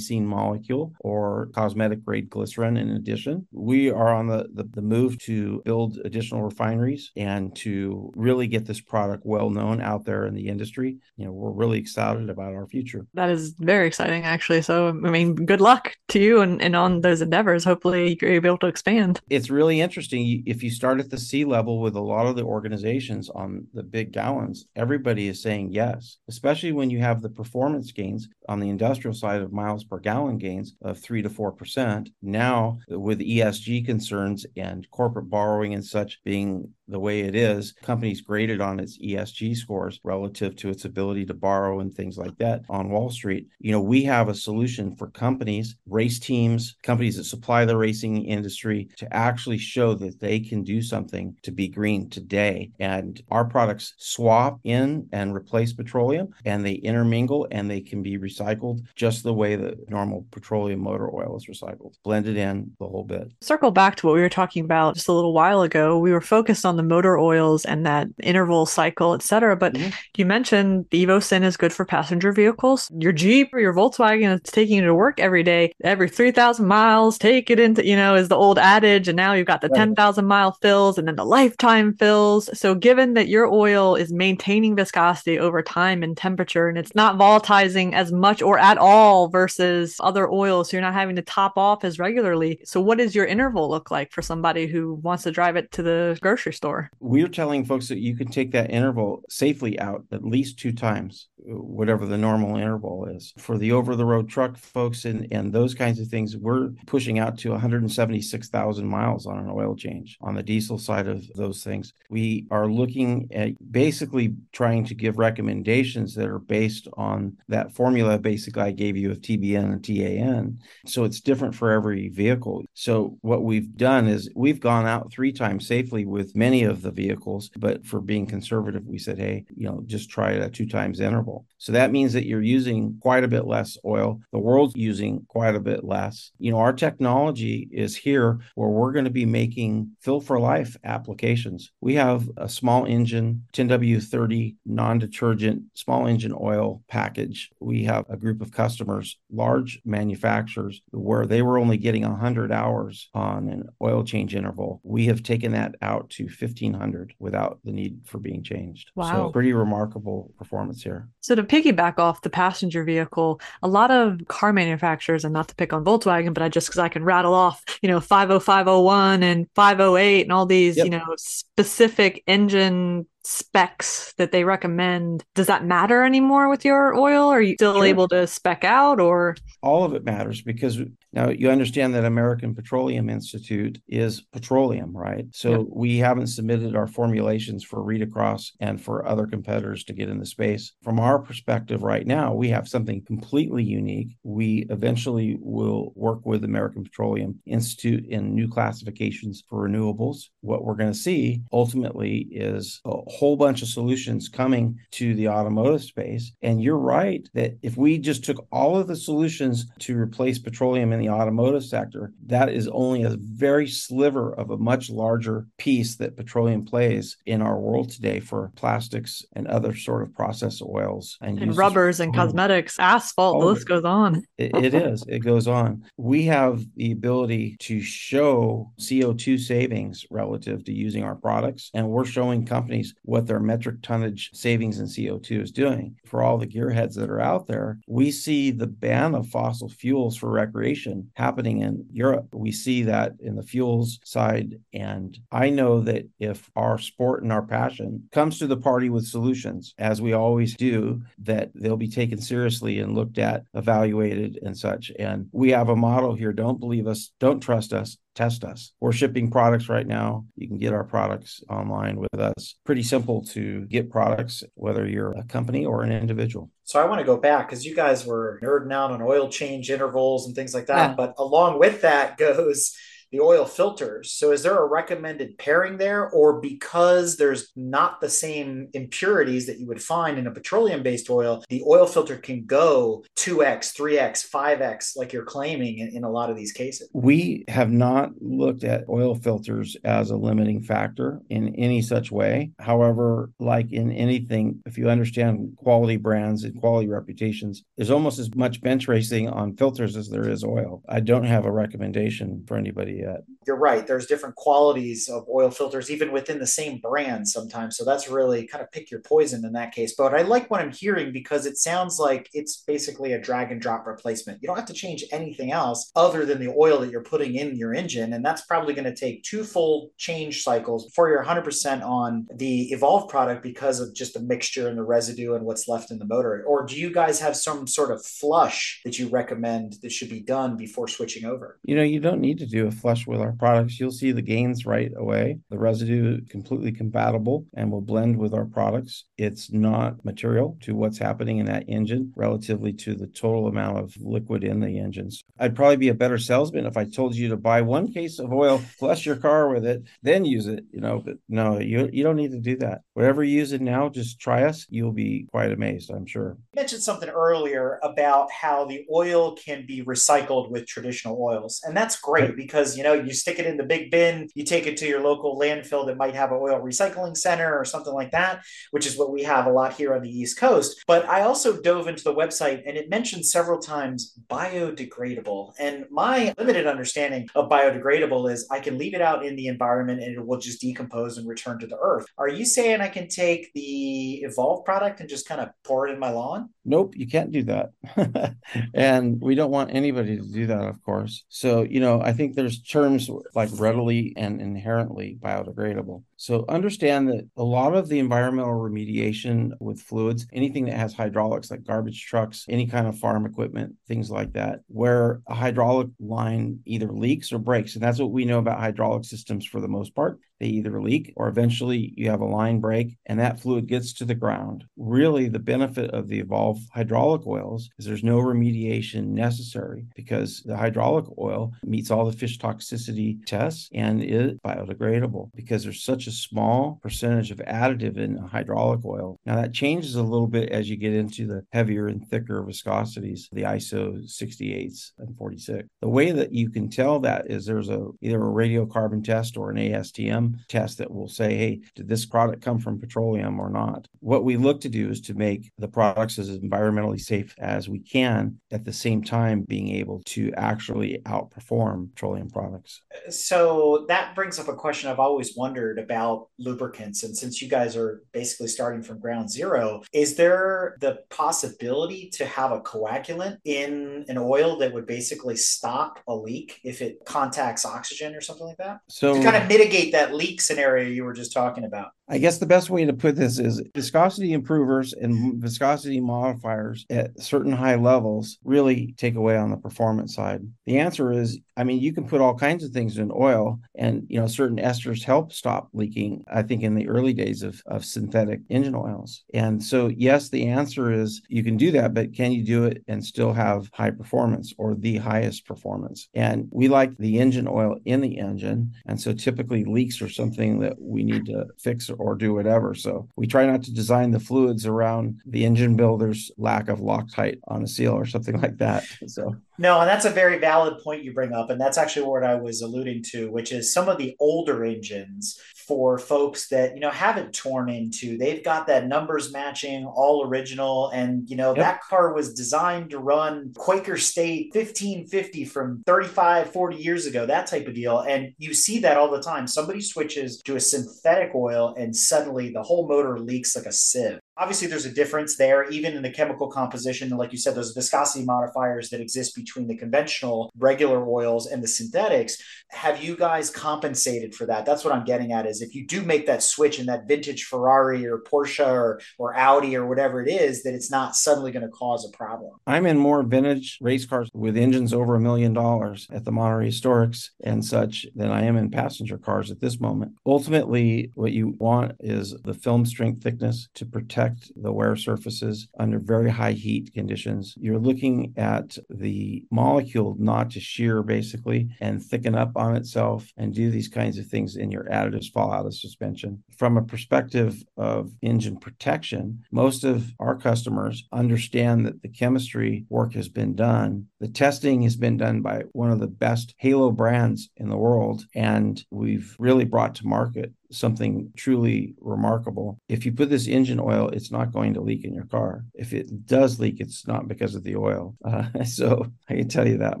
1-decene 0.16 0.24
molecule 0.24 0.92
or 1.00 1.48
cosmetic 1.54 2.04
grade 2.04 2.30
glycerin 2.30 2.76
in 2.76 2.90
addition. 2.90 3.46
We 3.52 3.90
are 3.90 4.14
on 4.14 4.26
the, 4.26 4.48
the, 4.52 4.64
the 4.64 4.82
move 4.82 5.18
to 5.20 5.62
build 5.64 5.98
additional 6.04 6.42
refineries 6.42 7.12
and 7.16 7.54
to 7.56 8.12
really 8.14 8.46
get 8.46 8.66
this 8.66 8.80
product 8.80 9.24
well 9.24 9.50
known 9.50 9.80
out 9.80 10.04
there 10.04 10.26
in 10.26 10.34
the 10.34 10.48
industry. 10.48 10.98
You 11.16 11.26
know, 11.26 11.32
we're 11.32 11.50
really 11.50 11.78
excited 11.78 12.30
about 12.30 12.54
our 12.54 12.66
future. 12.66 13.06
That 13.14 13.30
is 13.30 13.54
very 13.58 13.86
exciting, 13.86 14.24
actually. 14.24 14.62
So, 14.62 14.88
I 14.88 15.10
mean, 15.10 15.34
good 15.34 15.60
luck 15.60 15.94
to 16.08 16.18
you 16.18 16.40
and, 16.40 16.60
and 16.62 16.76
on 16.76 17.00
those 17.00 17.22
endeavors. 17.22 17.64
Hopefully, 17.64 18.18
you're 18.20 18.32
able 18.32 18.58
to 18.58 18.66
expand. 18.66 19.20
It's 19.30 19.50
really 19.50 19.80
interesting. 19.80 20.42
If 20.46 20.62
you 20.62 20.70
start 20.70 21.00
at 21.00 21.10
the 21.10 21.18
C-level 21.18 21.80
with 21.80 21.96
a 21.96 22.00
lot 22.00 22.26
of 22.26 22.36
the 22.36 22.44
organizations 22.44 23.30
on 23.30 23.66
the 23.74 23.82
big 23.82 24.12
gallons, 24.12 24.66
everybody 24.76 25.28
is 25.28 25.42
saying 25.42 25.70
yes, 25.72 26.18
especially 26.28 26.72
when 26.72 26.90
you 26.90 26.98
have 26.98 27.22
the 27.22 27.28
performance 27.28 27.92
gains 27.92 28.28
on 28.48 28.60
the 28.60 28.68
industrial 28.68 29.14
side 29.14 29.42
of 29.42 29.52
miles 29.52 29.84
per 29.84 29.98
gallon 30.06 30.38
gains 30.38 30.76
of 30.82 31.00
three 31.00 31.20
to 31.20 31.28
four 31.28 31.50
percent. 31.50 32.10
Now, 32.22 32.78
with 32.88 33.18
ESG 33.18 33.84
concerns 33.84 34.46
and 34.56 34.88
corporate 34.92 35.28
borrowing 35.28 35.74
and 35.74 35.84
such 35.84 36.22
being 36.22 36.68
the 36.88 37.00
way 37.00 37.20
it 37.20 37.34
is, 37.34 37.72
companies 37.82 38.20
graded 38.20 38.60
on 38.60 38.80
its 38.80 38.98
ESG 38.98 39.56
scores 39.56 40.00
relative 40.04 40.56
to 40.56 40.68
its 40.68 40.84
ability 40.84 41.26
to 41.26 41.34
borrow 41.34 41.80
and 41.80 41.92
things 41.92 42.16
like 42.16 42.36
that 42.38 42.62
on 42.68 42.90
Wall 42.90 43.10
Street. 43.10 43.48
You 43.58 43.72
know, 43.72 43.80
we 43.80 44.02
have 44.04 44.28
a 44.28 44.34
solution 44.34 44.94
for 44.96 45.08
companies, 45.08 45.76
race 45.86 46.18
teams, 46.18 46.76
companies 46.82 47.16
that 47.16 47.24
supply 47.24 47.64
the 47.64 47.76
racing 47.76 48.24
industry 48.24 48.88
to 48.96 49.12
actually 49.14 49.58
show 49.58 49.94
that 49.94 50.20
they 50.20 50.40
can 50.40 50.62
do 50.62 50.80
something 50.82 51.36
to 51.42 51.50
be 51.50 51.68
green 51.68 52.08
today. 52.08 52.70
And 52.78 53.20
our 53.30 53.44
products 53.44 53.94
swap 53.98 54.60
in 54.64 55.08
and 55.12 55.34
replace 55.34 55.72
petroleum 55.72 56.28
and 56.44 56.64
they 56.64 56.74
intermingle 56.74 57.48
and 57.50 57.70
they 57.70 57.80
can 57.80 58.02
be 58.02 58.18
recycled 58.18 58.80
just 58.94 59.22
the 59.22 59.34
way 59.34 59.56
that 59.56 59.88
normal 59.90 60.26
petroleum 60.30 60.80
motor 60.80 61.14
oil 61.14 61.36
is 61.36 61.46
recycled, 61.46 61.94
blended 62.04 62.36
in 62.36 62.72
the 62.78 62.86
whole 62.86 63.04
bit. 63.04 63.32
Circle 63.40 63.70
back 63.70 63.96
to 63.96 64.06
what 64.06 64.14
we 64.14 64.20
were 64.20 64.28
talking 64.28 64.64
about 64.64 64.94
just 64.94 65.08
a 65.08 65.12
little 65.12 65.32
while 65.32 65.62
ago. 65.62 65.98
We 65.98 66.12
were 66.12 66.20
focused 66.20 66.64
on 66.64 66.75
the 66.76 66.82
motor 66.82 67.18
oils 67.18 67.64
and 67.64 67.86
that 67.86 68.08
interval 68.22 68.66
cycle, 68.66 69.14
et 69.14 69.22
cetera. 69.22 69.56
But 69.56 69.74
mm-hmm. 69.74 69.90
you 70.16 70.26
mentioned 70.26 70.86
the 70.90 71.06
Evosyn 71.06 71.42
is 71.42 71.56
good 71.56 71.72
for 71.72 71.84
passenger 71.84 72.32
vehicles. 72.32 72.90
Your 72.98 73.12
Jeep 73.12 73.52
or 73.52 73.60
your 73.60 73.74
Volkswagen 73.74 74.34
is 74.34 74.40
taking 74.50 74.76
you 74.76 74.84
to 74.84 74.94
work 74.94 75.20
every 75.20 75.42
day, 75.42 75.72
every 75.82 76.08
3,000 76.08 76.66
miles, 76.66 77.18
take 77.18 77.50
it 77.50 77.60
into, 77.60 77.86
you 77.86 77.96
know, 77.96 78.14
is 78.14 78.28
the 78.28 78.36
old 78.36 78.58
adage. 78.58 79.08
And 79.08 79.16
now 79.16 79.32
you've 79.32 79.46
got 79.46 79.60
the 79.60 79.68
right. 79.68 79.78
10,000 79.78 80.24
mile 80.26 80.52
fills 80.62 80.98
and 80.98 81.08
then 81.08 81.16
the 81.16 81.24
lifetime 81.24 81.94
fills. 81.96 82.50
So 82.58 82.74
given 82.74 83.14
that 83.14 83.28
your 83.28 83.46
oil 83.46 83.94
is 83.94 84.12
maintaining 84.12 84.76
viscosity 84.76 85.38
over 85.38 85.62
time 85.62 86.02
and 86.02 86.16
temperature 86.16 86.68
and 86.68 86.78
it's 86.78 86.94
not 86.94 87.16
volatilizing 87.16 87.92
as 87.92 88.12
much 88.12 88.42
or 88.42 88.58
at 88.58 88.78
all 88.78 89.28
versus 89.28 89.96
other 90.00 90.28
oils, 90.30 90.70
so 90.70 90.76
you're 90.76 90.82
not 90.82 90.94
having 90.94 91.16
to 91.16 91.22
top 91.22 91.56
off 91.56 91.84
as 91.84 91.98
regularly. 91.98 92.60
So 92.64 92.80
what 92.80 92.98
does 92.98 93.14
your 93.14 93.26
interval 93.26 93.68
look 93.70 93.90
like 93.90 94.12
for 94.12 94.22
somebody 94.22 94.66
who 94.66 94.94
wants 94.94 95.24
to 95.24 95.30
drive 95.30 95.56
it 95.56 95.70
to 95.72 95.82
the 95.82 96.18
grocery 96.20 96.52
store? 96.52 96.65
We're 97.00 97.28
telling 97.28 97.64
folks 97.64 97.88
that 97.88 97.98
you 97.98 98.16
can 98.16 98.28
take 98.28 98.52
that 98.52 98.70
interval 98.70 99.22
safely 99.28 99.78
out 99.78 100.04
at 100.12 100.24
least 100.24 100.58
two 100.58 100.72
times, 100.72 101.28
whatever 101.38 102.06
the 102.06 102.18
normal 102.18 102.56
interval 102.56 103.06
is. 103.06 103.32
For 103.38 103.58
the 103.58 103.72
over 103.72 103.96
the 103.96 104.04
road 104.04 104.28
truck 104.28 104.56
folks 104.56 105.04
and, 105.04 105.28
and 105.30 105.52
those 105.52 105.74
kinds 105.74 106.00
of 106.00 106.08
things, 106.08 106.36
we're 106.36 106.70
pushing 106.86 107.18
out 107.18 107.38
to 107.38 107.50
176,000 107.50 108.86
miles 108.86 109.26
on 109.26 109.38
an 109.38 109.50
oil 109.50 109.74
change. 109.76 110.18
On 110.20 110.34
the 110.34 110.42
diesel 110.42 110.78
side 110.78 111.08
of 111.08 111.26
those 111.34 111.62
things, 111.62 111.92
we 112.10 112.46
are 112.50 112.68
looking 112.68 113.28
at 113.32 113.52
basically 113.70 114.34
trying 114.52 114.84
to 114.86 114.94
give 114.94 115.18
recommendations 115.18 116.14
that 116.14 116.28
are 116.28 116.38
based 116.38 116.88
on 116.96 117.36
that 117.48 117.74
formula 117.74 118.18
basically 118.18 118.62
I 118.62 118.70
gave 118.72 118.96
you 118.96 119.10
of 119.10 119.20
TBN 119.20 119.72
and 119.72 119.84
TAN. 119.84 120.58
So 120.86 121.04
it's 121.04 121.20
different 121.20 121.54
for 121.54 121.70
every 121.70 122.08
vehicle. 122.08 122.64
So 122.74 123.18
what 123.20 123.44
we've 123.44 123.76
done 123.76 124.06
is 124.08 124.30
we've 124.34 124.60
gone 124.60 124.86
out 124.86 125.12
three 125.12 125.32
times 125.32 125.66
safely 125.66 126.04
with 126.04 126.34
many 126.34 126.55
of 126.62 126.82
the 126.82 126.90
vehicles, 126.90 127.50
but 127.56 127.84
for 127.84 128.00
being 128.00 128.26
conservative, 128.26 128.86
we 128.86 128.98
said, 128.98 129.18
hey, 129.18 129.44
you 129.56 129.66
know, 129.66 129.82
just 129.86 130.10
try 130.10 130.32
it 130.32 130.42
at 130.42 130.52
two 130.52 130.66
times 130.66 131.00
interval. 131.00 131.46
So 131.58 131.72
that 131.72 131.92
means 131.92 132.12
that 132.12 132.26
you're 132.26 132.42
using 132.42 132.98
quite 133.00 133.24
a 133.24 133.28
bit 133.28 133.46
less 133.46 133.76
oil. 133.84 134.20
The 134.32 134.38
world's 134.38 134.74
using 134.76 135.24
quite 135.28 135.54
a 135.54 135.60
bit 135.60 135.84
less. 135.84 136.32
You 136.38 136.52
know, 136.52 136.58
our 136.58 136.72
technology 136.72 137.68
is 137.72 137.96
here 137.96 138.38
where 138.54 138.68
we're 138.68 138.92
going 138.92 139.04
to 139.04 139.10
be 139.10 139.26
making 139.26 139.90
fill 140.00 140.20
for 140.20 140.38
life 140.38 140.76
applications. 140.84 141.72
We 141.80 141.94
have 141.94 142.28
a 142.36 142.48
small 142.48 142.84
engine 142.84 143.44
10W30 143.52 144.56
non 144.64 144.98
detergent 144.98 145.62
small 145.74 146.06
engine 146.06 146.34
oil 146.38 146.82
package. 146.88 147.50
We 147.60 147.84
have 147.84 148.04
a 148.08 148.16
group 148.16 148.40
of 148.40 148.52
customers, 148.52 149.16
large 149.30 149.80
manufacturers, 149.84 150.80
where 150.90 151.26
they 151.26 151.42
were 151.42 151.58
only 151.58 151.76
getting 151.76 152.02
100 152.02 152.52
hours 152.52 153.08
on 153.14 153.48
an 153.48 153.68
oil 153.82 154.04
change 154.04 154.34
interval. 154.34 154.80
We 154.82 155.06
have 155.06 155.22
taken 155.22 155.52
that 155.52 155.74
out 155.82 156.10
to 156.10 156.28
1500 156.46 157.14
without 157.18 157.58
the 157.64 157.72
need 157.72 158.00
for 158.04 158.18
being 158.18 158.42
changed. 158.42 158.90
Wow. 158.94 159.26
So 159.26 159.32
pretty 159.32 159.52
remarkable 159.52 160.32
performance 160.38 160.82
here. 160.82 161.08
So 161.20 161.34
to 161.34 161.42
piggyback 161.42 161.98
off 161.98 162.22
the 162.22 162.30
passenger 162.30 162.84
vehicle, 162.84 163.40
a 163.62 163.68
lot 163.68 163.90
of 163.90 164.20
car 164.28 164.52
manufacturers, 164.52 165.24
and 165.24 165.32
not 165.32 165.48
to 165.48 165.54
pick 165.54 165.72
on 165.72 165.84
Volkswagen, 165.84 166.34
but 166.34 166.42
I 166.42 166.48
just 166.48 166.68
because 166.68 166.78
I 166.78 166.88
can 166.88 167.04
rattle 167.04 167.34
off, 167.34 167.62
you 167.82 167.88
know, 167.88 168.00
50501 168.00 169.22
and 169.22 169.46
508 169.54 170.22
and 170.22 170.32
all 170.32 170.46
these, 170.46 170.76
yep. 170.76 170.86
you 170.86 170.90
know, 170.90 171.04
specific 171.16 172.22
engine 172.26 173.06
specs 173.26 174.14
that 174.18 174.30
they 174.30 174.44
recommend 174.44 175.24
does 175.34 175.48
that 175.48 175.64
matter 175.64 176.04
anymore 176.04 176.48
with 176.48 176.64
your 176.64 176.94
oil 176.94 177.28
are 177.28 177.40
you 177.40 177.54
still 177.54 177.74
sure. 177.74 177.84
able 177.84 178.06
to 178.06 178.24
spec 178.24 178.62
out 178.62 179.00
or 179.00 179.34
all 179.62 179.82
of 179.82 179.94
it 179.94 180.04
matters 180.04 180.42
because 180.42 180.80
Now, 181.16 181.30
you 181.30 181.50
understand 181.50 181.94
that 181.94 182.04
American 182.04 182.54
Petroleum 182.54 183.08
Institute 183.08 183.80
is 183.88 184.20
petroleum, 184.20 184.94
right? 184.94 185.24
So 185.32 185.66
we 185.72 185.96
haven't 185.96 186.26
submitted 186.26 186.76
our 186.76 186.86
formulations 186.86 187.64
for 187.64 187.82
read 187.82 188.02
across 188.02 188.52
and 188.60 188.78
for 188.78 189.08
other 189.08 189.26
competitors 189.26 189.82
to 189.84 189.94
get 189.94 190.10
in 190.10 190.18
the 190.18 190.26
space. 190.26 190.74
From 190.82 191.00
our 191.00 191.18
perspective 191.18 191.82
right 191.82 192.06
now, 192.06 192.34
we 192.34 192.50
have 192.50 192.68
something 192.68 193.02
completely 193.06 193.64
unique. 193.64 194.14
We 194.24 194.66
eventually 194.68 195.38
will 195.40 195.94
work 195.94 196.26
with 196.26 196.44
American 196.44 196.84
Petroleum 196.84 197.40
Institute 197.46 198.04
in 198.04 198.34
new 198.34 198.46
classifications 198.46 199.42
for 199.48 199.66
renewables. 199.66 200.18
What 200.42 200.64
we're 200.64 200.74
going 200.74 200.92
to 200.92 200.98
see 200.98 201.40
ultimately 201.50 202.28
is 202.30 202.82
a 202.84 202.94
whole 203.06 203.36
bunch 203.36 203.62
of 203.62 203.68
solutions 203.68 204.28
coming 204.28 204.78
to 204.90 205.14
the 205.14 205.28
automotive 205.28 205.82
space. 205.82 206.32
And 206.42 206.62
you're 206.62 206.76
right 206.76 207.26
that 207.32 207.56
if 207.62 207.78
we 207.78 207.96
just 207.96 208.22
took 208.22 208.46
all 208.52 208.76
of 208.76 208.86
the 208.86 208.96
solutions 208.96 209.64
to 209.78 209.96
replace 209.96 210.38
petroleum 210.38 210.92
in 210.92 211.00
the 211.00 211.05
automotive 211.08 211.64
sector, 211.64 212.12
that 212.26 212.48
is 212.48 212.68
only 212.68 213.02
a 213.02 213.16
very 213.18 213.66
sliver 213.66 214.32
of 214.34 214.50
a 214.50 214.56
much 214.56 214.90
larger 214.90 215.46
piece 215.58 215.96
that 215.96 216.16
petroleum 216.16 216.64
plays 216.64 217.16
in 217.26 217.42
our 217.42 217.58
world 217.58 217.90
today 217.90 218.20
for 218.20 218.52
plastics 218.56 219.24
and 219.34 219.46
other 219.46 219.74
sort 219.74 220.02
of 220.02 220.12
process 220.14 220.60
oils 220.62 221.18
and, 221.20 221.38
and 221.38 221.56
rubbers 221.56 222.00
and 222.00 222.14
oh. 222.14 222.18
cosmetics, 222.18 222.78
asphalt, 222.78 223.40
the 223.40 223.46
oh. 223.46 223.50
list 223.50 223.68
goes 223.68 223.84
on. 223.84 224.22
it, 224.38 224.54
it 224.56 224.74
is. 224.74 225.04
It 225.08 225.20
goes 225.20 225.48
on. 225.48 225.84
We 225.96 226.24
have 226.24 226.64
the 226.76 226.92
ability 226.92 227.56
to 227.60 227.80
show 227.80 228.72
CO2 228.80 229.38
savings 229.38 230.06
relative 230.10 230.64
to 230.64 230.72
using 230.72 231.04
our 231.04 231.14
products, 231.14 231.70
and 231.74 231.88
we're 231.88 232.04
showing 232.04 232.44
companies 232.44 232.94
what 233.02 233.26
their 233.26 233.40
metric 233.40 233.82
tonnage 233.82 234.30
savings 234.32 234.78
in 234.78 234.86
CO2 234.86 235.42
is 235.42 235.52
doing. 235.52 235.96
For 236.06 236.22
all 236.22 236.38
the 236.38 236.46
gearheads 236.46 236.94
that 236.94 237.10
are 237.10 237.20
out 237.20 237.46
there, 237.46 237.78
we 237.86 238.10
see 238.10 238.50
the 238.50 238.66
ban 238.66 239.14
of 239.14 239.28
fossil 239.28 239.68
fuels 239.68 240.16
for 240.16 240.30
recreation 240.30 240.85
happening 241.14 241.60
in 241.60 241.84
Europe. 241.90 242.28
We 242.32 242.52
see 242.52 242.82
that 242.84 243.12
in 243.20 243.36
the 243.36 243.42
fuels 243.42 243.98
side. 244.04 244.60
And 244.72 245.18
I 245.30 245.50
know 245.50 245.80
that 245.80 246.06
if 246.18 246.50
our 246.56 246.78
sport 246.78 247.22
and 247.22 247.32
our 247.32 247.42
passion 247.42 248.08
comes 248.12 248.38
to 248.38 248.46
the 248.46 248.56
party 248.56 248.90
with 248.90 249.06
solutions, 249.06 249.74
as 249.78 250.00
we 250.00 250.12
always 250.12 250.56
do, 250.56 251.02
that 251.18 251.50
they'll 251.54 251.76
be 251.76 251.88
taken 251.88 252.20
seriously 252.20 252.80
and 252.80 252.94
looked 252.94 253.18
at, 253.18 253.44
evaluated, 253.54 254.38
and 254.42 254.56
such. 254.56 254.92
And 254.98 255.28
we 255.32 255.50
have 255.50 255.68
a 255.68 255.76
model 255.76 256.14
here 256.14 256.32
don't 256.32 256.60
believe 256.60 256.86
us, 256.86 257.12
don't 257.18 257.40
trust 257.40 257.72
us, 257.72 257.96
test 258.16 258.42
us. 258.42 258.72
We're 258.80 258.92
shipping 258.92 259.30
products 259.30 259.68
right 259.68 259.86
now. 259.86 260.26
You 260.34 260.48
can 260.48 260.58
get 260.58 260.72
our 260.72 260.82
products 260.82 261.44
online 261.48 261.96
with 262.00 262.18
us. 262.18 262.56
Pretty 262.64 262.82
simple 262.82 263.22
to 263.26 263.66
get 263.66 263.90
products, 263.90 264.42
whether 264.54 264.86
you're 264.88 265.12
a 265.12 265.22
company 265.24 265.64
or 265.64 265.82
an 265.82 265.92
individual. 265.92 266.50
So 266.64 266.80
I 266.80 266.86
want 266.86 266.98
to 266.98 267.04
go 267.04 267.16
back 267.16 267.48
because 267.48 267.64
you 267.64 267.76
guys 267.76 268.04
were 268.04 268.40
nerding 268.42 268.72
out 268.72 268.90
on 268.90 269.02
oil 269.02 269.28
change 269.28 269.70
intervals 269.70 270.26
and 270.26 270.34
things 270.34 270.54
like 270.54 270.66
that. 270.66 270.90
Yeah. 270.90 270.94
But 270.96 271.14
along 271.18 271.60
with 271.60 271.82
that 271.82 272.16
goes 272.16 272.74
the 273.16 273.22
oil 273.22 273.46
filters. 273.46 274.12
So 274.12 274.30
is 274.32 274.42
there 274.42 274.58
a 274.58 274.66
recommended 274.66 275.38
pairing 275.38 275.78
there, 275.78 276.10
or 276.10 276.40
because 276.40 277.16
there's 277.16 277.50
not 277.56 278.00
the 278.00 278.10
same 278.10 278.68
impurities 278.74 279.46
that 279.46 279.58
you 279.58 279.66
would 279.68 279.82
find 279.82 280.18
in 280.18 280.26
a 280.26 280.30
petroleum 280.30 280.82
based 280.82 281.08
oil, 281.08 281.42
the 281.48 281.62
oil 281.66 281.86
filter 281.86 282.16
can 282.16 282.44
go 282.44 283.04
2x, 283.16 283.74
3x, 283.74 284.28
5x, 284.30 284.96
like 284.96 285.12
you're 285.12 285.24
claiming 285.24 285.78
in, 285.78 285.96
in 285.96 286.04
a 286.04 286.10
lot 286.10 286.28
of 286.28 286.36
these 286.36 286.52
cases? 286.52 286.90
We 286.92 287.44
have 287.48 287.70
not 287.70 288.10
looked 288.20 288.64
at 288.64 288.88
oil 288.88 289.14
filters 289.14 289.76
as 289.84 290.10
a 290.10 290.16
limiting 290.16 290.62
factor 290.62 291.20
in 291.30 291.54
any 291.54 291.80
such 291.80 292.12
way. 292.12 292.50
However, 292.58 293.30
like 293.38 293.72
in 293.72 293.92
anything, 293.92 294.60
if 294.66 294.76
you 294.76 294.90
understand 294.90 295.56
quality 295.56 295.96
brands 295.96 296.44
and 296.44 296.60
quality 296.60 296.88
reputations, 296.88 297.62
there's 297.76 297.90
almost 297.90 298.18
as 298.18 298.34
much 298.34 298.60
bench 298.60 298.88
racing 298.88 299.28
on 299.30 299.56
filters 299.56 299.96
as 299.96 300.10
there 300.10 300.28
is 300.28 300.44
oil. 300.44 300.82
I 300.86 301.00
don't 301.00 301.24
have 301.24 301.46
a 301.46 301.50
recommendation 301.50 302.44
for 302.46 302.58
anybody 302.58 303.05
yet. 303.06 303.22
You're 303.46 303.56
right. 303.56 303.86
There's 303.86 304.06
different 304.06 304.34
qualities 304.34 305.08
of 305.08 305.26
oil 305.32 305.50
filters, 305.50 305.90
even 305.90 306.12
within 306.12 306.38
the 306.38 306.46
same 306.46 306.78
brand 306.78 307.28
sometimes. 307.28 307.76
So 307.76 307.84
that's 307.84 308.08
really 308.08 308.46
kind 308.46 308.62
of 308.62 308.70
pick 308.72 308.90
your 308.90 309.00
poison 309.00 309.44
in 309.44 309.52
that 309.52 309.72
case. 309.72 309.94
But 309.96 310.14
I 310.14 310.22
like 310.22 310.50
what 310.50 310.60
I'm 310.60 310.72
hearing 310.72 311.12
because 311.12 311.46
it 311.46 311.56
sounds 311.56 311.98
like 311.98 312.28
it's 312.32 312.58
basically 312.58 313.12
a 313.12 313.20
drag 313.20 313.52
and 313.52 313.60
drop 313.60 313.86
replacement. 313.86 314.42
You 314.42 314.48
don't 314.48 314.56
have 314.56 314.66
to 314.66 314.74
change 314.74 315.04
anything 315.12 315.52
else 315.52 315.90
other 315.94 316.26
than 316.26 316.40
the 316.40 316.54
oil 316.58 316.80
that 316.80 316.90
you're 316.90 317.02
putting 317.02 317.36
in 317.36 317.56
your 317.56 317.74
engine. 317.74 318.12
And 318.12 318.24
that's 318.24 318.42
probably 318.42 318.74
going 318.74 318.84
to 318.84 318.94
take 318.94 319.22
two 319.22 319.44
full 319.44 319.92
change 319.96 320.42
cycles 320.42 320.84
before 320.86 321.08
you're 321.08 321.24
100% 321.24 321.84
on 321.84 322.26
the 322.34 322.62
Evolve 322.72 323.08
product 323.08 323.42
because 323.42 323.80
of 323.80 323.94
just 323.94 324.14
the 324.14 324.20
mixture 324.20 324.68
and 324.68 324.76
the 324.76 324.82
residue 324.82 325.34
and 325.34 325.44
what's 325.44 325.68
left 325.68 325.90
in 325.90 325.98
the 325.98 326.04
motor. 326.04 326.44
Or 326.46 326.66
do 326.66 326.76
you 326.76 326.92
guys 326.92 327.20
have 327.20 327.36
some 327.36 327.66
sort 327.66 327.90
of 327.90 328.04
flush 328.04 328.80
that 328.84 328.98
you 328.98 329.08
recommend 329.08 329.76
that 329.82 329.92
should 329.92 330.10
be 330.10 330.20
done 330.20 330.56
before 330.56 330.88
switching 330.88 331.24
over? 331.24 331.58
You 331.64 331.76
know, 331.76 331.82
you 331.82 332.00
don't 332.00 332.20
need 332.20 332.38
to 332.38 332.46
do 332.46 332.66
a 332.66 332.70
flush 332.70 332.85
with 333.06 333.20
our 333.20 333.32
products, 333.32 333.80
you'll 333.80 333.90
see 333.90 334.12
the 334.12 334.22
gains 334.22 334.66
right 334.66 334.92
away. 334.96 335.38
The 335.50 335.58
residue 335.58 336.20
completely 336.30 336.72
compatible 336.72 337.46
and 337.54 337.70
will 337.70 337.80
blend 337.80 338.16
with 338.16 338.32
our 338.32 338.44
products. 338.44 339.04
It's 339.18 339.50
not 339.52 340.04
material 340.04 340.56
to 340.62 340.74
what's 340.74 340.98
happening 340.98 341.38
in 341.38 341.46
that 341.46 341.68
engine 341.68 342.12
relatively 342.16 342.72
to 342.74 342.94
the 342.94 343.06
total 343.08 343.48
amount 343.48 343.78
of 343.78 343.94
liquid 344.00 344.44
in 344.44 344.60
the 344.60 344.78
engines. 344.78 345.22
I'd 345.38 345.56
probably 345.56 345.76
be 345.76 345.88
a 345.88 345.94
better 345.94 346.18
salesman 346.18 346.66
if 346.66 346.76
I 346.76 346.84
told 346.84 347.14
you 347.14 347.28
to 347.30 347.36
buy 347.36 347.62
one 347.62 347.92
case 347.92 348.18
of 348.18 348.32
oil, 348.32 348.58
flush 348.58 349.04
your 349.06 349.16
car 349.16 349.48
with 349.48 349.66
it, 349.66 349.82
then 350.02 350.24
use 350.24 350.46
it. 350.46 350.64
You 350.72 350.80
know, 350.80 351.02
but 351.04 351.16
no, 351.28 351.58
you 351.58 351.88
you 351.92 352.02
don't 352.02 352.16
need 352.16 352.32
to 352.32 352.40
do 352.40 352.56
that. 352.58 352.82
Whatever 352.94 353.24
you 353.24 353.38
use 353.38 353.52
it 353.52 353.60
now, 353.60 353.88
just 353.88 354.20
try 354.20 354.44
us. 354.44 354.66
You'll 354.68 354.92
be 354.92 355.26
quite 355.30 355.52
amazed, 355.52 355.90
I'm 355.90 356.06
sure. 356.06 356.36
You 356.52 356.60
mentioned 356.60 356.82
something 356.82 357.08
earlier 357.08 357.78
about 357.82 358.30
how 358.30 358.64
the 358.64 358.86
oil 358.92 359.34
can 359.36 359.66
be 359.66 359.82
recycled 359.84 360.50
with 360.50 360.66
traditional 360.66 361.20
oils. 361.20 361.60
And 361.64 361.76
that's 361.76 362.00
great 362.00 362.36
because 362.36 362.75
you 362.76 362.82
know 362.82 362.92
you 362.92 363.12
stick 363.12 363.38
it 363.38 363.46
in 363.46 363.56
the 363.56 363.64
big 363.64 363.90
bin, 363.90 364.28
you 364.34 364.44
take 364.44 364.66
it 364.66 364.76
to 364.78 364.86
your 364.86 365.00
local 365.00 365.38
landfill 365.38 365.86
that 365.86 365.96
might 365.96 366.14
have 366.14 366.30
an 366.30 366.38
oil 366.40 366.60
recycling 366.60 367.16
center 367.16 367.56
or 367.56 367.64
something 367.64 367.92
like 367.92 368.12
that, 368.12 368.44
which 368.70 368.86
is 368.86 368.96
what 368.96 369.12
we 369.12 369.22
have 369.22 369.46
a 369.46 369.52
lot 369.52 369.72
here 369.74 369.94
on 369.94 370.02
the 370.02 370.10
East 370.10 370.38
Coast. 370.38 370.82
But 370.86 371.08
I 371.08 371.22
also 371.22 371.60
dove 371.60 371.88
into 371.88 372.04
the 372.04 372.14
website 372.14 372.62
and 372.66 372.76
it 372.76 372.90
mentioned 372.90 373.26
several 373.26 373.58
times 373.58 374.14
biodegradable. 374.28 375.54
And 375.58 375.84
my 375.90 376.34
limited 376.38 376.66
understanding 376.66 377.28
of 377.34 377.48
biodegradable 377.48 378.30
is 378.30 378.46
I 378.50 378.60
can 378.60 378.78
leave 378.78 378.94
it 378.94 379.00
out 379.00 379.24
in 379.24 379.36
the 379.36 379.46
environment 379.46 380.02
and 380.02 380.14
it 380.14 380.26
will 380.26 380.38
just 380.38 380.60
decompose 380.60 381.18
and 381.18 381.28
return 381.28 381.58
to 381.60 381.66
the 381.66 381.78
earth. 381.80 382.06
Are 382.18 382.28
you 382.28 382.44
saying 382.44 382.80
I 382.80 382.88
can 382.88 383.08
take 383.08 383.52
the 383.54 384.22
Evolve 384.22 384.64
product 384.64 385.00
and 385.00 385.08
just 385.08 385.28
kind 385.28 385.40
of 385.40 385.50
pour 385.64 385.88
it 385.88 385.92
in 385.92 385.98
my 385.98 386.10
lawn? 386.10 386.50
Nope, 386.64 386.94
you 386.96 387.06
can't 387.06 387.30
do 387.30 387.44
that. 387.44 387.70
and 388.74 389.20
we 389.20 389.34
don't 389.34 389.50
want 389.50 389.74
anybody 389.74 390.16
to 390.16 390.22
do 390.22 390.46
that, 390.46 390.66
of 390.66 390.82
course. 390.82 391.24
So, 391.28 391.62
you 391.62 391.80
know, 391.80 392.00
I 392.00 392.12
think 392.12 392.34
there's 392.34 392.60
terms 392.68 393.08
like 393.34 393.50
readily 393.54 394.12
and 394.16 394.40
inherently 394.40 395.16
biodegradable. 395.20 396.02
So 396.16 396.44
understand 396.48 397.08
that 397.08 397.28
a 397.36 397.42
lot 397.42 397.74
of 397.74 397.88
the 397.88 397.98
environmental 397.98 398.52
remediation 398.52 399.52
with 399.60 399.80
fluids, 399.80 400.26
anything 400.32 400.64
that 400.66 400.76
has 400.76 400.94
hydraulics 400.94 401.50
like 401.50 401.64
garbage 401.64 402.04
trucks, 402.06 402.46
any 402.48 402.66
kind 402.66 402.86
of 402.86 402.98
farm 402.98 403.26
equipment, 403.26 403.74
things 403.86 404.10
like 404.10 404.32
that, 404.32 404.60
where 404.68 405.20
a 405.26 405.34
hydraulic 405.34 405.88
line 406.00 406.60
either 406.64 406.92
leaks 406.92 407.32
or 407.32 407.38
breaks. 407.38 407.74
And 407.74 407.82
that's 407.82 407.98
what 407.98 408.10
we 408.10 408.24
know 408.24 408.38
about 408.38 408.60
hydraulic 408.60 409.04
systems 409.04 409.44
for 409.44 409.60
the 409.60 409.68
most 409.68 409.94
part. 409.94 410.18
They 410.40 410.46
either 410.46 410.80
leak 410.80 411.12
or 411.16 411.28
eventually 411.28 411.94
you 411.96 412.10
have 412.10 412.20
a 412.20 412.26
line 412.26 412.60
break 412.60 412.96
and 413.06 413.18
that 413.20 413.40
fluid 413.40 413.66
gets 413.66 413.92
to 413.94 414.04
the 414.04 414.14
ground. 414.14 414.64
Really, 414.76 415.28
the 415.28 415.38
benefit 415.38 415.90
of 415.90 416.08
the 416.08 416.18
Evolve 416.18 416.58
hydraulic 416.72 417.26
oils 417.26 417.70
is 417.78 417.86
there's 417.86 418.04
no 418.04 418.18
remediation 418.18 419.08
necessary 419.08 419.86
because 419.94 420.42
the 420.44 420.56
hydraulic 420.56 421.06
oil 421.18 421.52
meets 421.64 421.90
all 421.90 422.04
the 422.04 422.16
fish 422.16 422.38
toxicity 422.38 423.24
tests 423.26 423.68
and 423.72 424.02
is 424.02 424.32
biodegradable 424.44 425.30
because 425.34 425.64
there's 425.64 425.84
such 425.84 426.06
a 426.06 426.12
small 426.12 426.78
percentage 426.82 427.30
of 427.30 427.38
additive 427.38 427.96
in 427.96 428.16
hydraulic 428.16 428.84
oil. 428.84 429.18
Now 429.24 429.36
that 429.36 429.52
changes 429.52 429.94
a 429.94 430.02
little 430.02 430.26
bit 430.26 430.50
as 430.50 430.68
you 430.68 430.76
get 430.76 430.92
into 430.92 431.26
the 431.26 431.44
heavier 431.52 431.86
and 431.86 432.06
thicker 432.08 432.42
viscosities, 432.42 433.28
the 433.32 433.42
ISO 433.42 434.04
68s 434.04 434.92
and 434.98 435.16
46. 435.16 435.68
The 435.80 435.88
way 435.88 436.10
that 436.10 436.32
you 436.32 436.50
can 436.50 436.68
tell 436.68 437.00
that 437.00 437.30
is 437.30 437.46
there's 437.46 437.68
a 437.68 437.88
either 438.00 438.20
a 438.20 438.32
radiocarbon 438.32 439.04
test 439.04 439.36
or 439.36 439.50
an 439.50 439.56
ASTM 439.56 440.25
test 440.48 440.78
that 440.78 440.90
will 440.90 441.08
say, 441.08 441.36
hey, 441.36 441.60
did 441.74 441.88
this 441.88 442.06
product 442.06 442.42
come 442.42 442.58
from 442.58 442.80
petroleum 442.80 443.40
or 443.40 443.50
not? 443.50 443.88
What 444.00 444.24
we 444.24 444.36
look 444.36 444.60
to 444.62 444.68
do 444.68 444.90
is 444.90 445.00
to 445.02 445.14
make 445.14 445.50
the 445.58 445.68
products 445.68 446.18
as 446.18 446.30
environmentally 446.38 447.00
safe 447.00 447.34
as 447.38 447.68
we 447.68 447.80
can 447.80 448.38
at 448.50 448.64
the 448.64 448.72
same 448.72 449.02
time 449.02 449.42
being 449.42 449.68
able 449.68 450.02
to 450.06 450.32
actually 450.36 450.98
outperform 451.04 451.90
petroleum 451.94 452.30
products. 452.30 452.82
So 453.10 453.84
that 453.88 454.14
brings 454.14 454.38
up 454.38 454.48
a 454.48 454.54
question 454.54 454.90
I've 454.90 454.98
always 454.98 455.36
wondered 455.36 455.78
about 455.78 455.96
about 455.96 456.28
lubricants. 456.38 457.02
And 457.02 457.16
since 457.16 457.40
you 457.40 457.48
guys 457.48 457.76
are 457.76 458.02
basically 458.12 458.48
starting 458.48 458.82
from 458.82 458.98
ground 458.98 459.30
zero, 459.30 459.82
is 459.92 460.16
there 460.16 460.76
the 460.80 460.98
possibility 461.10 462.10
to 462.14 462.26
have 462.26 462.52
a 462.52 462.60
coagulant 462.60 463.38
in 463.44 464.04
an 464.08 464.18
oil 464.18 464.58
that 464.58 464.72
would 464.72 464.86
basically 464.86 465.36
stop 465.36 465.98
a 466.06 466.14
leak 466.14 466.60
if 466.64 466.82
it 466.82 466.98
contacts 467.04 467.64
oxygen 467.64 468.14
or 468.14 468.20
something 468.20 468.46
like 468.46 468.58
that? 468.58 468.78
So 468.88 469.14
to 469.14 469.22
kind 469.22 469.36
of 469.36 469.48
mitigate 469.48 469.92
that 469.92 470.14
leak 470.16 470.40
scenario 470.40 470.88
you 470.88 471.04
were 471.04 471.12
just 471.12 471.32
talking 471.32 471.64
about? 471.64 471.95
I 472.08 472.18
guess 472.18 472.38
the 472.38 472.46
best 472.46 472.70
way 472.70 472.84
to 472.84 472.92
put 472.92 473.16
this 473.16 473.40
is 473.40 473.60
viscosity 473.74 474.32
improvers 474.32 474.92
and 474.92 475.42
viscosity 475.42 476.00
modifiers 476.00 476.86
at 476.88 477.18
certain 477.20 477.52
high 477.52 477.74
levels 477.74 478.38
really 478.44 478.94
take 478.96 479.16
away 479.16 479.36
on 479.36 479.50
the 479.50 479.56
performance 479.56 480.14
side. 480.14 480.42
The 480.66 480.78
answer 480.78 481.10
is, 481.10 481.40
I 481.56 481.64
mean, 481.64 481.80
you 481.80 481.92
can 481.92 482.06
put 482.06 482.20
all 482.20 482.34
kinds 482.34 482.62
of 482.62 482.70
things 482.70 482.98
in 482.98 483.10
oil 483.12 483.58
and, 483.74 484.06
you 484.08 484.20
know, 484.20 484.26
certain 484.28 484.58
esters 484.58 485.02
help 485.02 485.32
stop 485.32 485.68
leaking, 485.72 486.22
I 486.28 486.42
think 486.42 486.62
in 486.62 486.74
the 486.76 486.88
early 486.88 487.12
days 487.12 487.42
of, 487.42 487.60
of 487.66 487.84
synthetic 487.84 488.40
engine 488.50 488.74
oils. 488.74 489.24
And 489.34 489.62
so, 489.62 489.88
yes, 489.88 490.28
the 490.28 490.46
answer 490.46 490.92
is 490.92 491.22
you 491.28 491.42
can 491.42 491.56
do 491.56 491.72
that, 491.72 491.92
but 491.92 492.14
can 492.14 492.30
you 492.30 492.44
do 492.44 492.64
it 492.64 492.84
and 492.86 493.04
still 493.04 493.32
have 493.32 493.68
high 493.72 493.90
performance 493.90 494.54
or 494.58 494.76
the 494.76 494.98
highest 494.98 495.44
performance? 495.44 496.08
And 496.14 496.46
we 496.52 496.68
like 496.68 496.96
the 496.98 497.18
engine 497.18 497.48
oil 497.48 497.78
in 497.84 498.00
the 498.00 498.18
engine. 498.18 498.72
And 498.86 499.00
so 499.00 499.12
typically 499.12 499.64
leaks 499.64 500.00
are 500.02 500.08
something 500.08 500.60
that 500.60 500.76
we 500.78 501.02
need 501.02 501.26
to 501.26 501.46
fix 501.58 501.88
or 501.98 502.14
do 502.14 502.34
whatever. 502.34 502.74
So 502.74 503.08
we 503.16 503.26
try 503.26 503.46
not 503.46 503.62
to 503.64 503.74
design 503.74 504.10
the 504.10 504.20
fluids 504.20 504.66
around 504.66 505.20
the 505.26 505.44
engine 505.44 505.76
builder's 505.76 506.30
lack 506.38 506.68
of 506.68 506.80
Loctite 506.80 507.40
on 507.48 507.62
a 507.62 507.68
seal 507.68 507.92
or 507.92 508.06
something 508.06 508.40
like 508.40 508.58
that. 508.58 508.84
So 509.06 509.36
no, 509.58 509.80
and 509.80 509.88
that's 509.88 510.04
a 510.04 510.10
very 510.10 510.38
valid 510.38 510.78
point 510.82 511.04
you 511.04 511.12
bring 511.12 511.32
up. 511.32 511.50
And 511.50 511.60
that's 511.60 511.78
actually 511.78 512.06
what 512.06 512.24
I 512.24 512.34
was 512.34 512.62
alluding 512.62 513.02
to, 513.12 513.30
which 513.30 513.52
is 513.52 513.72
some 513.72 513.88
of 513.88 513.98
the 513.98 514.16
older 514.20 514.64
engines 514.64 515.40
for 515.66 515.98
folks 515.98 516.48
that, 516.48 516.74
you 516.74 516.80
know, 516.80 516.90
haven't 516.90 517.34
torn 517.34 517.68
into. 517.68 518.16
They've 518.16 518.44
got 518.44 518.66
that 518.68 518.86
numbers 518.86 519.32
matching, 519.32 519.84
all 519.84 520.26
original. 520.26 520.90
And, 520.90 521.28
you 521.28 521.36
know, 521.36 521.48
yep. 521.48 521.58
that 521.58 521.82
car 521.82 522.12
was 522.12 522.34
designed 522.34 522.90
to 522.90 522.98
run 522.98 523.52
Quaker 523.56 523.96
State 523.96 524.54
1550 524.54 525.44
from 525.44 525.82
35, 525.86 526.52
40 526.52 526.76
years 526.76 527.06
ago, 527.06 527.26
that 527.26 527.46
type 527.46 527.66
of 527.66 527.74
deal. 527.74 528.00
And 528.00 528.32
you 528.38 528.54
see 528.54 528.78
that 528.80 528.96
all 528.96 529.10
the 529.10 529.22
time. 529.22 529.46
Somebody 529.46 529.80
switches 529.80 530.40
to 530.42 530.56
a 530.56 530.60
synthetic 530.60 531.34
oil 531.34 531.74
and 531.76 531.94
suddenly 531.94 532.50
the 532.50 532.62
whole 532.62 532.86
motor 532.86 533.18
leaks 533.18 533.56
like 533.56 533.66
a 533.66 533.72
sieve. 533.72 534.20
Obviously, 534.38 534.68
there's 534.68 534.84
a 534.84 534.92
difference 534.92 535.36
there, 535.36 535.64
even 535.70 535.94
in 535.94 536.02
the 536.02 536.10
chemical 536.10 536.48
composition. 536.48 537.08
Like 537.10 537.32
you 537.32 537.38
said, 537.38 537.54
those 537.54 537.72
viscosity 537.72 538.24
modifiers 538.24 538.90
that 538.90 539.00
exist 539.00 539.34
between 539.34 539.66
the 539.66 539.76
conventional 539.76 540.52
regular 540.58 541.08
oils 541.08 541.46
and 541.46 541.62
the 541.62 541.68
synthetics. 541.68 542.36
Have 542.68 543.02
you 543.02 543.16
guys 543.16 543.48
compensated 543.48 544.34
for 544.34 544.44
that? 544.46 544.66
That's 544.66 544.84
what 544.84 544.94
I'm 544.94 545.04
getting 545.04 545.32
at 545.32 545.46
is 545.46 545.62
if 545.62 545.74
you 545.74 545.86
do 545.86 546.02
make 546.02 546.26
that 546.26 546.42
switch 546.42 546.78
in 546.78 546.84
that 546.86 547.08
vintage 547.08 547.44
Ferrari 547.44 548.06
or 548.06 548.18
Porsche 548.18 548.66
or, 548.66 549.00
or 549.16 549.34
Audi 549.34 549.74
or 549.74 549.86
whatever 549.86 550.20
it 550.20 550.28
is, 550.28 550.62
that 550.64 550.74
it's 550.74 550.90
not 550.90 551.16
suddenly 551.16 551.50
going 551.50 551.64
to 551.64 551.70
cause 551.70 552.06
a 552.06 552.14
problem. 552.14 552.52
I'm 552.66 552.84
in 552.84 552.98
more 552.98 553.22
vintage 553.22 553.78
race 553.80 554.04
cars 554.04 554.28
with 554.34 554.58
engines 554.58 554.92
over 554.92 555.14
a 555.14 555.20
million 555.20 555.54
dollars 555.54 556.08
at 556.12 556.26
the 556.26 556.32
Monterey 556.32 556.68
Historics 556.68 557.30
and 557.42 557.64
such 557.64 558.06
than 558.14 558.30
I 558.30 558.42
am 558.42 558.58
in 558.58 558.70
passenger 558.70 559.16
cars 559.16 559.50
at 559.50 559.60
this 559.60 559.80
moment. 559.80 560.12
Ultimately, 560.26 561.10
what 561.14 561.32
you 561.32 561.54
want 561.58 561.92
is 562.00 562.34
the 562.42 562.54
film 562.54 562.84
strength 562.84 563.22
thickness 563.22 563.68
to 563.74 563.86
protect 563.86 564.25
protect 564.26 564.52
the 564.62 564.72
wear 564.72 564.96
surfaces 564.96 565.68
under 565.78 565.98
very 565.98 566.30
high 566.30 566.52
heat 566.52 566.92
conditions. 566.92 567.54
You're 567.58 567.78
looking 567.78 568.32
at 568.36 568.76
the 568.90 569.44
molecule 569.50 570.16
not 570.18 570.50
to 570.52 570.60
shear 570.60 571.02
basically 571.02 571.68
and 571.80 572.02
thicken 572.02 572.34
up 572.34 572.52
on 572.56 572.76
itself 572.76 573.32
and 573.36 573.54
do 573.54 573.70
these 573.70 573.88
kinds 573.88 574.18
of 574.18 574.26
things 574.26 574.56
in 574.56 574.70
your 574.70 574.84
additives 574.84 575.30
fall 575.30 575.52
out 575.52 575.66
of 575.66 575.74
suspension. 575.74 576.42
From 576.56 576.76
a 576.76 576.82
perspective 576.82 577.62
of 577.76 578.12
engine 578.22 578.58
protection, 578.58 579.44
most 579.50 579.84
of 579.84 580.12
our 580.18 580.36
customers 580.36 581.04
understand 581.12 581.86
that 581.86 582.02
the 582.02 582.08
chemistry 582.08 582.86
work 582.88 583.14
has 583.14 583.28
been 583.28 583.54
done. 583.54 584.06
The 584.20 584.28
testing 584.28 584.82
has 584.82 584.96
been 584.96 585.16
done 585.16 585.42
by 585.42 585.64
one 585.72 585.90
of 585.90 586.00
the 586.00 586.06
best 586.06 586.54
halo 586.58 586.90
brands 586.90 587.50
in 587.56 587.68
the 587.68 587.76
world, 587.76 588.24
and 588.34 588.82
we've 588.90 589.36
really 589.38 589.64
brought 589.64 589.94
to 589.96 590.06
market 590.06 590.52
something 590.70 591.32
truly 591.36 591.94
remarkable. 592.00 592.80
If 592.88 593.04
you 593.04 593.12
put 593.12 593.30
this 593.30 593.46
engine 593.46 593.80
oil, 593.80 594.08
it's 594.08 594.30
not 594.30 594.52
going 594.52 594.74
to 594.74 594.80
leak 594.80 595.04
in 595.04 595.14
your 595.14 595.26
car. 595.26 595.64
If 595.74 595.92
it 595.92 596.26
does 596.26 596.60
leak, 596.60 596.80
it's 596.80 597.06
not 597.06 597.28
because 597.28 597.54
of 597.54 597.62
the 597.62 597.76
oil. 597.76 598.16
Uh, 598.24 598.46
so 598.64 599.06
I 599.28 599.36
can 599.36 599.48
tell 599.48 599.66
you 599.66 599.78
that 599.78 600.00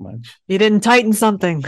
much. 0.00 0.36
You 0.48 0.58
didn't 0.58 0.80
tighten 0.80 1.12
something. 1.12 1.64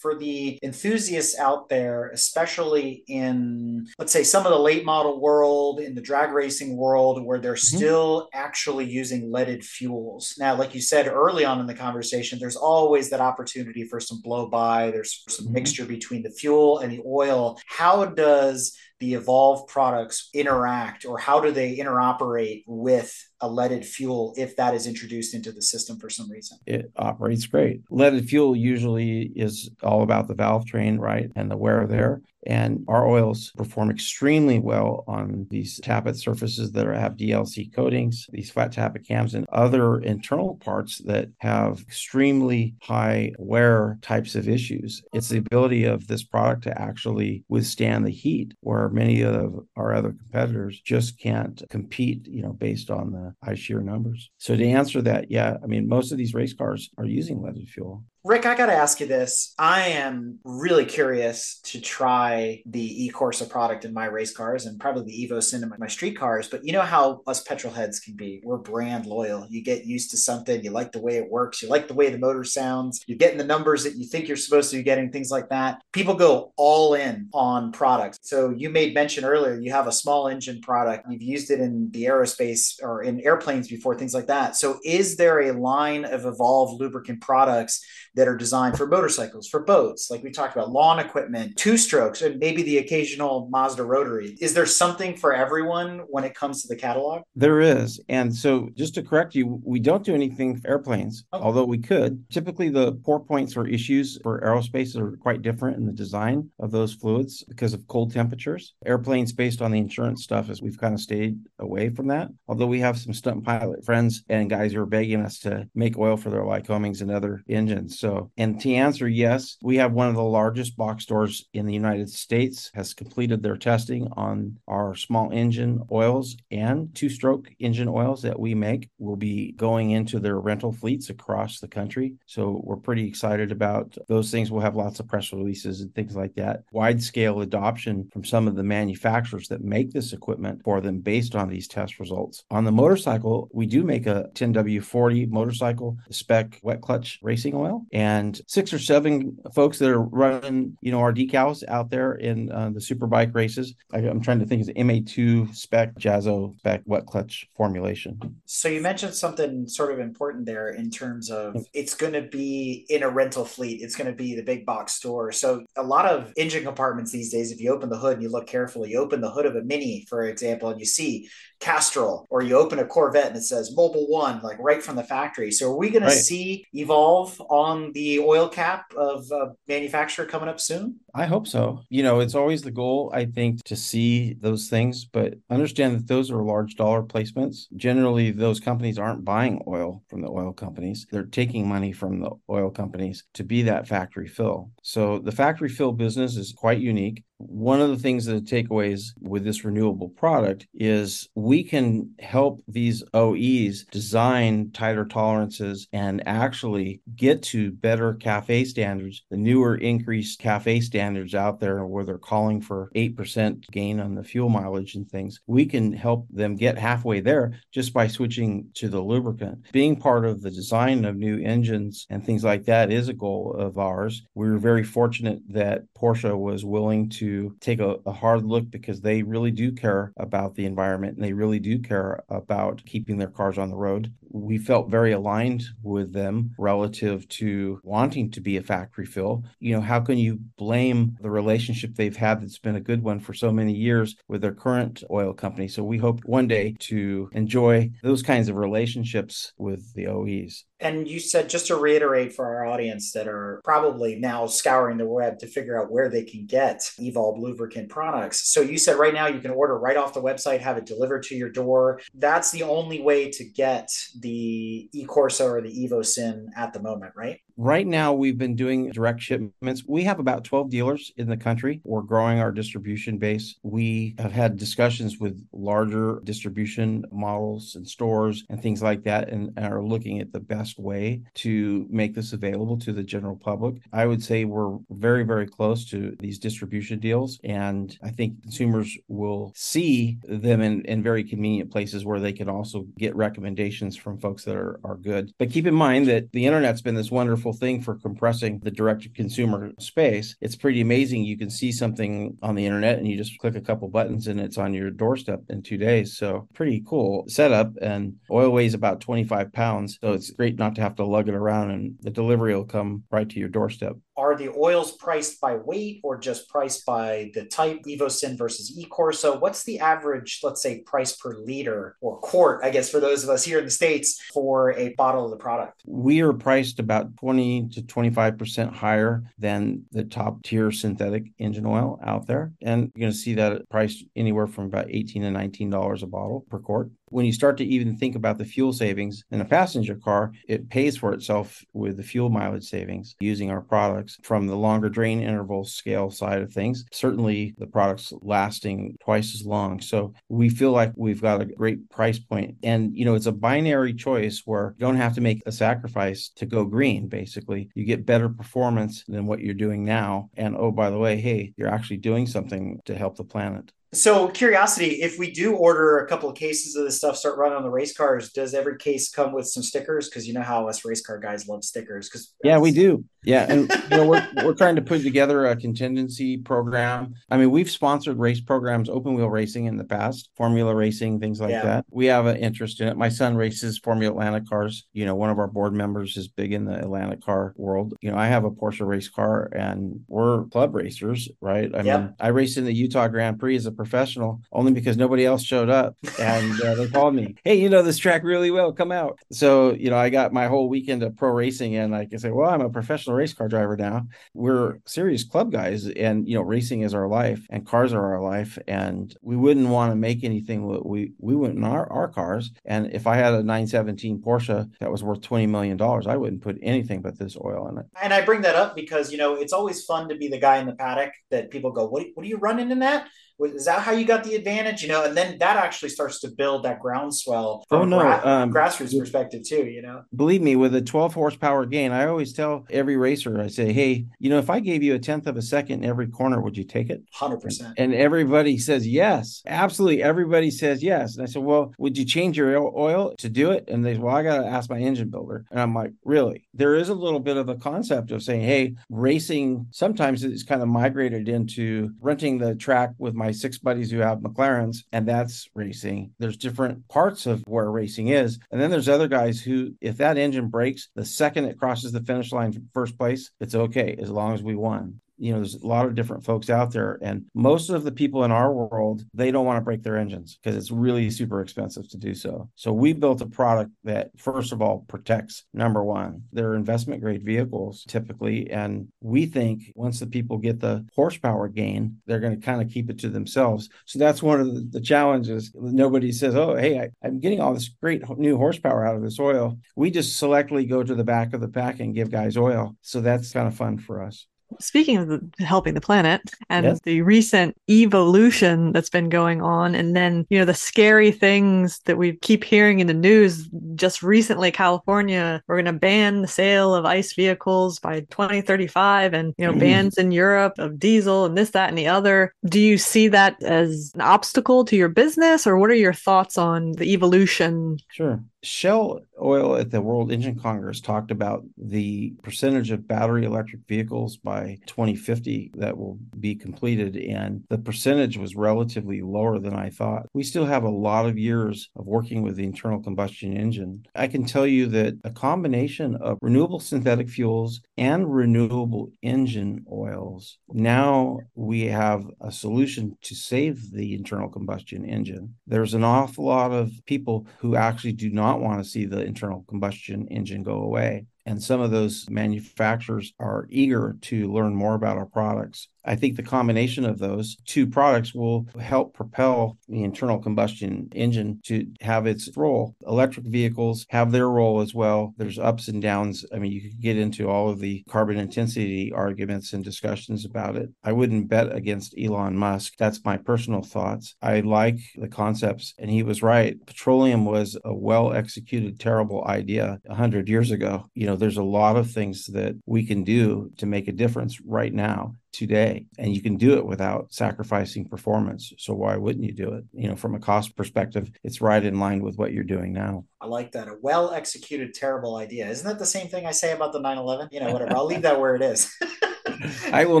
For 0.06 0.14
the 0.14 0.56
enthusiasts 0.62 1.36
out 1.36 1.68
there, 1.68 2.10
especially 2.10 3.02
in, 3.08 3.84
let's 3.98 4.12
say, 4.12 4.22
some 4.22 4.46
of 4.46 4.52
the 4.52 4.58
late 4.58 4.84
model 4.84 5.20
world, 5.20 5.80
in 5.80 5.96
the 5.96 6.00
drag 6.00 6.30
racing 6.30 6.76
world, 6.76 7.24
where 7.24 7.40
they're 7.40 7.54
mm-hmm. 7.54 7.76
still 7.76 8.28
actually 8.32 8.84
using 8.84 9.32
leaded 9.32 9.64
fuels. 9.64 10.36
Now, 10.38 10.54
like 10.54 10.76
you 10.76 10.80
said 10.80 11.08
early 11.08 11.44
on 11.44 11.58
in 11.58 11.66
the 11.66 11.74
conversation, 11.74 12.38
there's 12.38 12.54
always 12.54 13.10
that 13.10 13.20
opportunity 13.20 13.82
for 13.82 13.98
some 13.98 14.20
blow 14.22 14.48
by, 14.48 14.92
there's 14.92 15.24
some 15.28 15.46
mm-hmm. 15.46 15.54
mixture 15.54 15.86
between 15.86 16.22
the 16.22 16.30
fuel 16.30 16.78
and 16.78 16.92
the 16.92 17.02
oil. 17.04 17.58
How 17.66 18.04
does 18.04 18.78
the 18.98 19.14
Evolve 19.14 19.66
products 19.68 20.30
interact 20.32 21.04
or 21.04 21.18
how 21.18 21.40
do 21.40 21.50
they 21.50 21.76
interoperate 21.76 22.64
with 22.66 23.14
a 23.40 23.48
leaded 23.48 23.84
fuel 23.84 24.34
if 24.36 24.56
that 24.56 24.74
is 24.74 24.86
introduced 24.86 25.34
into 25.34 25.52
the 25.52 25.62
system 25.62 25.98
for 25.98 26.08
some 26.08 26.30
reason? 26.30 26.58
It 26.66 26.90
operates 26.96 27.46
great. 27.46 27.82
Leaded 27.90 28.28
fuel 28.28 28.56
usually 28.56 29.22
is 29.36 29.70
all 29.82 30.02
about 30.02 30.28
the 30.28 30.34
valve 30.34 30.66
train, 30.66 30.98
right? 30.98 31.30
And 31.36 31.50
the 31.50 31.56
wear 31.56 31.86
there. 31.86 32.22
And 32.46 32.84
our 32.88 33.06
oils 33.06 33.52
perform 33.56 33.90
extremely 33.90 34.58
well 34.58 35.04
on 35.06 35.46
these 35.50 35.80
tappet 35.80 36.16
surfaces 36.16 36.72
that 36.72 36.86
have 36.86 37.16
DLC 37.16 37.72
coatings, 37.74 38.26
these 38.30 38.50
flat 38.50 38.72
tappet 38.72 39.06
cams, 39.06 39.34
and 39.34 39.46
other 39.52 39.98
internal 39.98 40.56
parts 40.56 40.98
that 41.06 41.28
have 41.38 41.80
extremely 41.80 42.74
high 42.82 43.32
wear 43.38 43.98
types 44.02 44.34
of 44.34 44.48
issues. 44.48 45.02
It's 45.12 45.28
the 45.28 45.38
ability 45.38 45.84
of 45.84 46.06
this 46.06 46.22
product 46.22 46.62
to 46.64 46.80
actually 46.80 47.44
withstand 47.48 48.06
the 48.06 48.10
heat, 48.10 48.54
where 48.60 48.88
many 48.88 49.22
of 49.22 49.54
our 49.76 49.94
other 49.94 50.10
competitors 50.10 50.80
just 50.80 51.18
can't 51.18 51.62
compete, 51.68 52.26
you 52.28 52.42
know, 52.42 52.52
based 52.52 52.90
on 52.90 53.10
the 53.10 53.34
high 53.44 53.54
shear 53.54 53.80
numbers. 53.80 54.30
So 54.38 54.56
to 54.56 54.64
answer 54.64 55.02
that, 55.02 55.30
yeah, 55.30 55.56
I 55.62 55.66
mean, 55.66 55.88
most 55.88 56.12
of 56.12 56.18
these 56.18 56.34
race 56.34 56.54
cars 56.54 56.90
are 56.98 57.04
using 57.04 57.42
leaded 57.42 57.68
fuel. 57.68 58.04
Rick, 58.26 58.44
I 58.44 58.56
got 58.56 58.66
to 58.66 58.72
ask 58.72 58.98
you 58.98 59.06
this. 59.06 59.54
I 59.56 59.82
am 59.90 60.40
really 60.42 60.84
curious 60.84 61.60
to 61.60 61.80
try 61.80 62.60
the 62.66 63.08
eCorsa 63.08 63.48
product 63.48 63.84
in 63.84 63.94
my 63.94 64.06
race 64.06 64.36
cars 64.36 64.66
and 64.66 64.80
probably 64.80 65.04
the 65.04 65.28
Evo 65.28 65.40
Syn 65.40 65.62
in 65.62 65.72
my 65.78 65.86
street 65.86 66.18
cars. 66.18 66.48
But 66.48 66.64
you 66.64 66.72
know 66.72 66.82
how 66.82 67.20
us 67.28 67.44
petrol 67.44 67.72
heads 67.72 68.00
can 68.00 68.16
be. 68.16 68.40
We're 68.42 68.58
brand 68.58 69.06
loyal. 69.06 69.46
You 69.48 69.62
get 69.62 69.84
used 69.84 70.10
to 70.10 70.16
something, 70.16 70.64
you 70.64 70.70
like 70.70 70.90
the 70.90 71.00
way 71.00 71.18
it 71.18 71.30
works, 71.30 71.62
you 71.62 71.68
like 71.68 71.86
the 71.86 71.94
way 71.94 72.10
the 72.10 72.18
motor 72.18 72.42
sounds, 72.42 73.00
you're 73.06 73.16
getting 73.16 73.38
the 73.38 73.44
numbers 73.44 73.84
that 73.84 73.94
you 73.94 74.04
think 74.04 74.26
you're 74.26 74.36
supposed 74.36 74.72
to 74.72 74.78
be 74.78 74.82
getting, 74.82 75.12
things 75.12 75.30
like 75.30 75.48
that. 75.50 75.80
People 75.92 76.14
go 76.14 76.52
all 76.56 76.94
in 76.94 77.28
on 77.32 77.70
products. 77.70 78.18
So 78.22 78.50
you 78.50 78.70
made 78.70 78.92
mention 78.92 79.24
earlier, 79.24 79.54
you 79.54 79.70
have 79.70 79.86
a 79.86 79.92
small 79.92 80.26
engine 80.26 80.60
product. 80.62 81.06
You've 81.08 81.22
used 81.22 81.52
it 81.52 81.60
in 81.60 81.92
the 81.92 82.06
aerospace 82.06 82.82
or 82.82 83.04
in 83.04 83.20
airplanes 83.20 83.68
before, 83.68 83.96
things 83.96 84.14
like 84.14 84.26
that. 84.26 84.56
So 84.56 84.80
is 84.84 85.16
there 85.16 85.42
a 85.42 85.52
line 85.52 86.04
of 86.04 86.26
Evolve 86.26 86.80
lubricant 86.80 87.20
products? 87.20 87.80
That 88.16 88.26
are 88.26 88.36
designed 88.36 88.76
for 88.76 88.86
motorcycles, 88.86 89.46
for 89.46 89.60
boats, 89.60 90.10
like 90.10 90.22
we 90.22 90.30
talked 90.30 90.56
about, 90.56 90.70
lawn 90.70 90.98
equipment, 90.98 91.56
two 91.56 91.76
strokes, 91.76 92.22
and 92.22 92.38
maybe 92.38 92.62
the 92.62 92.78
occasional 92.78 93.48
Mazda 93.50 93.84
rotary. 93.84 94.36
Is 94.40 94.54
there 94.54 94.66
something 94.66 95.16
for 95.16 95.34
everyone 95.34 96.00
when 96.08 96.24
it 96.24 96.34
comes 96.34 96.62
to 96.62 96.68
the 96.68 96.76
catalog? 96.76 97.22
There 97.34 97.60
is. 97.60 98.00
And 98.08 98.34
so, 98.34 98.70
just 98.74 98.94
to 98.94 99.02
correct 99.02 99.34
you, 99.34 99.60
we 99.64 99.80
don't 99.80 100.04
do 100.04 100.14
anything 100.14 100.56
for 100.56 100.68
airplanes, 100.68 101.24
okay. 101.32 101.42
although 101.42 101.64
we 101.64 101.78
could. 101.78 102.24
Typically, 102.30 102.70
the 102.70 102.92
pour 103.04 103.20
points 103.20 103.56
or 103.56 103.66
issues 103.66 104.18
for 104.22 104.40
aerospace 104.40 104.96
are 104.96 105.16
quite 105.18 105.42
different 105.42 105.76
in 105.76 105.86
the 105.86 105.92
design 105.92 106.50
of 106.58 106.70
those 106.70 106.94
fluids 106.94 107.44
because 107.44 107.74
of 107.74 107.86
cold 107.86 108.12
temperatures. 108.12 108.74
Airplanes, 108.84 109.32
based 109.32 109.60
on 109.60 109.70
the 109.70 109.78
insurance 109.78 110.24
stuff, 110.24 110.48
is 110.48 110.62
we've 110.62 110.80
kind 110.80 110.94
of 110.94 111.00
stayed 111.00 111.38
away 111.58 111.90
from 111.90 112.06
that. 112.08 112.28
Although 112.48 112.66
we 112.66 112.80
have 112.80 112.98
some 112.98 113.12
stunt 113.12 113.44
pilot 113.44 113.84
friends 113.84 114.24
and 114.28 114.48
guys 114.48 114.72
who 114.72 114.80
are 114.80 114.86
begging 114.86 115.20
us 115.20 115.38
to 115.40 115.68
make 115.74 115.98
oil 115.98 116.16
for 116.16 116.30
their 116.30 116.42
Lycomings 116.42 117.02
and 117.02 117.10
other 117.10 117.42
engines. 117.48 117.98
So, 117.98 118.05
and 118.36 118.60
to 118.60 118.72
answer 118.72 119.08
yes, 119.08 119.56
we 119.62 119.76
have 119.76 119.92
one 119.92 120.08
of 120.08 120.14
the 120.14 120.22
largest 120.22 120.76
box 120.76 121.04
stores 121.04 121.48
in 121.52 121.66
the 121.66 121.74
United 121.74 122.10
States 122.10 122.70
has 122.74 122.94
completed 122.94 123.42
their 123.42 123.56
testing 123.56 124.08
on 124.16 124.58
our 124.68 124.94
small 124.94 125.30
engine 125.32 125.82
oils 125.90 126.36
and 126.50 126.94
two 126.94 127.08
stroke 127.08 127.48
engine 127.58 127.88
oils 127.88 128.22
that 128.22 128.38
we 128.38 128.54
make 128.54 128.90
will 128.98 129.16
be 129.16 129.52
going 129.52 129.90
into 129.90 130.18
their 130.18 130.38
rental 130.38 130.72
fleets 130.72 131.10
across 131.10 131.60
the 131.60 131.68
country. 131.68 132.14
So 132.26 132.60
we're 132.64 132.76
pretty 132.76 133.06
excited 133.06 133.52
about 133.52 133.96
those 134.08 134.30
things. 134.30 134.50
We'll 134.50 134.62
have 134.62 134.76
lots 134.76 135.00
of 135.00 135.08
press 135.08 135.32
releases 135.32 135.80
and 135.80 135.94
things 135.94 136.16
like 136.16 136.34
that. 136.34 136.64
Wide 136.72 137.02
scale 137.02 137.40
adoption 137.40 138.08
from 138.12 138.24
some 138.24 138.48
of 138.48 138.56
the 138.56 138.62
manufacturers 138.62 139.48
that 139.48 139.62
make 139.62 139.92
this 139.92 140.12
equipment 140.12 140.62
for 140.64 140.80
them 140.80 141.00
based 141.00 141.34
on 141.34 141.48
these 141.48 141.68
test 141.68 141.98
results. 141.98 142.44
On 142.50 142.64
the 142.64 142.72
motorcycle, 142.72 143.48
we 143.52 143.66
do 143.66 143.82
make 143.82 144.06
a 144.06 144.28
10W40 144.34 145.28
motorcycle 145.30 145.96
spec 146.10 146.58
wet 146.62 146.80
clutch 146.80 147.18
racing 147.22 147.54
oil 147.54 147.84
and 147.96 148.42
six 148.46 148.74
or 148.74 148.78
seven 148.78 149.38
folks 149.54 149.78
that 149.78 149.88
are 149.88 150.02
running, 150.02 150.76
you 150.82 150.92
know, 150.92 150.98
our 150.98 151.14
decals 151.14 151.66
out 151.66 151.88
there 151.88 152.12
in 152.16 152.52
uh, 152.52 152.68
the 152.68 152.78
superbike 152.78 153.34
races. 153.34 153.74
I, 153.90 154.00
am 154.00 154.20
trying 154.20 154.38
to 154.40 154.44
think 154.44 154.60
is 154.60 154.68
MA2 154.68 155.56
spec, 155.56 155.94
JASO 155.94 156.58
spec, 156.58 156.82
wet 156.84 157.06
clutch 157.06 157.48
formulation. 157.56 158.20
So 158.44 158.68
you 158.68 158.82
mentioned 158.82 159.14
something 159.14 159.66
sort 159.66 159.92
of 159.92 159.98
important 159.98 160.44
there 160.44 160.68
in 160.68 160.90
terms 160.90 161.30
of 161.30 161.56
it's 161.72 161.94
going 161.94 162.12
to 162.12 162.20
be 162.20 162.84
in 162.90 163.02
a 163.02 163.08
rental 163.08 163.46
fleet. 163.46 163.80
It's 163.80 163.96
going 163.96 164.10
to 164.10 164.16
be 164.16 164.34
the 164.34 164.42
big 164.42 164.66
box 164.66 164.92
store. 164.92 165.32
So 165.32 165.64
a 165.74 165.82
lot 165.82 166.04
of 166.04 166.34
engine 166.36 166.64
compartments 166.64 167.12
these 167.12 167.32
days, 167.32 167.50
if 167.50 167.62
you 167.62 167.72
open 167.72 167.88
the 167.88 167.96
hood 167.96 168.14
and 168.14 168.22
you 168.22 168.28
look 168.28 168.46
carefully, 168.46 168.90
you 168.90 168.98
open 168.98 169.22
the 169.22 169.30
hood 169.30 169.46
of 169.46 169.56
a 169.56 169.62
Mini, 169.62 170.04
for 170.06 170.24
example, 170.24 170.68
and 170.68 170.78
you 170.78 170.84
see 170.84 171.30
Castrol, 171.60 172.26
or 172.30 172.42
you 172.42 172.56
open 172.56 172.78
a 172.78 172.84
Corvette 172.84 173.28
and 173.28 173.36
it 173.36 173.42
says 173.42 173.74
Mobil 173.74 174.08
One, 174.08 174.40
like 174.42 174.58
right 174.58 174.82
from 174.82 174.96
the 174.96 175.02
factory. 175.02 175.50
So 175.50 175.72
are 175.72 175.76
we 175.76 175.90
going 175.90 176.02
right. 176.02 176.10
to 176.10 176.16
see 176.16 176.66
Evolve 176.74 177.40
on 177.48 177.92
the 177.92 178.20
oil 178.20 178.48
cap 178.48 178.92
of 178.96 179.30
a 179.30 179.52
manufacturer 179.66 180.26
coming 180.26 180.48
up 180.48 180.60
soon? 180.60 181.00
I 181.16 181.24
hope 181.24 181.46
so. 181.46 181.80
You 181.88 182.02
know, 182.02 182.20
it's 182.20 182.34
always 182.34 182.60
the 182.60 182.70
goal, 182.70 183.10
I 183.14 183.24
think, 183.24 183.64
to 183.64 183.74
see 183.74 184.34
those 184.34 184.68
things, 184.68 185.06
but 185.06 185.34
understand 185.48 185.96
that 185.96 186.06
those 186.06 186.30
are 186.30 186.42
large 186.42 186.74
dollar 186.74 187.02
placements. 187.02 187.72
Generally, 187.74 188.32
those 188.32 188.60
companies 188.60 188.98
aren't 188.98 189.24
buying 189.24 189.62
oil 189.66 190.02
from 190.10 190.20
the 190.20 190.28
oil 190.28 190.52
companies. 190.52 191.06
They're 191.10 191.24
taking 191.24 191.66
money 191.66 191.92
from 191.92 192.20
the 192.20 192.32
oil 192.50 192.70
companies 192.70 193.24
to 193.32 193.44
be 193.44 193.62
that 193.62 193.88
factory 193.88 194.28
fill. 194.28 194.70
So 194.82 195.18
the 195.18 195.32
factory 195.32 195.70
fill 195.70 195.92
business 195.92 196.36
is 196.36 196.52
quite 196.52 196.80
unique 196.80 197.24
one 197.38 197.80
of 197.80 197.90
the 197.90 197.98
things 197.98 198.24
that 198.24 198.32
the 198.34 198.62
takeaways 198.62 199.08
with 199.20 199.44
this 199.44 199.64
renewable 199.64 200.08
product 200.08 200.66
is 200.74 201.28
we 201.34 201.62
can 201.62 202.10
help 202.18 202.62
these 202.66 203.02
OEs 203.12 203.84
design 203.90 204.70
tighter 204.72 205.04
tolerances 205.04 205.86
and 205.92 206.26
actually 206.26 207.00
get 207.14 207.42
to 207.42 207.72
better 207.72 208.14
CAFE 208.14 208.66
standards, 208.66 209.24
the 209.30 209.36
newer 209.36 209.76
increased 209.76 210.40
CAFE 210.40 210.82
standards 210.82 211.05
out 211.34 211.60
there 211.60 211.84
where 211.84 212.04
they're 212.04 212.18
calling 212.18 212.60
for 212.60 212.90
8% 212.94 213.70
gain 213.70 214.00
on 214.00 214.14
the 214.14 214.24
fuel 214.24 214.48
mileage 214.48 214.94
and 214.94 215.08
things. 215.08 215.40
We 215.46 215.66
can 215.66 215.92
help 215.92 216.26
them 216.30 216.56
get 216.56 216.78
halfway 216.78 217.20
there 217.20 217.60
just 217.72 217.92
by 217.92 218.06
switching 218.06 218.70
to 218.74 218.88
the 218.88 219.00
lubricant. 219.00 219.58
Being 219.72 219.96
part 219.96 220.24
of 220.24 220.42
the 220.42 220.50
design 220.50 221.04
of 221.04 221.16
new 221.16 221.38
engines 221.42 222.06
and 222.10 222.24
things 222.24 222.44
like 222.44 222.64
that 222.64 222.90
is 222.90 223.08
a 223.08 223.12
goal 223.12 223.54
of 223.58 223.78
ours. 223.78 224.22
We 224.34 224.50
were 224.50 224.58
very 224.58 224.84
fortunate 224.84 225.40
that 225.50 225.82
Porsche 225.96 226.36
was 226.36 226.64
willing 226.64 227.10
to 227.10 227.26
to 227.26 227.56
take 227.60 227.80
a, 227.80 227.96
a, 228.06 228.12
hard 228.12 228.44
look 228.44 228.70
because 228.70 229.00
they 229.00 229.22
really 229.22 229.50
do 229.50 229.72
care 229.72 230.12
about 230.16 230.54
the 230.54 230.64
environment 230.64 231.16
and 231.16 231.24
they 231.24 231.32
really 231.32 231.58
do 231.58 231.78
care 231.78 232.22
about 232.28 232.84
keeping 232.86 233.18
their 233.18 233.28
cars 233.28 233.58
on 233.58 233.68
the 233.68 233.76
road. 233.76 234.12
We 234.36 234.58
felt 234.58 234.90
very 234.90 235.12
aligned 235.12 235.64
with 235.82 236.12
them 236.12 236.52
relative 236.58 237.26
to 237.28 237.80
wanting 237.82 238.30
to 238.32 238.40
be 238.40 238.58
a 238.58 238.62
factory 238.62 239.06
fill. 239.06 239.44
You 239.60 239.74
know, 239.74 239.80
how 239.80 240.00
can 240.00 240.18
you 240.18 240.40
blame 240.58 241.16
the 241.20 241.30
relationship 241.30 241.94
they've 241.94 242.16
had 242.16 242.42
that's 242.42 242.58
been 242.58 242.76
a 242.76 242.80
good 242.80 243.02
one 243.02 243.18
for 243.18 243.32
so 243.32 243.50
many 243.50 243.72
years 243.72 244.14
with 244.28 244.42
their 244.42 244.54
current 244.54 245.02
oil 245.10 245.32
company? 245.32 245.68
So 245.68 245.82
we 245.82 245.98
hope 245.98 246.20
one 246.24 246.46
day 246.46 246.76
to 246.80 247.30
enjoy 247.32 247.90
those 248.02 248.22
kinds 248.22 248.48
of 248.48 248.56
relationships 248.56 249.52
with 249.56 249.94
the 249.94 250.06
OEs. 250.06 250.64
And 250.80 251.08
you 251.08 251.20
said, 251.20 251.48
just 251.48 251.68
to 251.68 251.76
reiterate 251.76 252.34
for 252.34 252.44
our 252.44 252.66
audience 252.66 253.12
that 253.12 253.26
are 253.26 253.60
probably 253.64 254.16
now 254.16 254.46
scouring 254.46 254.98
the 254.98 255.06
web 255.06 255.38
to 255.38 255.46
figure 255.46 255.80
out 255.80 255.90
where 255.90 256.10
they 256.10 256.22
can 256.22 256.44
get 256.46 256.90
Evolve 256.98 257.38
lubricant 257.38 257.88
products. 257.88 258.52
So 258.52 258.60
you 258.60 258.76
said 258.76 258.98
right 258.98 259.14
now 259.14 259.26
you 259.26 259.40
can 259.40 259.52
order 259.52 259.78
right 259.78 259.96
off 259.96 260.12
the 260.12 260.22
website, 260.22 260.60
have 260.60 260.76
it 260.76 260.84
delivered 260.84 261.22
to 261.24 261.34
your 261.34 261.48
door. 261.48 262.00
That's 262.14 262.50
the 262.50 262.64
only 262.64 263.00
way 263.00 263.30
to 263.30 263.44
get 263.44 263.90
the 264.20 264.90
eCorsa 264.94 265.44
or 265.46 265.62
the 265.62 265.88
EvoSyn 265.88 266.48
at 266.56 266.72
the 266.72 266.80
moment, 266.80 267.12
right? 267.16 267.40
Right 267.58 267.86
now, 267.86 268.12
we've 268.12 268.36
been 268.36 268.54
doing 268.54 268.90
direct 268.90 269.22
shipments. 269.22 269.82
We 269.86 270.04
have 270.04 270.18
about 270.18 270.44
12 270.44 270.68
dealers 270.68 271.10
in 271.16 271.26
the 271.26 271.38
country. 271.38 271.80
We're 271.84 272.02
growing 272.02 272.38
our 272.38 272.52
distribution 272.52 273.16
base. 273.16 273.54
We 273.62 274.14
have 274.18 274.30
had 274.30 274.58
discussions 274.58 275.18
with 275.18 275.42
larger 275.54 276.20
distribution 276.24 277.06
models 277.10 277.74
and 277.74 277.88
stores 277.88 278.44
and 278.50 278.60
things 278.60 278.82
like 278.82 279.04
that, 279.04 279.30
and, 279.30 279.56
are 279.56 279.82
looking 279.82 280.20
at 280.20 280.32
the 280.32 280.40
best 280.40 280.78
way 280.78 281.22
to 281.34 281.86
make 281.88 282.14
this 282.14 282.34
available 282.34 282.78
to 282.78 282.92
the 282.92 283.02
general 283.02 283.36
public. 283.36 283.76
I 283.90 284.04
would 284.04 284.22
say 284.22 284.44
we're 284.44 284.76
very, 284.90 285.24
very 285.24 285.46
close 285.46 285.88
to 285.90 286.14
these 286.20 286.38
distribution 286.38 286.98
deals, 286.98 287.40
and 287.42 287.96
I 288.02 288.10
think 288.10 288.42
consumers 288.42 288.96
will 289.08 289.52
see 289.56 290.18
them 290.24 290.60
in, 290.60 290.84
in 290.84 291.02
very 291.02 291.24
convenient 291.24 291.70
places 291.70 292.04
where 292.04 292.20
they 292.20 292.34
can 292.34 292.50
also 292.50 292.86
get 292.98 293.16
recommendations 293.16 293.96
from 293.96 294.18
folks 294.18 294.44
that 294.44 294.56
are, 294.56 294.78
are 294.84 294.96
good. 294.96 295.32
But 295.38 295.50
keep 295.50 295.66
in 295.66 295.74
mind 295.74 296.06
that 296.08 296.32
the 296.32 296.44
internet's 296.44 296.82
been 296.82 296.94
this 296.94 297.10
wonderful 297.10 297.45
wonderful 297.46 297.66
thing 297.66 297.80
for 297.80 297.94
compressing 297.94 298.58
the 298.60 298.70
direct 298.70 299.02
to 299.02 299.08
consumer 299.08 299.70
space. 299.78 300.34
It's 300.40 300.56
pretty 300.56 300.80
amazing. 300.80 301.24
You 301.24 301.38
can 301.38 301.48
see 301.50 301.70
something 301.70 302.36
on 302.42 302.56
the 302.56 302.66
internet 302.66 302.98
and 302.98 303.06
you 303.06 303.16
just 303.16 303.38
click 303.38 303.54
a 303.54 303.60
couple 303.60 303.88
buttons 303.88 304.26
and 304.26 304.40
it's 304.40 304.58
on 304.58 304.74
your 304.74 304.90
doorstep 304.90 305.42
in 305.48 305.62
two 305.62 305.76
days. 305.76 306.16
So, 306.16 306.48
pretty 306.54 306.82
cool 306.86 307.24
setup. 307.28 307.72
And 307.80 308.16
oil 308.30 308.50
weighs 308.50 308.74
about 308.74 309.00
25 309.00 309.52
pounds. 309.52 309.98
So, 310.02 310.12
it's 310.12 310.30
great 310.30 310.58
not 310.58 310.74
to 310.74 310.80
have 310.80 310.96
to 310.96 311.04
lug 311.04 311.28
it 311.28 311.34
around 311.34 311.70
and 311.70 311.94
the 312.00 312.10
delivery 312.10 312.54
will 312.54 312.64
come 312.64 313.04
right 313.10 313.28
to 313.28 313.38
your 313.38 313.48
doorstep 313.48 313.96
are 314.16 314.36
the 314.36 314.52
oils 314.56 314.92
priced 314.96 315.40
by 315.40 315.56
weight 315.56 316.00
or 316.02 316.18
just 316.18 316.48
priced 316.48 316.84
by 316.86 317.30
the 317.34 317.44
type 317.44 317.82
evosyn 317.86 318.36
versus 318.36 318.78
ecorsa 318.78 319.40
what's 319.40 319.64
the 319.64 319.78
average 319.78 320.40
let's 320.42 320.62
say 320.62 320.80
price 320.80 321.16
per 321.16 321.36
liter 321.38 321.96
or 322.00 322.18
quart 322.18 322.60
i 322.64 322.70
guess 322.70 322.90
for 322.90 323.00
those 323.00 323.24
of 323.24 323.30
us 323.30 323.44
here 323.44 323.58
in 323.58 323.64
the 323.64 323.70
states 323.70 324.20
for 324.32 324.72
a 324.72 324.90
bottle 324.94 325.24
of 325.24 325.30
the 325.30 325.36
product? 325.36 325.82
We 325.86 326.20
are 326.20 326.32
priced 326.32 326.78
about 326.78 327.16
20 327.16 327.68
to 327.70 327.82
25% 327.82 328.72
higher 328.72 329.22
than 329.38 329.84
the 329.92 330.04
top 330.04 330.42
tier 330.42 330.70
synthetic 330.70 331.24
engine 331.38 331.66
oil 331.66 331.98
out 332.04 332.26
there. 332.26 332.52
And 332.62 332.92
you're 332.94 333.06
going 333.06 333.12
to 333.12 333.18
see 333.18 333.34
that 333.34 333.68
priced 333.68 334.04
anywhere 334.14 334.46
from 334.46 334.64
about 334.66 334.86
18 334.90 335.22
to 335.22 335.30
19 335.30 335.70
dollars 335.70 336.02
a 336.02 336.06
bottle 336.06 336.44
per 336.50 336.58
quart 336.58 336.90
when 337.10 337.24
you 337.24 337.32
start 337.32 337.56
to 337.58 337.64
even 337.64 337.96
think 337.96 338.16
about 338.16 338.38
the 338.38 338.44
fuel 338.44 338.72
savings 338.72 339.24
in 339.30 339.40
a 339.40 339.44
passenger 339.44 339.94
car, 339.94 340.32
it 340.48 340.68
pays 340.68 340.96
for 340.96 341.12
itself 341.12 341.64
with 341.72 341.96
the 341.96 342.02
fuel 342.02 342.30
mileage 342.30 342.64
savings 342.64 343.14
using 343.20 343.50
our 343.50 343.60
products 343.60 344.18
from 344.22 344.46
the 344.46 344.56
longer 344.56 344.88
drain 344.88 345.20
interval 345.20 345.64
scale 345.64 346.10
side 346.10 346.42
of 346.42 346.52
things. 346.52 346.84
Certainly, 346.92 347.54
the 347.58 347.66
products 347.66 348.12
lasting 348.22 348.96
twice 349.00 349.34
as 349.34 349.46
long. 349.46 349.80
So 349.80 350.14
we 350.28 350.48
feel 350.48 350.72
like 350.72 350.92
we've 350.96 351.22
got 351.22 351.40
a 351.40 351.46
great 351.46 351.88
price 351.90 352.18
point. 352.18 352.56
And, 352.62 352.96
you 352.96 353.04
know, 353.04 353.14
it's 353.14 353.26
a 353.26 353.32
binary 353.32 353.94
choice 353.94 354.42
where 354.44 354.74
you 354.76 354.86
don't 354.86 354.96
have 354.96 355.14
to 355.14 355.20
make 355.20 355.42
a 355.46 355.52
sacrifice 355.52 356.30
to 356.36 356.46
go 356.46 356.64
green, 356.64 357.08
basically. 357.08 357.70
You 357.74 357.84
get 357.84 358.06
better 358.06 358.28
performance 358.28 359.04
than 359.06 359.26
what 359.26 359.40
you're 359.40 359.54
doing 359.54 359.84
now. 359.84 360.30
And 360.36 360.56
oh, 360.56 360.70
by 360.70 360.90
the 360.90 360.98
way, 360.98 361.16
hey, 361.16 361.52
you're 361.56 361.68
actually 361.68 361.98
doing 361.98 362.26
something 362.26 362.80
to 362.86 362.96
help 362.96 363.16
the 363.16 363.24
planet. 363.24 363.72
So, 363.96 364.28
curiosity: 364.28 365.02
if 365.02 365.18
we 365.18 365.30
do 365.30 365.54
order 365.54 366.00
a 366.00 366.06
couple 366.06 366.28
of 366.28 366.36
cases 366.36 366.76
of 366.76 366.84
this 366.84 366.98
stuff, 366.98 367.16
start 367.16 367.38
running 367.38 367.56
on 367.56 367.62
the 367.62 367.70
race 367.70 367.96
cars, 367.96 368.30
does 368.30 368.52
every 368.52 368.76
case 368.76 369.10
come 369.10 369.32
with 369.32 369.48
some 369.48 369.62
stickers? 369.62 370.08
Because 370.08 370.28
you 370.28 370.34
know 370.34 370.42
how 370.42 370.68
us 370.68 370.84
race 370.84 371.00
car 371.00 371.18
guys 371.18 371.48
love 371.48 371.64
stickers. 371.64 372.08
Because 372.08 372.34
yeah, 372.44 372.58
we 372.58 372.72
do. 372.72 373.04
Yeah, 373.26 373.46
and 373.48 373.70
you 373.90 373.96
know 373.96 374.06
we're 374.06 374.26
we're 374.44 374.54
trying 374.54 374.76
to 374.76 374.82
put 374.82 375.02
together 375.02 375.46
a 375.46 375.56
contingency 375.56 376.38
program. 376.38 377.14
I 377.30 377.36
mean, 377.36 377.50
we've 377.50 377.70
sponsored 377.70 378.18
race 378.18 378.40
programs, 378.40 378.88
open 378.88 379.14
wheel 379.14 379.28
racing 379.28 379.66
in 379.66 379.76
the 379.76 379.84
past, 379.84 380.30
Formula 380.36 380.74
racing, 380.74 381.20
things 381.20 381.40
like 381.40 381.50
yeah. 381.50 381.62
that. 381.62 381.86
We 381.90 382.06
have 382.06 382.26
an 382.26 382.36
interest 382.36 382.80
in 382.80 382.88
it. 382.88 382.96
My 382.96 383.08
son 383.08 383.36
races 383.36 383.78
Formula 383.78 384.12
Atlantic 384.12 384.48
cars. 384.48 384.86
You 384.92 385.04
know, 385.04 385.14
one 385.14 385.30
of 385.30 385.38
our 385.38 385.48
board 385.48 385.74
members 385.74 386.16
is 386.16 386.28
big 386.28 386.52
in 386.52 386.64
the 386.64 386.78
Atlantic 386.78 387.20
car 387.22 387.52
world. 387.56 387.94
You 388.00 388.12
know, 388.12 388.16
I 388.16 388.28
have 388.28 388.44
a 388.44 388.50
Porsche 388.50 388.86
race 388.86 389.08
car, 389.08 389.50
and 389.52 390.00
we're 390.08 390.44
club 390.46 390.74
racers, 390.74 391.28
right? 391.40 391.74
I 391.74 391.82
mean, 391.82 392.14
I 392.20 392.28
raced 392.28 392.56
in 392.56 392.64
the 392.64 392.72
Utah 392.72 393.08
Grand 393.08 393.38
Prix 393.38 393.56
as 393.56 393.66
a 393.66 393.72
professional 393.72 394.40
only 394.52 394.72
because 394.72 394.96
nobody 394.96 395.26
else 395.26 395.42
showed 395.42 395.68
up. 395.68 395.96
And 396.20 396.60
uh, 396.60 396.74
they 396.76 396.88
called 396.88 397.14
me, 397.14 397.34
hey, 397.44 397.56
you 397.56 397.68
know 397.68 397.82
this 397.82 397.98
track 397.98 398.22
really 398.22 398.50
well, 398.50 398.72
come 398.72 398.92
out. 398.92 399.18
So, 399.32 399.72
you 399.72 399.90
know, 399.90 399.96
I 399.96 400.10
got 400.10 400.32
my 400.32 400.46
whole 400.46 400.68
weekend 400.68 401.02
of 401.02 401.16
pro 401.16 401.30
racing 401.30 401.74
and 401.76 401.94
I 401.94 402.06
can 402.06 402.18
say, 402.18 402.30
well, 402.30 402.48
I'm 402.50 402.60
a 402.60 402.70
professional 402.70 403.15
race 403.16 403.34
car 403.34 403.48
driver 403.48 403.76
now. 403.76 404.06
We're 404.34 404.78
serious 404.86 405.24
club 405.24 405.50
guys 405.52 405.86
and, 405.86 406.28
you 406.28 406.36
know, 406.36 406.42
racing 406.42 406.82
is 406.82 406.94
our 406.94 407.08
life 407.08 407.46
and 407.50 407.66
cars 407.66 407.92
are 407.92 408.14
our 408.14 408.20
life. 408.20 408.58
And 408.68 409.14
we 409.22 409.36
wouldn't 409.36 409.68
want 409.68 409.92
to 409.92 409.96
make 409.96 410.24
anything 410.24 410.66
we, 410.84 411.12
we 411.18 411.34
wouldn't 411.34 411.64
our, 411.64 411.90
our 411.92 412.08
cars. 412.08 412.52
And 412.64 412.92
if 412.92 413.06
I 413.06 413.16
had 413.16 413.34
a 413.34 413.38
917 413.38 414.22
Porsche 414.22 414.70
that 414.80 414.90
was 414.90 415.02
worth 415.02 415.20
$20 415.20 415.48
million, 415.48 415.80
I 415.80 416.16
wouldn't 416.16 416.42
put 416.42 416.58
anything 416.62 417.02
but 417.02 417.18
this 417.18 417.36
oil 417.36 417.68
in 417.68 417.78
it. 417.78 417.86
And 418.00 418.12
I 418.12 418.24
bring 418.24 418.42
that 418.42 418.54
up 418.54 418.74
because, 418.74 419.12
you 419.12 419.18
know, 419.18 419.34
it's 419.34 419.52
always 419.52 419.84
fun 419.84 420.08
to 420.08 420.16
be 420.16 420.28
the 420.28 420.38
guy 420.38 420.58
in 420.58 420.66
the 420.66 420.74
paddock 420.74 421.12
that 421.30 421.50
people 421.50 421.72
go, 421.72 421.86
what, 421.86 422.06
what 422.14 422.24
are 422.24 422.28
you 422.28 422.38
running 422.38 422.70
in 422.70 422.80
that? 422.80 423.08
Is 423.40 423.64
that 423.66 423.80
how 423.80 423.92
you 423.92 424.04
got 424.04 424.24
the 424.24 424.34
advantage? 424.34 424.82
You 424.82 424.88
know, 424.88 425.04
and 425.04 425.16
then 425.16 425.38
that 425.38 425.56
actually 425.56 425.90
starts 425.90 426.20
to 426.20 426.28
build 426.28 426.64
that 426.64 426.80
groundswell 426.80 427.64
Oh, 427.70 427.80
from 427.80 427.90
no, 427.90 428.00
gra- 428.00 428.20
um, 428.24 428.52
grassroots 428.52 428.98
perspective 428.98 429.42
too. 429.46 429.66
You 429.66 429.82
know, 429.82 430.02
believe 430.14 430.42
me, 430.42 430.56
with 430.56 430.74
a 430.74 430.82
12 430.82 431.14
horsepower 431.14 431.66
gain, 431.66 431.92
I 431.92 432.06
always 432.06 432.32
tell 432.32 432.66
every 432.70 432.96
racer, 432.96 433.40
I 433.40 433.48
say, 433.48 433.72
hey, 433.72 434.06
you 434.18 434.30
know, 434.30 434.38
if 434.38 434.48
I 434.50 434.60
gave 434.60 434.82
you 434.82 434.94
a 434.94 434.98
tenth 434.98 435.26
of 435.26 435.36
a 435.36 435.42
second 435.42 435.84
in 435.84 435.90
every 435.90 436.06
corner, 436.08 436.40
would 436.40 436.56
you 436.56 436.64
take 436.64 436.90
it? 436.90 437.02
hundred 437.12 437.38
percent. 437.40 437.74
And 437.78 437.94
everybody 437.94 438.58
says 438.58 438.86
yes. 438.86 439.42
Absolutely. 439.46 440.02
Everybody 440.02 440.50
says 440.50 440.82
yes. 440.82 441.16
And 441.16 441.22
I 441.22 441.26
said, 441.30 441.42
well, 441.42 441.72
would 441.78 441.96
you 441.98 442.04
change 442.04 442.36
your 442.36 442.56
oil- 442.56 442.72
oil 442.76 443.14
to 443.18 443.28
do 443.28 443.50
it? 443.50 443.64
And 443.68 443.84
they 443.84 443.94
said, 443.94 444.02
well, 444.02 444.14
I 444.16 444.22
got 444.22 444.38
to 444.42 444.46
ask 444.46 444.70
my 444.70 444.78
engine 444.78 445.10
builder. 445.10 445.44
And 445.50 445.60
I'm 445.60 445.74
like, 445.74 445.92
really? 446.04 446.46
There 446.54 446.74
is 446.74 446.88
a 446.88 446.94
little 446.94 447.20
bit 447.20 447.36
of 447.36 447.48
a 447.48 447.56
concept 447.56 448.10
of 448.10 448.22
saying, 448.22 448.42
hey, 448.42 448.74
racing 448.90 449.66
sometimes 449.70 450.24
it's 450.24 450.42
kind 450.42 450.62
of 450.62 450.68
migrated 450.68 451.28
into 451.28 451.90
renting 452.00 452.38
the 452.38 452.54
track 452.54 452.90
with 452.98 453.14
my 453.14 453.25
six 453.32 453.58
buddies 453.58 453.90
who 453.90 453.98
have 453.98 454.18
McLarens, 454.18 454.78
and 454.92 455.06
that's 455.06 455.48
racing. 455.54 456.12
There's 456.18 456.36
different 456.36 456.86
parts 456.88 457.26
of 457.26 457.42
where 457.46 457.70
racing 457.70 458.08
is. 458.08 458.38
And 458.50 458.60
then 458.60 458.70
there's 458.70 458.88
other 458.88 459.08
guys 459.08 459.40
who, 459.40 459.74
if 459.80 459.96
that 459.98 460.18
engine 460.18 460.48
breaks, 460.48 460.88
the 460.94 461.04
second 461.04 461.46
it 461.46 461.58
crosses 461.58 461.92
the 461.92 462.00
finish 462.00 462.32
line 462.32 462.68
first 462.72 462.96
place, 462.98 463.30
it's 463.40 463.54
okay 463.54 463.96
as 463.98 464.10
long 464.10 464.34
as 464.34 464.42
we 464.42 464.54
won 464.54 465.00
you 465.18 465.32
know 465.32 465.38
there's 465.38 465.54
a 465.54 465.66
lot 465.66 465.86
of 465.86 465.94
different 465.94 466.24
folks 466.24 466.50
out 466.50 466.72
there 466.72 466.98
and 467.02 467.24
most 467.34 467.70
of 467.70 467.84
the 467.84 467.92
people 467.92 468.24
in 468.24 468.30
our 468.30 468.52
world 468.52 469.02
they 469.14 469.30
don't 469.30 469.46
want 469.46 469.56
to 469.56 469.64
break 469.64 469.82
their 469.82 469.96
engines 469.96 470.38
because 470.42 470.56
it's 470.56 470.70
really 470.70 471.10
super 471.10 471.40
expensive 471.40 471.88
to 471.88 471.96
do 471.96 472.14
so. 472.14 472.48
So 472.54 472.72
we 472.72 472.92
built 472.92 473.20
a 473.20 473.26
product 473.26 473.70
that 473.84 474.10
first 474.16 474.52
of 474.52 474.60
all 474.60 474.84
protects 474.88 475.44
number 475.52 475.82
one 475.82 476.22
they're 476.32 476.54
investment 476.54 477.00
grade 477.02 477.24
vehicles 477.24 477.84
typically 477.88 478.50
and 478.50 478.88
we 479.00 479.26
think 479.26 479.72
once 479.74 480.00
the 480.00 480.06
people 480.06 480.38
get 480.38 480.60
the 480.60 480.86
horsepower 480.94 481.48
gain 481.48 481.98
they're 482.06 482.20
going 482.20 482.38
to 482.38 482.44
kind 482.44 482.62
of 482.62 482.70
keep 482.70 482.90
it 482.90 482.98
to 483.00 483.08
themselves. 483.08 483.68
So 483.84 483.98
that's 483.98 484.22
one 484.22 484.40
of 484.40 484.72
the, 484.72 484.86
challenges. 484.86 485.50
Nobody 485.54 486.12
says 486.12 486.36
oh 486.36 486.54
hey 486.54 486.78
I, 486.78 486.90
i'm 487.02 487.18
getting 487.18 487.40
all 487.40 487.54
this 487.54 487.68
great 487.82 488.02
new 488.18 488.36
horsepower 488.36 488.86
out 488.86 488.94
of 488.94 489.02
this 489.02 489.18
oil. 489.18 489.58
We 489.74 489.90
just 489.90 490.20
selectively 490.22 490.68
go 490.68 490.82
to 490.82 490.94
the 490.94 491.02
back 491.02 491.32
of 491.32 491.40
the 491.40 491.48
pack 491.48 491.80
and 491.80 491.94
give 491.94 492.10
guys 492.10 492.36
oil. 492.36 492.76
So 492.82 493.00
that's 493.00 493.32
kind 493.32 493.48
of 493.48 493.56
fun 493.56 493.78
for 493.78 494.02
us 494.02 494.26
Speaking 494.60 494.96
of 494.96 495.08
the, 495.08 495.20
helping 495.44 495.74
the 495.74 495.80
planet 495.80 496.20
and 496.48 496.64
Yes. 496.66 496.80
the 496.84 497.02
recent 497.02 497.56
evolution 497.68 498.72
that's 498.72 498.88
been 498.88 499.08
going 499.08 499.42
on, 499.42 499.74
and 499.74 499.94
then, 499.96 500.26
you 500.30 500.38
know, 500.38 500.44
the 500.44 500.54
scary 500.54 501.10
things 501.10 501.80
that 501.86 501.98
we 501.98 502.16
keep 502.22 502.44
hearing 502.44 502.78
in 502.78 502.86
the 502.86 502.94
news. 502.94 503.48
Just 503.74 504.02
recently, 504.02 504.50
California, 504.50 505.42
we're 505.48 505.56
going 505.56 505.72
to 505.74 505.78
ban 505.78 506.22
the 506.22 506.28
sale 506.28 506.74
of 506.74 506.84
ICE 506.86 507.12
vehicles 507.14 507.78
by 507.78 508.00
2035, 508.10 509.12
and, 509.14 509.34
you 509.36 509.46
know, 509.46 509.52
Mhm. 509.52 509.60
bans 509.60 509.98
in 509.98 510.12
Europe 510.12 510.54
of 510.58 510.78
diesel 510.78 511.24
and 511.24 511.36
this, 511.36 511.50
that, 511.50 511.68
and 511.68 511.76
the 511.76 511.88
other. 511.88 512.32
Do 512.48 512.60
you 512.60 512.78
see 512.78 513.08
that 513.08 513.42
as 513.42 513.90
an 513.94 514.00
obstacle 514.00 514.64
to 514.66 514.76
your 514.76 514.88
business, 514.88 515.46
or 515.46 515.58
what 515.58 515.70
are 515.70 515.74
your 515.74 515.92
thoughts 515.92 516.38
on 516.38 516.72
the 516.72 516.92
evolution? 516.92 517.78
Sure. 517.90 518.20
Shell 518.46 519.00
Oil 519.20 519.56
at 519.56 519.70
the 519.70 519.80
World 519.80 520.12
Engine 520.12 520.38
Congress 520.38 520.80
talked 520.80 521.10
about 521.10 521.44
the 521.56 522.14
percentage 522.22 522.70
of 522.70 522.86
battery 522.86 523.24
electric 523.24 523.66
vehicles 523.66 524.16
by 524.16 524.58
2050 524.66 525.52
that 525.56 525.76
will 525.76 525.98
be 526.20 526.34
completed, 526.34 526.96
and 526.96 527.42
the 527.48 527.58
percentage 527.58 528.16
was 528.16 528.36
relatively 528.36 529.02
lower 529.02 529.38
than 529.38 529.54
I 529.54 529.70
thought. 529.70 530.06
We 530.14 530.22
still 530.22 530.46
have 530.46 530.62
a 530.62 530.70
lot 530.70 531.06
of 531.06 531.18
years 531.18 531.70
of 531.74 531.86
working 531.86 532.22
with 532.22 532.36
the 532.36 532.44
internal 532.44 532.80
combustion 532.80 533.36
engine. 533.36 533.84
I 533.94 534.06
can 534.06 534.24
tell 534.24 534.46
you 534.46 534.66
that 534.68 534.94
a 535.02 535.10
combination 535.10 535.96
of 535.96 536.18
renewable 536.22 536.60
synthetic 536.60 537.08
fuels 537.08 537.60
and 537.76 538.14
renewable 538.14 538.90
engine 539.02 539.64
oils, 539.70 540.38
now 540.52 541.18
we 541.34 541.62
have 541.62 542.06
a 542.20 542.30
solution 542.30 542.96
to 543.02 543.14
save 543.14 543.72
the 543.72 543.94
internal 543.94 544.28
combustion 544.28 544.84
engine. 544.84 545.34
There's 545.46 545.74
an 545.74 545.82
awful 545.84 546.26
lot 546.26 546.52
of 546.52 546.70
people 546.86 547.26
who 547.38 547.56
actually 547.56 547.92
do 547.92 548.10
not 548.10 548.35
want 548.40 548.62
to 548.62 548.68
see 548.68 548.86
the 548.86 549.04
internal 549.04 549.44
combustion 549.48 550.08
engine 550.08 550.42
go 550.42 550.62
away. 550.62 551.06
And 551.26 551.42
some 551.42 551.60
of 551.60 551.70
those 551.70 552.08
manufacturers 552.08 553.12
are 553.18 553.46
eager 553.50 553.96
to 554.02 554.32
learn 554.32 554.54
more 554.54 554.74
about 554.74 554.96
our 554.96 555.06
products. 555.06 555.68
I 555.86 555.94
think 555.94 556.16
the 556.16 556.22
combination 556.22 556.84
of 556.84 556.98
those 556.98 557.36
two 557.46 557.66
products 557.66 558.14
will 558.14 558.46
help 558.60 558.94
propel 558.94 559.56
the 559.68 559.84
internal 559.84 560.18
combustion 560.18 560.88
engine 560.94 561.40
to 561.44 561.66
have 561.80 562.06
its 562.06 562.28
role. 562.36 562.74
Electric 562.86 563.26
vehicles 563.26 563.86
have 563.90 564.10
their 564.10 564.28
role 564.28 564.60
as 564.60 564.74
well. 564.74 565.14
There's 565.16 565.38
ups 565.38 565.68
and 565.68 565.80
downs. 565.80 566.24
I 566.34 566.38
mean, 566.38 566.52
you 566.52 566.60
could 566.60 566.80
get 566.80 566.98
into 566.98 567.28
all 567.28 567.48
of 567.48 567.60
the 567.60 567.84
carbon 567.88 568.18
intensity 568.18 568.92
arguments 568.92 569.52
and 569.52 569.64
discussions 569.64 570.24
about 570.24 570.56
it. 570.56 570.70
I 570.82 570.92
wouldn't 570.92 571.28
bet 571.28 571.54
against 571.54 571.94
Elon 571.98 572.36
Musk. 572.36 572.74
That's 572.78 573.04
my 573.04 573.16
personal 573.16 573.62
thoughts. 573.62 574.16
I 574.20 574.40
like 574.40 574.78
the 574.96 575.08
concepts, 575.08 575.74
and 575.78 575.90
he 575.90 576.02
was 576.02 576.22
right. 576.22 576.56
Petroleum 576.66 577.24
was 577.24 577.56
a 577.64 577.74
well 577.74 578.12
executed, 578.12 578.80
terrible 578.80 579.24
idea 579.26 579.78
100 579.84 580.28
years 580.28 580.50
ago. 580.50 580.90
You 580.94 581.06
know, 581.06 581.16
there's 581.16 581.36
a 581.36 581.42
lot 581.42 581.76
of 581.76 581.90
things 581.90 582.26
that 582.26 582.56
we 582.66 582.84
can 582.84 583.04
do 583.04 583.50
to 583.58 583.66
make 583.66 583.88
a 583.88 583.92
difference 583.92 584.40
right 584.40 584.72
now 584.72 585.14
today 585.36 585.86
and 585.98 586.14
you 586.14 586.22
can 586.22 586.36
do 586.36 586.56
it 586.56 586.66
without 586.66 587.12
sacrificing 587.12 587.88
performance 587.88 588.52
so 588.58 588.74
why 588.74 588.96
wouldn't 588.96 589.24
you 589.24 589.32
do 589.32 589.52
it 589.52 589.64
you 589.72 589.88
know 589.88 589.96
from 589.96 590.14
a 590.14 590.18
cost 590.18 590.56
perspective 590.56 591.10
it's 591.22 591.40
right 591.40 591.64
in 591.64 591.78
line 591.78 592.02
with 592.02 592.16
what 592.16 592.32
you're 592.32 592.44
doing 592.44 592.72
now 592.72 593.04
I 593.18 593.28
like 593.28 593.52
that. 593.52 593.66
A 593.66 593.76
well 593.80 594.12
executed, 594.12 594.74
terrible 594.74 595.16
idea. 595.16 595.48
Isn't 595.48 595.66
that 595.66 595.78
the 595.78 595.86
same 595.86 596.06
thing 596.06 596.26
I 596.26 596.32
say 596.32 596.52
about 596.52 596.72
the 596.72 596.80
911? 596.80 597.30
You 597.32 597.40
know, 597.40 597.50
whatever. 597.50 597.74
I'll 597.74 597.86
leave 597.86 598.02
that 598.02 598.20
where 598.20 598.36
it 598.36 598.42
is. 598.42 598.70
i 599.72 599.84
will 599.84 600.00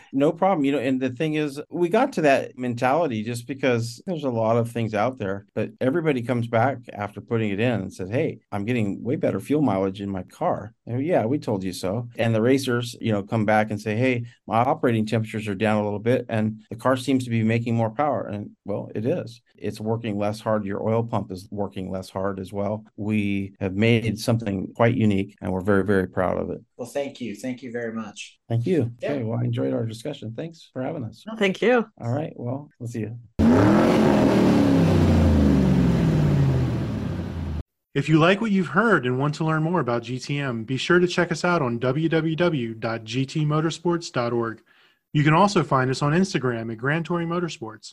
no 0.12 0.32
problem. 0.32 0.64
You 0.64 0.72
know, 0.72 0.78
and 0.78 1.01
the 1.01 1.11
thing 1.11 1.32
is, 1.35 1.61
we 1.70 1.89
got 1.89 2.12
to 2.14 2.22
that 2.22 2.59
mentality 2.59 3.22
just 3.22 3.47
because 3.47 4.03
there's 4.07 4.24
a 4.24 4.30
lot 4.30 4.57
of 4.57 4.70
things 4.70 4.95
out 4.95 5.18
there, 5.18 5.47
but 5.55 5.70
everybody 5.80 6.22
comes 6.22 6.47
back 6.47 6.78
after 6.93 7.20
putting 7.20 7.51
it 7.51 7.61
in 7.61 7.80
and 7.80 7.93
says, 7.93 8.11
Hey, 8.11 8.39
I'm 8.51 8.64
getting 8.64 9.03
way 9.03 9.16
better 9.16 9.41
fuel 9.41 9.62
mileage 9.62 10.01
in 10.01 10.11
my 10.11 10.22
car. 10.24 10.74
And 10.87 11.05
yeah, 11.05 11.24
we 11.24 11.39
told 11.39 11.62
you 11.64 11.72
so. 11.72 12.09
And 12.16 12.35
the 12.35 12.43
racers, 12.43 12.97
you 13.01 13.12
know, 13.12 13.22
come 13.22 13.45
back 13.45 13.70
and 13.70 13.80
say, 13.80 13.97
Hey, 13.97 14.24
my 14.47 14.59
operating 14.59 15.07
temperatures 15.07 15.49
are 15.49 15.55
down 15.55 15.80
a 15.80 15.85
little 15.85 15.99
bit 15.99 16.26
and 16.28 16.62
the 16.70 16.76
car 16.76 16.97
seems 16.97 17.24
to 17.24 17.30
be 17.30 17.43
making 17.43 17.74
more 17.74 17.91
power. 17.91 18.26
And 18.26 18.51
well, 18.64 18.91
it 18.95 19.07
is. 19.07 19.41
It's 19.63 19.81
working 19.81 20.19
less 20.19 20.41
hard. 20.41 20.65
Your 20.65 20.83
oil 20.83 21.05
pump 21.05 21.31
is 21.31 21.47
working 21.51 21.91
less 21.91 22.11
hard 22.11 22.39
as 22.41 22.53
well. 22.53 22.85
We 22.97 23.55
have 23.61 23.75
made 23.75 24.19
something 24.19 24.73
quite 24.75 24.97
unique 24.97 25.37
and 25.41 25.53
we're 25.53 25.61
very, 25.61 25.85
very 25.85 26.09
proud 26.09 26.37
of 26.37 26.51
it. 26.51 26.61
Well, 26.77 26.89
thank 26.89 27.21
you. 27.21 27.37
Thank 27.37 27.63
you 27.63 27.71
very 27.71 27.93
much. 27.93 28.41
Thank 28.49 28.67
you. 28.67 28.91
Yeah. 29.01 29.13
Okay. 29.13 29.23
Well, 29.23 29.39
I 29.39 29.45
enjoyed 29.45 29.73
our 29.73 29.87
discussion. 29.87 30.35
Thanks 30.37 30.69
for 30.73 30.83
having 30.83 31.05
us. 31.05 31.25
Thank 31.39 31.63
you. 31.63 31.87
All 32.01 32.11
right. 32.11 32.33
Well, 32.37 32.71
we'll 32.81 32.89
see 32.89 33.01
you. 33.01 33.17
If 37.95 38.09
you 38.09 38.19
like 38.19 38.41
what 38.41 38.51
you've 38.51 38.69
heard 38.69 39.05
and 39.05 39.19
want 39.19 39.35
to 39.37 39.45
learn 39.45 39.63
more 39.63 39.79
about 39.79 40.05
GTM, 40.05 40.65
be 40.67 40.79
sure 40.79 40.99
to 40.99 41.07
check 41.07 41.31
us 41.31 41.45
out 41.45 41.61
on 41.61 41.79
www.gtmotorsports.org. 41.79 44.63
You 45.13 45.23
can 45.23 45.35
also 45.35 45.63
find 45.63 45.91
us 45.91 46.01
on 46.01 46.15
Instagram 46.15 46.73
at 46.73 46.79
Grand 46.79 47.05
Touring 47.05 47.29
Motorsports. 47.29 47.93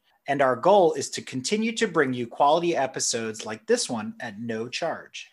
And 0.27 0.41
our 0.41 0.55
goal 0.55 0.93
is 0.93 1.09
to 1.11 1.21
continue 1.21 1.71
to 1.73 1.87
bring 1.87 2.13
you 2.13 2.27
quality 2.27 2.75
episodes 2.75 3.45
like 3.45 3.65
this 3.65 3.89
one 3.89 4.13
at 4.19 4.39
no 4.39 4.67
charge. 4.67 5.29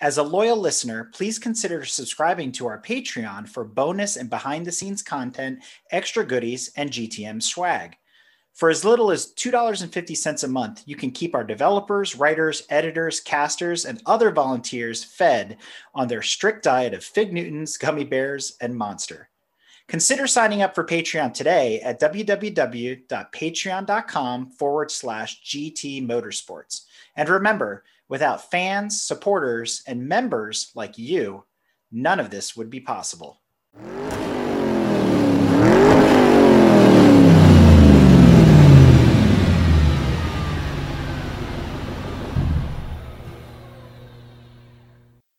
As 0.00 0.18
a 0.18 0.22
loyal 0.22 0.56
listener, 0.56 1.10
please 1.14 1.38
consider 1.38 1.84
subscribing 1.84 2.50
to 2.52 2.66
our 2.66 2.82
Patreon 2.82 3.48
for 3.48 3.64
bonus 3.64 4.16
and 4.16 4.28
behind 4.28 4.66
the 4.66 4.72
scenes 4.72 5.00
content, 5.00 5.60
extra 5.92 6.24
goodies, 6.24 6.72
and 6.76 6.90
GTM 6.90 7.40
swag. 7.40 7.96
For 8.52 8.68
as 8.68 8.84
little 8.84 9.10
as 9.10 9.32
$2.50 9.34 10.44
a 10.44 10.48
month, 10.48 10.82
you 10.86 10.94
can 10.96 11.10
keep 11.10 11.34
our 11.34 11.44
developers, 11.44 12.16
writers, 12.16 12.64
editors, 12.68 13.20
casters, 13.20 13.86
and 13.86 14.02
other 14.04 14.30
volunteers 14.30 15.02
fed 15.02 15.56
on 15.94 16.08
their 16.08 16.20
strict 16.20 16.64
diet 16.64 16.92
of 16.92 17.04
Fig 17.04 17.32
Newtons, 17.32 17.78
gummy 17.78 18.04
bears, 18.04 18.56
and 18.60 18.76
monster. 18.76 19.30
Consider 19.92 20.26
signing 20.26 20.62
up 20.62 20.74
for 20.74 20.82
Patreon 20.84 21.34
today 21.34 21.82
at 21.82 22.00
www.patreon.com 22.00 24.50
forward 24.52 24.90
slash 24.90 25.44
GT 25.44 26.08
Motorsports. 26.08 26.86
And 27.14 27.28
remember, 27.28 27.84
without 28.08 28.50
fans, 28.50 29.02
supporters, 29.02 29.82
and 29.86 30.08
members 30.08 30.72
like 30.74 30.96
you, 30.96 31.44
none 31.90 32.20
of 32.20 32.30
this 32.30 32.56
would 32.56 32.70
be 32.70 32.80
possible. 32.80 33.42